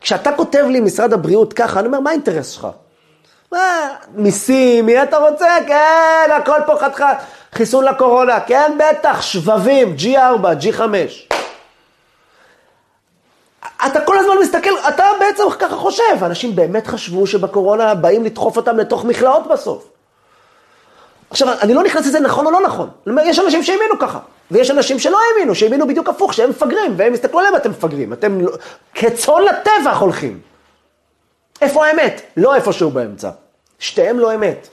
כשאתה 0.00 0.32
כותב 0.32 0.64
לי, 0.68 0.80
משרד 0.80 1.12
הבריאות, 1.12 1.52
ככה, 1.52 1.80
אני 1.80 1.86
אומר, 1.86 2.00
מה 2.00 2.10
האינטרס 2.10 2.50
שלך? 2.50 2.68
מה, 3.52 3.88
מיסים, 4.14 4.86
מי 4.86 5.02
אתה 5.02 5.18
רוצה? 5.18 5.56
כן, 5.66 6.30
הכל 6.36 6.60
פה 6.66 6.76
חתיכה, 6.80 7.12
חיסון 7.52 7.84
לקורונה, 7.84 8.40
כן, 8.40 8.78
בטח, 8.78 9.22
שבבים, 9.22 9.96
G4, 9.98 10.44
G5. 10.62 10.80
אתה 13.86 14.00
כל 14.00 14.18
הזמן 14.18 14.34
מסתכל, 14.42 14.70
אתה 14.88 15.04
בעצם 15.20 15.42
ככה 15.58 15.76
חושב, 15.76 16.22
אנשים 16.22 16.56
באמת 16.56 16.86
חשבו 16.86 17.26
שבקורונה 17.26 17.94
באים 17.94 18.24
לדחוף 18.24 18.56
אותם 18.56 18.76
לתוך 18.76 19.04
מכלאות 19.04 19.46
בסוף. 19.46 19.88
עכשיו, 21.30 21.48
אני 21.60 21.74
לא 21.74 21.82
נכנס 21.82 22.06
לזה 22.06 22.20
נכון 22.20 22.46
או 22.46 22.50
לא 22.50 22.60
נכון. 22.60 22.90
יש 23.22 23.38
אנשים 23.38 23.62
שהאמינו 23.62 23.98
ככה, 23.98 24.18
ויש 24.50 24.70
אנשים 24.70 24.98
שלא 24.98 25.18
האמינו, 25.30 25.54
שהאמינו 25.54 25.86
בדיוק 25.88 26.08
הפוך, 26.08 26.34
שהם 26.34 26.50
מפגרים, 26.50 26.94
והם 26.96 27.12
הסתכלו 27.12 27.38
עליהם, 27.38 27.56
אתם 27.56 27.70
מפגרים. 27.70 28.12
אתם 28.12 28.40
לא- 28.40 28.52
כצאן 28.94 29.42
לטבח 29.42 29.98
הולכים. 30.00 30.40
איפה 31.60 31.86
האמת? 31.86 32.22
לא 32.36 32.54
איפשהו 32.54 32.90
באמצע. 32.90 33.30
שתיהם 33.78 34.18
לא 34.18 34.34
אמת, 34.34 34.68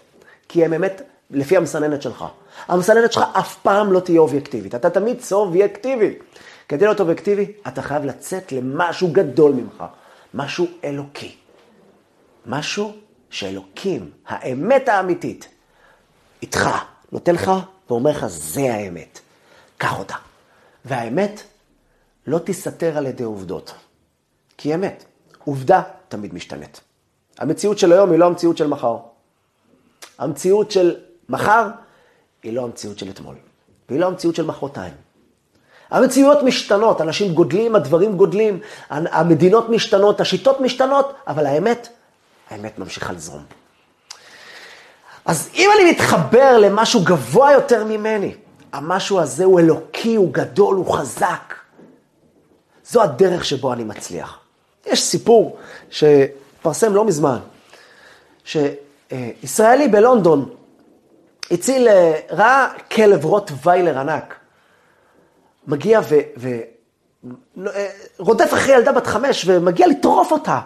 כי 0.49 0.65
הם 0.65 0.74
אמת 0.74 1.01
לפי 1.32 1.57
המסננת 1.57 2.01
שלך. 2.01 2.26
המסננת 2.67 3.13
שלך 3.13 3.24
אף 3.34 3.55
פעם 3.55 3.91
לא 3.91 3.99
תהיה 3.99 4.19
אובייקטיבית, 4.19 4.76
אתה 4.76 4.89
תמיד 4.89 5.22
סובייקטיבי. 5.22 6.13
כדי 6.69 6.86
להיות 6.86 6.99
אובייקטיבי, 6.99 7.51
אתה 7.67 7.82
חייב 7.82 8.05
לצאת 8.05 8.51
למשהו 8.51 9.07
גדול 9.11 9.51
ממך, 9.51 9.84
משהו 10.34 10.67
אלוקי. 10.84 11.36
משהו 12.45 12.93
שאלוקים, 13.30 14.11
האמת 14.28 14.89
האמיתית, 14.89 15.47
איתך, 16.41 16.69
נותן 17.11 17.36
לך 17.36 17.51
ואומר 17.89 18.11
לך, 18.11 18.26
זה 18.28 18.74
האמת. 18.74 19.19
קח 19.82 20.00
אותה. 20.00 20.16
והאמת 20.86 21.44
לא 22.28 22.40
תיסתר 22.40 22.98
על 22.98 23.06
ידי 23.06 23.24
עובדות. 23.24 23.74
כי 24.58 24.76
אמת, 24.76 25.04
עובדה 25.46 25.82
תמיד 26.10 26.34
משתנית. 26.34 26.82
המציאות 27.38 27.80
של 27.80 27.92
היום 27.94 28.12
היא 28.12 28.20
לא 28.20 28.26
המציאות 28.26 28.58
של 28.58 28.68
מחר. 28.68 28.98
המציאות 30.18 30.72
של 30.72 30.96
מחר 31.30 31.68
היא 32.44 32.54
לא 32.54 32.64
המציאות 32.64 33.00
של 33.00 33.10
אתמול. 33.10 33.36
והיא 33.90 34.00
לא 34.00 34.08
המציאות 34.08 34.36
של 34.36 34.46
מחרתיים. 34.46 34.94
המציאויות 35.90 36.44
משתנות, 36.44 37.02
אנשים 37.02 37.34
גודלים, 37.34 37.76
הדברים 37.76 38.18
גודלים, 38.18 38.60
המדינות 38.90 39.70
משתנות, 39.70 40.22
השיטות 40.22 40.62
משתנות, 40.62 41.14
אבל 41.28 41.46
האמת, 41.46 41.88
האמת 42.50 42.80
ממשיכה 42.80 43.14
לזרום. 43.14 43.44
אז 45.26 45.50
אם 45.56 45.70
אני 45.76 45.92
מתחבר 45.92 46.58
למשהו 46.58 47.04
גבוה 47.04 47.54
יותר 47.54 47.84
ממני, 47.86 48.36
המשהו 48.74 49.19
הזה 49.19 49.45
הוא 49.45 49.59
אלוקי, 49.59 50.15
הוא 50.15 50.34
גדול, 50.34 50.76
הוא 50.76 50.93
חזק. 50.93 51.53
זו 52.86 53.01
הדרך 53.01 53.45
שבו 53.45 53.74
אני 53.74 53.84
מצליח. 53.84 54.39
יש 54.86 55.03
סיפור 55.03 55.57
שפרסם 55.89 56.93
לא 56.93 57.05
מזמן, 57.05 57.38
שישראלי 58.43 59.88
בלונדון 59.88 60.49
הציל, 61.51 61.88
ראה 62.30 62.67
כלב 62.91 63.26
רוטוויילר 63.26 63.99
ענק, 63.99 64.36
מגיע 65.67 66.01
ורודף 68.17 68.49
ו... 68.53 68.55
אחרי 68.55 68.74
ילדה 68.74 68.91
בת 68.91 69.07
חמש 69.07 69.45
ומגיע 69.47 69.88
לטרוף 69.88 70.32
אותה. 70.32 70.59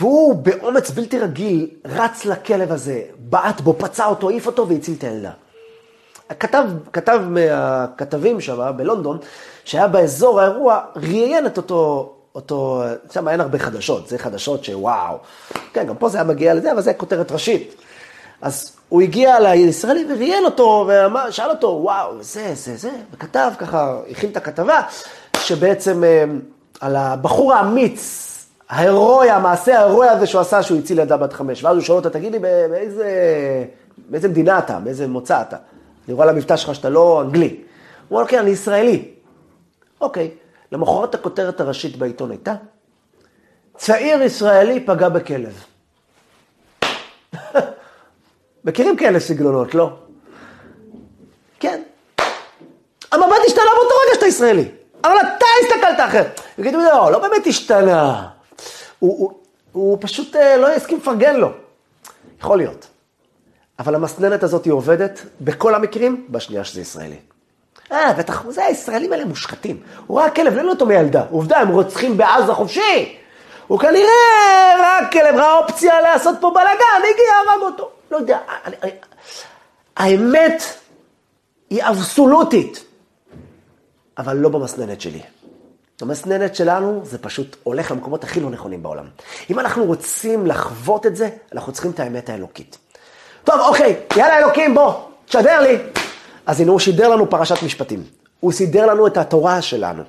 והוא 0.00 0.34
באומץ 0.34 0.90
בלתי 0.90 1.18
רגיל 1.18 1.70
רץ 1.84 2.24
לכלב 2.24 2.72
הזה, 2.72 3.02
בעט 3.18 3.60
בו, 3.60 3.78
פצע 3.78 4.06
אותו, 4.06 4.28
העיף 4.28 4.46
אותו 4.46 4.68
והציל 4.68 4.94
את 4.98 5.04
הילדה. 5.04 5.30
הכתב, 6.30 6.64
כתב 6.92 7.20
מהכתבים 7.28 8.40
שם 8.40 8.72
בלונדון, 8.76 9.18
שהיה 9.64 9.88
באזור 9.88 10.40
האירוע, 10.40 10.80
ראיין 10.96 11.46
את 11.46 11.56
אותו, 11.56 12.12
אותו, 12.34 12.82
שם 13.12 13.28
אין 13.28 13.40
הרבה 13.40 13.58
חדשות, 13.58 14.08
זה 14.08 14.18
חדשות 14.18 14.64
שוואו. 14.64 15.18
כן, 15.72 15.86
גם 15.86 15.96
פה 15.96 16.08
זה 16.08 16.18
היה 16.18 16.24
מגיע 16.24 16.54
לזה, 16.54 16.72
אבל 16.72 16.80
זה 16.80 16.94
כותרת 16.94 17.32
ראשית. 17.32 17.74
אז 18.42 18.76
הוא 18.88 19.02
הגיע 19.02 19.40
לישראלי 19.40 20.06
וראיין 20.08 20.44
אותו, 20.44 20.88
ושאל 21.28 21.50
אותו, 21.50 21.80
וואו, 21.82 22.22
זה, 22.22 22.50
זה, 22.54 22.76
זה, 22.76 22.90
וכתב 23.12 23.50
ככה, 23.58 23.96
הכין 24.10 24.30
את 24.30 24.36
הכתבה, 24.36 24.80
שבעצם 25.36 26.04
אה, 26.04 26.24
על 26.80 26.96
הבחור 26.96 27.54
האמיץ, 27.54 28.26
ההירואי, 28.68 29.30
המעשה 29.30 29.78
ההירואי 29.78 30.08
הזה 30.08 30.26
שהוא 30.26 30.40
עשה, 30.40 30.62
שהוא 30.62 30.78
הציל 30.78 30.98
ילדה 30.98 31.16
בת 31.16 31.32
חמש. 31.32 31.64
ואז 31.64 31.76
הוא 31.76 31.84
שואל 31.84 31.96
אותה, 31.98 32.10
תגיד 32.10 32.32
לי, 32.32 32.38
באיזה, 32.38 33.08
באיזה 34.08 34.28
מדינה 34.28 34.58
אתה, 34.58 34.78
באיזה 34.84 35.06
מוצא 35.06 35.40
אתה? 35.40 35.56
אני 36.06 36.14
רואה 36.14 36.28
על 36.28 36.34
המבטא 36.34 36.56
שלך 36.56 36.74
שאתה 36.74 36.88
לא 36.88 37.22
אנגלי. 37.22 37.60
הוא 38.08 38.18
אומר, 38.18 38.30
כן, 38.30 38.38
אני 38.38 38.50
ישראלי. 38.50 39.08
אוקיי, 40.00 40.30
למחרת 40.72 41.14
הכותרת 41.14 41.60
הראשית 41.60 41.96
בעיתון 41.96 42.30
הייתה, 42.30 42.54
צעיר 43.76 44.22
ישראלי 44.22 44.86
פגע 44.86 45.08
בכלב. 45.08 45.64
מכירים 48.64 48.96
כאלה 48.96 49.20
סגנונות, 49.20 49.74
לא? 49.74 49.90
כן. 51.60 51.82
המבט 53.12 53.40
השתנה 53.46 53.64
באותו 53.76 53.94
רגע 54.06 54.14
שאתה 54.14 54.26
ישראלי. 54.26 54.68
אבל 55.04 55.16
אתה 55.16 55.46
הסתכלת 55.62 56.08
אחרת. 56.08 56.40
יגידו, 56.58 56.78
לא, 56.78 57.12
לא 57.12 57.18
באמת 57.18 57.46
השתנה. 57.46 58.28
הוא, 58.98 59.18
הוא, 59.18 59.32
הוא 59.72 59.98
פשוט 60.00 60.36
אה, 60.36 60.56
לא 60.56 60.76
יסכים 60.76 60.98
לפרגן 60.98 61.36
לו. 61.36 61.50
יכול 62.40 62.58
להיות. 62.58 62.86
אבל 63.80 63.94
המסננת 63.94 64.42
הזאת 64.42 64.64
היא 64.64 64.72
עובדת 64.72 65.20
בכל 65.40 65.74
המקרים, 65.74 66.26
בשנייה 66.28 66.64
שזה 66.64 66.80
ישראלי. 66.80 67.16
אה, 67.92 68.12
בטח, 68.12 68.50
זה 68.50 68.64
הישראלים 68.64 69.12
האלה 69.12 69.24
מושחתים. 69.24 69.80
הוא 70.06 70.20
ראה 70.20 70.30
כלב, 70.30 70.54
לא 70.54 70.70
אותו 70.70 70.86
מילדה. 70.86 71.24
עובדה, 71.30 71.58
הם 71.58 71.68
רוצחים 71.68 72.16
בעזה 72.16 72.54
חופשי. 72.54 73.16
הוא 73.66 73.78
כנראה 73.78 74.74
רק 74.78 75.12
כלב, 75.12 75.34
ראה 75.34 75.58
אופציה 75.58 76.00
לעשות 76.00 76.34
פה 76.40 76.50
בלאגן, 76.50 77.10
הגיע, 77.10 77.52
הרג 77.52 77.62
אותו. 77.62 77.90
לא 78.10 78.16
יודע, 78.16 78.38
אני, 78.64 78.76
אני, 78.82 78.90
האמת 79.96 80.62
היא 81.70 81.82
אבסולוטית, 81.82 82.84
אבל 84.18 84.36
לא 84.36 84.48
במסננת 84.48 85.00
שלי. 85.00 85.22
המסננת 86.00 86.54
שלנו 86.54 87.00
זה 87.04 87.18
פשוט 87.18 87.56
הולך 87.62 87.90
למקומות 87.90 88.24
הכי 88.24 88.40
לא 88.40 88.50
נכונים 88.50 88.82
בעולם. 88.82 89.06
אם 89.50 89.58
אנחנו 89.58 89.84
רוצים 89.84 90.46
לחוות 90.46 91.06
את 91.06 91.16
זה, 91.16 91.28
אנחנו 91.52 91.72
צריכים 91.72 91.90
את 91.90 92.00
האמת 92.00 92.28
האלוקית. 92.28 92.78
טוב, 93.50 93.60
אוקיי, 93.60 93.96
יאללה 94.16 94.38
אלוקים, 94.38 94.74
בוא, 94.74 94.92
תשדר 95.26 95.60
לי. 95.60 95.78
אז 96.46 96.60
הנה 96.60 96.70
הוא 96.70 96.78
שידר 96.78 97.08
לנו 97.08 97.30
פרשת 97.30 97.62
משפטים. 97.62 98.04
הוא 98.40 98.52
סידר 98.52 98.86
לנו 98.86 99.06
את 99.06 99.16
התורה 99.16 99.62
שלנו, 99.62 100.02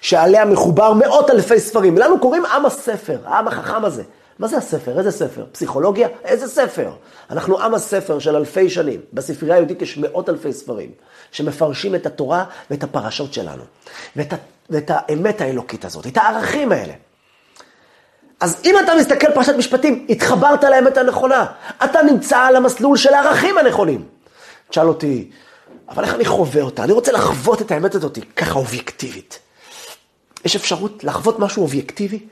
שעליה 0.00 0.44
מחובר 0.44 0.92
מאות 0.92 1.30
אלפי 1.30 1.60
ספרים. 1.60 1.98
לנו 1.98 2.20
קוראים 2.20 2.46
עם 2.46 2.66
הספר, 2.66 3.18
העם 3.24 3.48
החכם 3.48 3.84
הזה. 3.84 4.02
מה 4.38 4.48
זה 4.48 4.56
הספר? 4.56 4.98
איזה 4.98 5.10
ספר? 5.10 5.44
פסיכולוגיה? 5.52 6.08
איזה 6.24 6.48
ספר? 6.48 6.90
אנחנו 7.30 7.60
עם 7.60 7.74
הספר 7.74 8.18
של 8.18 8.36
אלפי 8.36 8.70
שנים. 8.70 9.00
בספרייה 9.12 9.54
היהודית 9.54 9.82
יש 9.82 9.98
מאות 9.98 10.28
אלפי 10.28 10.52
ספרים 10.52 10.90
שמפרשים 11.30 11.94
את 11.94 12.06
התורה 12.06 12.44
ואת 12.70 12.82
הפרשות 12.82 13.32
שלנו, 13.32 13.62
ואת, 14.16 14.34
ואת 14.70 14.90
האמת 14.94 15.40
האלוקית 15.40 15.84
הזאת, 15.84 16.06
את 16.06 16.16
הערכים 16.16 16.72
האלה. 16.72 16.92
אז 18.40 18.60
אם 18.64 18.74
אתה 18.84 18.92
מסתכל 18.94 19.32
פרשת 19.34 19.54
משפטים, 19.58 20.06
התחברת 20.08 20.64
לאמת 20.64 20.96
הנכונה. 20.96 21.46
אתה 21.84 22.02
נמצא 22.02 22.38
על 22.38 22.56
המסלול 22.56 22.96
של 22.96 23.14
הערכים 23.14 23.58
הנכונים. 23.58 24.08
תשאל 24.68 24.88
אותי, 24.88 25.30
אבל 25.88 26.04
איך 26.04 26.14
אני 26.14 26.24
חווה 26.24 26.62
אותה? 26.62 26.84
אני 26.84 26.92
רוצה 26.92 27.12
לחוות 27.12 27.62
את 27.62 27.70
האמת 27.70 27.94
הזאת 27.94 28.18
ככה 28.36 28.58
אובייקטיבית. 28.58 29.38
יש 30.44 30.56
אפשרות 30.56 31.04
לחוות 31.04 31.38
משהו 31.38 31.62
אובייקטיבי, 31.62 32.26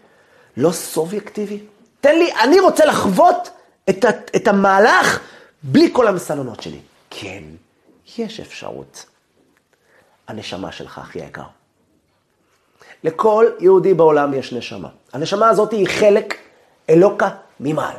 לא 0.57 0.73
סובייקטיבי? 0.73 1.61
תן 2.01 2.19
לי, 2.19 2.33
אני 2.43 2.61
רוצה 2.61 2.85
לחוות 2.85 3.51
את, 3.89 4.05
ה, 4.05 4.09
את 4.37 4.49
המהלך 4.49 5.21
בלי 5.63 5.91
כל 5.93 6.07
המסננות 6.07 6.63
שלי. 6.63 6.81
כן, 7.11 7.43
יש 8.19 8.41
אפשרות. 8.41 9.07
הנשמה 10.29 10.73
שלך 10.73 10.99
הכי 10.99 11.19
יקר. 11.19 11.43
לכל 13.05 13.47
יהודי 13.61 13.95
בעולם 13.95 14.35
יש 14.35 14.53
נשמה. 14.53 14.89
הנשמה 15.13 15.49
הזאת 15.49 15.73
היא 15.73 15.89
חלק 15.89 16.35
אלוקה 16.91 17.29
ממעל. 17.61 17.97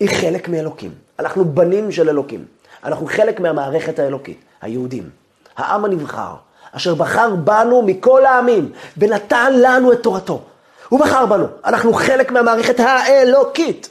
היא 0.00 0.08
חלק 0.08 0.48
מאלוקים. 0.48 0.94
אנחנו 1.18 1.44
בנים 1.44 1.92
של 1.92 2.08
אלוקים. 2.08 2.44
אנחנו 2.84 3.06
חלק 3.06 3.40
מהמערכת 3.40 3.98
האלוקית, 3.98 4.40
היהודים. 4.60 5.10
העם 5.56 5.84
הנבחר, 5.84 6.34
אשר 6.72 6.94
בחר 6.94 7.34
בנו 7.34 7.82
מכל 7.82 8.26
העמים, 8.26 8.72
ונתן 8.96 9.52
לנו 9.54 9.92
את 9.92 10.02
תורתו. 10.02 10.42
הוא 10.88 11.00
בחר 11.00 11.26
בנו, 11.26 11.46
אנחנו 11.64 11.92
חלק 11.92 12.30
מהמערכת 12.30 12.80
האלוקית. 12.80 13.90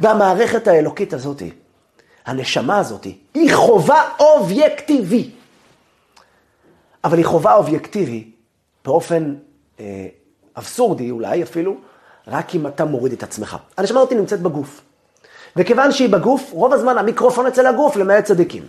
והמערכת 0.00 0.68
האלוקית 0.68 1.12
הזאת, 1.12 1.42
הנשמה 2.26 2.78
הזאת, 2.78 3.06
היא 3.34 3.54
חובה 3.54 4.02
אובייקטיבי. 4.20 5.30
אבל 7.04 7.18
היא 7.18 7.26
חובה 7.26 7.54
אובייקטיבי 7.54 8.30
באופן 8.84 9.34
אבסורדי 10.58 11.10
אולי 11.10 11.42
אפילו, 11.42 11.76
רק 12.28 12.54
אם 12.54 12.66
אתה 12.66 12.84
מוריד 12.84 13.12
את 13.12 13.22
עצמך. 13.22 13.56
הנשמה 13.76 14.00
הזאת 14.00 14.12
נמצאת 14.12 14.40
בגוף. 14.40 14.80
וכיוון 15.56 15.92
שהיא 15.92 16.08
בגוף, 16.08 16.50
רוב 16.52 16.72
הזמן 16.72 16.98
המיקרופון 16.98 17.46
אצל 17.46 17.66
הגוף, 17.66 17.96
למעט 17.96 18.24
צדיקים. 18.24 18.66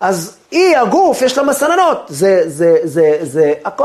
אז 0.00 0.38
היא, 0.50 0.76
הגוף, 0.76 1.22
יש 1.22 1.38
לה 1.38 1.44
מסננות. 1.44 1.98
זה, 2.08 2.42
זה, 2.46 2.78
זה, 2.82 3.18
זה, 3.22 3.52
הכל, 3.64 3.84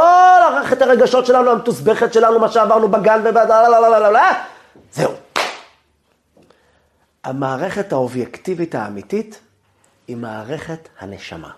מערכת 0.52 0.82
הרגשות 0.82 1.26
שלנו, 1.26 1.52
המתוסבכת 1.52 2.14
שלנו, 2.14 2.40
מה 2.40 2.52
שעברנו 2.52 2.88
בגן 2.88 3.22
ובלה, 3.26 4.32
זהו. 4.94 5.12
המערכת 7.24 7.92
האובייקטיבית 7.92 8.76
האמיתית 8.76 9.40
היא 10.08 10.18
מערכת 10.18 10.90
הנשמה. 11.00 11.50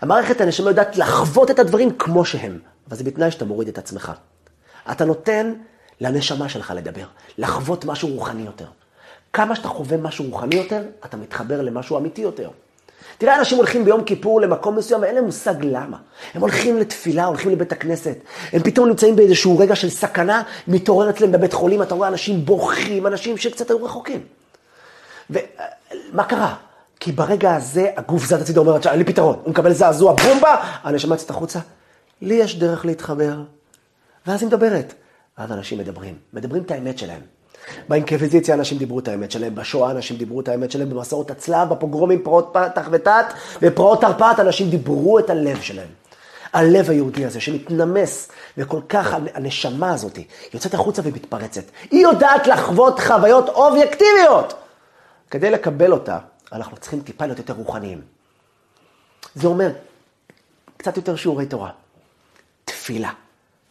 המערכת 0.00 0.40
הנשמה 0.40 0.70
יודעת 0.70 0.96
לחוות 0.96 1.50
את 1.50 1.58
הדברים 1.58 1.90
כמו 1.98 2.24
שהם, 2.24 2.58
אבל 2.90 2.98
זה 2.98 3.04
בתנאי 3.04 3.30
שאתה 3.30 3.44
מוריד 3.44 3.68
את 3.68 3.78
עצמך. 3.78 4.12
אתה 4.90 5.04
נותן 5.04 5.52
לנשמה 6.00 6.48
שלך 6.48 6.72
לדבר, 6.76 7.04
לחוות 7.38 7.84
משהו 7.84 8.08
רוחני 8.08 8.42
יותר. 8.42 8.66
כמה 9.32 9.56
שאתה 9.56 9.68
חווה 9.68 9.96
משהו 9.96 10.24
רוחני 10.24 10.56
יותר, 10.56 10.82
אתה 11.04 11.16
מתחבר 11.16 11.62
למשהו 11.62 11.98
אמיתי 11.98 12.20
יותר. 12.20 12.50
תראה, 13.18 13.38
אנשים 13.38 13.58
הולכים 13.58 13.84
ביום 13.84 14.04
כיפור 14.04 14.40
למקום 14.40 14.76
מסוים, 14.76 15.00
ואין 15.02 15.14
להם 15.14 15.24
מושג 15.24 15.54
למה. 15.62 15.96
הם 16.34 16.40
הולכים 16.40 16.78
לתפילה, 16.78 17.24
הולכים 17.24 17.50
לבית 17.50 17.72
הכנסת. 17.72 18.16
הם 18.52 18.62
פתאום 18.62 18.88
נמצאים 18.88 19.16
באיזשהו 19.16 19.58
רגע 19.58 19.76
של 19.76 19.90
סכנה, 19.90 20.42
מתעורר 20.68 21.10
אצלם 21.10 21.32
בבית 21.32 21.52
חולים, 21.52 21.82
אתה 21.82 21.94
רואה 21.94 22.08
אנשים 22.08 22.44
בוכים, 22.44 23.06
אנשים 23.06 23.36
שקצת 23.36 23.70
היו 23.70 23.84
רחוקים. 23.84 24.20
ומה 25.30 26.24
קרה? 26.24 26.54
כי 27.00 27.12
ברגע 27.12 27.54
הזה 27.54 27.90
הגוף 27.96 28.24
זז 28.24 28.32
הצידה, 28.32 28.60
אומר, 28.60 28.76
אין 28.90 28.98
לי 28.98 29.04
פתרון. 29.04 29.36
הוא 29.42 29.50
מקבל 29.50 29.72
זעזוע, 29.72 30.14
בומבה, 30.14 30.56
הנשמה 30.82 31.14
יוצאת 31.14 31.30
החוצה. 31.30 31.58
לי 32.22 32.34
יש 32.34 32.58
דרך 32.58 32.84
להתחבר. 32.84 33.42
ואז 34.26 34.42
היא 34.42 34.48
מדברת. 34.48 34.94
ואז 35.38 35.52
אנשים 35.52 35.78
מדברים, 35.78 36.18
מדברים 36.32 36.62
את 36.62 36.70
האמת 36.70 36.98
שלהם. 36.98 37.20
באינקוויזיציה 37.88 38.54
אנשים 38.54 38.78
דיברו 38.78 38.98
את 38.98 39.08
האמת 39.08 39.30
שלהם, 39.30 39.54
בשואה 39.54 39.90
אנשים 39.90 40.16
דיברו 40.16 40.40
את 40.40 40.48
האמת 40.48 40.70
שלהם, 40.70 40.90
במסעות 40.90 41.30
הצלב, 41.30 41.68
בפוגרומים, 41.68 42.22
פרעות 42.22 42.50
פתח 42.52 42.88
ותת, 42.92 43.24
בפרעות 43.62 44.00
תרפ"ט 44.00 44.40
אנשים 44.40 44.70
דיברו 44.70 45.18
את 45.18 45.30
הלב 45.30 45.60
שלהם. 45.60 45.88
הלב 46.52 46.90
היהודי 46.90 47.24
הזה 47.24 47.40
שמתנמס, 47.40 48.28
וכל 48.58 48.80
כך 48.88 49.14
הנשמה 49.34 49.94
הזאת 49.94 50.18
יוצאת 50.54 50.74
החוצה 50.74 51.02
ומתפרצת. 51.04 51.64
היא 51.90 52.02
יודעת 52.02 52.46
לחוות 52.46 53.00
חוויות 53.00 53.48
אובייקטיביות. 53.48 54.54
כדי 55.30 55.50
לקבל 55.50 55.92
אותה, 55.92 56.18
אנחנו 56.52 56.76
צריכים 56.76 57.00
טיפה 57.00 57.26
להיות 57.26 57.38
יותר 57.38 57.52
רוחניים. 57.52 58.00
זה 59.34 59.46
אומר, 59.46 59.70
קצת 60.76 60.96
יותר 60.96 61.16
שיעורי 61.16 61.46
תורה. 61.46 61.70
תפילה, 62.70 63.10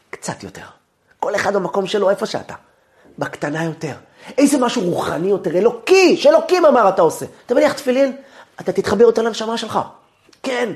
קצת 0.10 0.44
יותר. 0.44 0.62
כל 1.20 1.36
אחד 1.36 1.56
במקום 1.56 1.88
שלו, 1.88 2.10
איפה 2.10 2.26
שאתה. 2.26 2.54
בקטנה 3.18 3.64
יותר. 3.64 3.94
איזה 4.38 4.58
משהו 4.58 4.82
רוחני 4.82 5.28
יותר, 5.28 5.58
אלוקי, 5.58 6.18
שאלוקים 6.18 6.66
אמר 6.66 6.90
אתה 6.90 7.02
עושה. 7.02 7.26
אתה 7.46 7.54
מניח 7.54 7.74
תפילין, 7.74 8.16
אתה 8.60 8.72
תתחבר 8.72 9.02
יותר 9.02 9.22
לנשמה 9.22 9.58
שלך. 9.58 9.80
כן, 10.44 10.70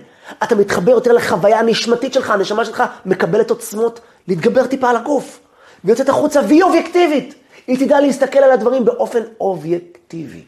אתה 0.43 0.55
מתחבר 0.55 0.91
יותר 0.91 1.11
לחוויה 1.11 1.59
הנשמתית 1.59 2.13
שלך, 2.13 2.29
הנשמה 2.29 2.65
שלך 2.65 2.83
מקבלת 3.05 3.49
עוצמות 3.49 3.99
להתגבר 4.27 4.67
טיפה 4.67 4.89
על 4.89 4.95
הגוף. 4.95 5.39
ויוצאת 5.83 6.09
החוצה 6.09 6.41
והיא 6.47 6.63
אובייקטיבית. 6.63 7.35
היא 7.67 7.85
תדע 7.85 8.01
להסתכל 8.01 8.39
על 8.39 8.51
הדברים 8.51 8.85
באופן 8.85 9.19
אובייקטיבי. 9.39 10.43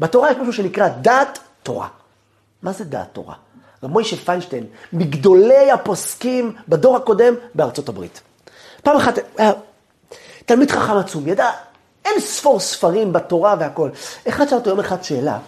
בתורה 0.00 0.30
יש 0.30 0.36
משהו 0.36 0.52
שנקרא 0.52 0.88
דעת 0.88 1.38
תורה. 1.62 1.88
מה 2.62 2.72
זה 2.72 2.84
דעת 2.84 3.08
תורה? 3.12 3.34
רב 3.82 3.90
מוישה 3.90 4.16
פיינשטיין, 4.16 4.66
מגדולי 4.92 5.70
הפוסקים 5.70 6.56
בדור 6.68 6.96
הקודם 6.96 7.34
בארצות 7.54 7.88
הברית. 7.88 8.20
פעם 8.82 8.96
אחת 8.96 9.18
היה 9.36 9.52
תלמיד 10.46 10.70
חכם 10.70 10.96
עצום, 10.96 11.28
ידע 11.28 11.50
אין 12.04 12.20
ספור 12.20 12.60
ספרים 12.60 13.12
בתורה 13.12 13.56
והכל. 13.58 13.90
אחד 14.28 14.48
שאל 14.48 14.58
אותו 14.58 14.70
יום 14.70 14.80
אחד 14.80 15.04
שאלה, 15.04 15.38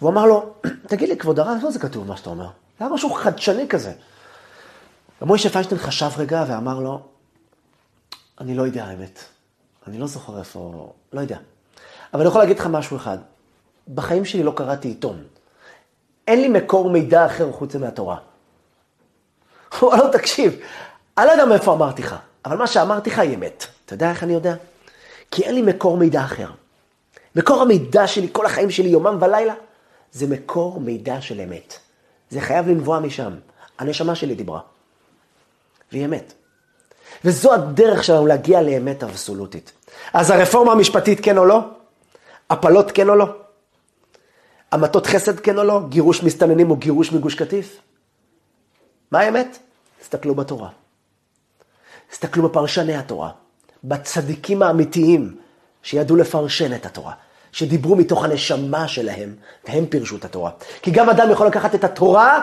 והוא 0.00 0.10
אמר 0.10 0.26
לו, 0.26 0.52
תגיד 0.88 1.08
לי, 1.08 1.16
כבוד 1.16 1.40
הרב, 1.40 1.54
איפה 1.56 1.70
זה 1.70 1.78
כתוב 1.78 2.06
מה 2.06 2.16
שאתה 2.16 2.30
אומר? 2.30 2.44
זה 2.78 2.84
היה 2.84 2.88
משהו 2.88 3.10
חדשני 3.10 3.68
כזה. 3.68 3.92
ומוישה 5.22 5.48
פיינשטיין 5.48 5.80
חשב 5.80 6.10
רגע 6.16 6.44
ואמר 6.48 6.80
לו, 6.80 7.00
אני 8.40 8.54
לא 8.54 8.62
יודע 8.62 8.84
האמת. 8.84 9.18
אני 9.86 9.98
לא 9.98 10.06
זוכר 10.06 10.38
איפה, 10.38 10.92
לא 11.12 11.20
יודע. 11.20 11.38
אבל 12.14 12.20
אני 12.20 12.28
יכול 12.28 12.40
להגיד 12.40 12.58
לך 12.58 12.66
משהו 12.66 12.96
אחד. 12.96 13.18
בחיים 13.94 14.24
שלי 14.24 14.42
לא 14.42 14.52
קראתי 14.56 14.88
עיתון. 14.88 15.24
אין 16.28 16.40
לי 16.40 16.48
מקור 16.48 16.90
מידע 16.90 17.26
אחר 17.26 17.52
חוץ 17.52 17.76
מהתורה. 17.76 18.16
הוא 19.78 19.92
אמר 19.92 20.04
לו, 20.04 20.12
תקשיב, 20.12 20.56
אני 21.18 21.26
לא 21.26 21.32
יודע 21.32 21.44
מאיפה 21.44 21.72
אמרתי 21.72 22.02
לך, 22.02 22.16
אבל 22.44 22.56
מה 22.56 22.66
שאמרתי 22.66 23.10
לך 23.10 23.18
היא 23.18 23.34
אמת. 23.34 23.66
אתה 23.84 23.94
יודע 23.94 24.10
איך 24.10 24.22
אני 24.22 24.32
יודע? 24.32 24.54
כי 25.30 25.42
אין 25.42 25.54
לי 25.54 25.62
מקור 25.62 25.96
מידע 25.96 26.24
אחר. 26.24 26.50
מקור 27.36 27.62
המידע 27.62 28.06
שלי, 28.06 28.28
כל 28.32 28.46
החיים 28.46 28.70
שלי, 28.70 28.88
יומם 28.88 29.18
ולילה, 29.20 29.54
זה 30.12 30.26
מקור 30.26 30.80
מידע 30.80 31.20
של 31.20 31.40
אמת. 31.40 31.74
זה 32.30 32.40
חייב 32.40 32.68
לנבוע 32.68 33.00
משם. 33.00 33.32
הנשמה 33.78 34.14
שלי 34.14 34.34
דיברה. 34.34 34.60
והיא 35.92 36.04
אמת. 36.04 36.32
וזו 37.24 37.54
הדרך 37.54 38.04
שלנו 38.04 38.26
להגיע 38.26 38.62
לאמת 38.62 39.02
אבסולוטית. 39.02 39.72
אז 40.12 40.30
הרפורמה 40.30 40.72
המשפטית 40.72 41.20
כן 41.22 41.38
או 41.38 41.44
לא? 41.44 41.60
הפלות 42.50 42.90
כן 42.90 43.08
או 43.08 43.14
לא? 43.14 43.26
המתות 44.72 45.06
חסד 45.06 45.40
כן 45.40 45.58
או 45.58 45.64
לא? 45.64 45.80
גירוש 45.88 46.22
מסתננים 46.22 46.70
או 46.70 46.76
גירוש 46.76 47.12
מגוש 47.12 47.34
קטיף? 47.34 47.80
מה 49.10 49.20
האמת? 49.20 49.58
תסתכלו 50.00 50.34
בתורה. 50.34 50.68
תסתכלו 52.10 52.48
בפרשני 52.48 52.96
התורה. 52.96 53.30
בצדיקים 53.84 54.62
האמיתיים 54.62 55.36
שידעו 55.82 56.16
לפרשן 56.16 56.74
את 56.74 56.86
התורה, 56.86 57.12
שדיברו 57.52 57.96
מתוך 57.96 58.24
הנשמה 58.24 58.88
שלהם, 58.88 59.34
והם 59.68 59.86
פירשו 59.86 60.16
את 60.16 60.24
התורה. 60.24 60.50
כי 60.82 60.90
גם 60.90 61.10
אדם 61.10 61.30
יכול 61.30 61.46
לקחת 61.46 61.74
את 61.74 61.84
התורה 61.84 62.40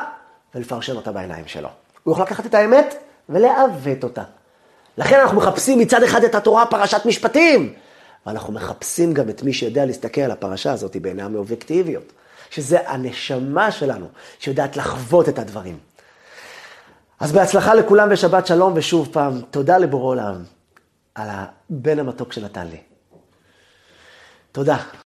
ולפרשן 0.56 0.96
אותה 0.96 1.12
בעיניים 1.12 1.48
שלו. 1.48 1.70
הוא 2.04 2.12
יכול 2.12 2.26
לקחת 2.26 2.46
את 2.46 2.54
האמת 2.54 2.96
ולעוות 3.30 4.04
אותה. 4.04 4.24
לכן 4.98 5.20
אנחנו 5.20 5.38
מחפשים 5.38 5.80
מצד 5.80 6.04
אחד 6.04 6.24
את 6.24 6.36
התורה, 6.36 6.66
פרשת 6.66 7.06
משפטים, 7.06 7.74
ואנחנו 8.26 8.54
מחפשים 8.54 9.14
גם 9.14 9.30
את 9.30 9.44
מי 9.44 9.54
שיודע 9.54 9.86
להסתכל 9.86 10.22
על 10.22 10.32
הפרשה 10.32 10.72
הזאת 10.72 10.96
בעיניים 10.96 11.36
אובייקטיביות, 11.36 12.14
שזה 12.50 12.90
הנשמה 12.90 13.72
שלנו, 13.72 14.08
שיודעת 14.40 14.78
לחוות 14.78 15.30
את 15.30 15.40
הדברים. 15.40 15.78
אז 17.20 17.32
בהצלחה 17.32 17.74
לכולם 17.74 18.08
ושבת 18.12 18.48
שלום, 18.48 18.74
ושוב 18.76 19.10
פעם, 19.12 19.42
תודה 19.52 19.78
לבורא 19.78 20.06
עולם. 20.06 20.44
על 21.16 21.28
הבן 21.32 22.00
המתוק 22.00 22.34
שנתן 22.34 22.68
לי. 22.68 22.78
תודה. 24.52 24.78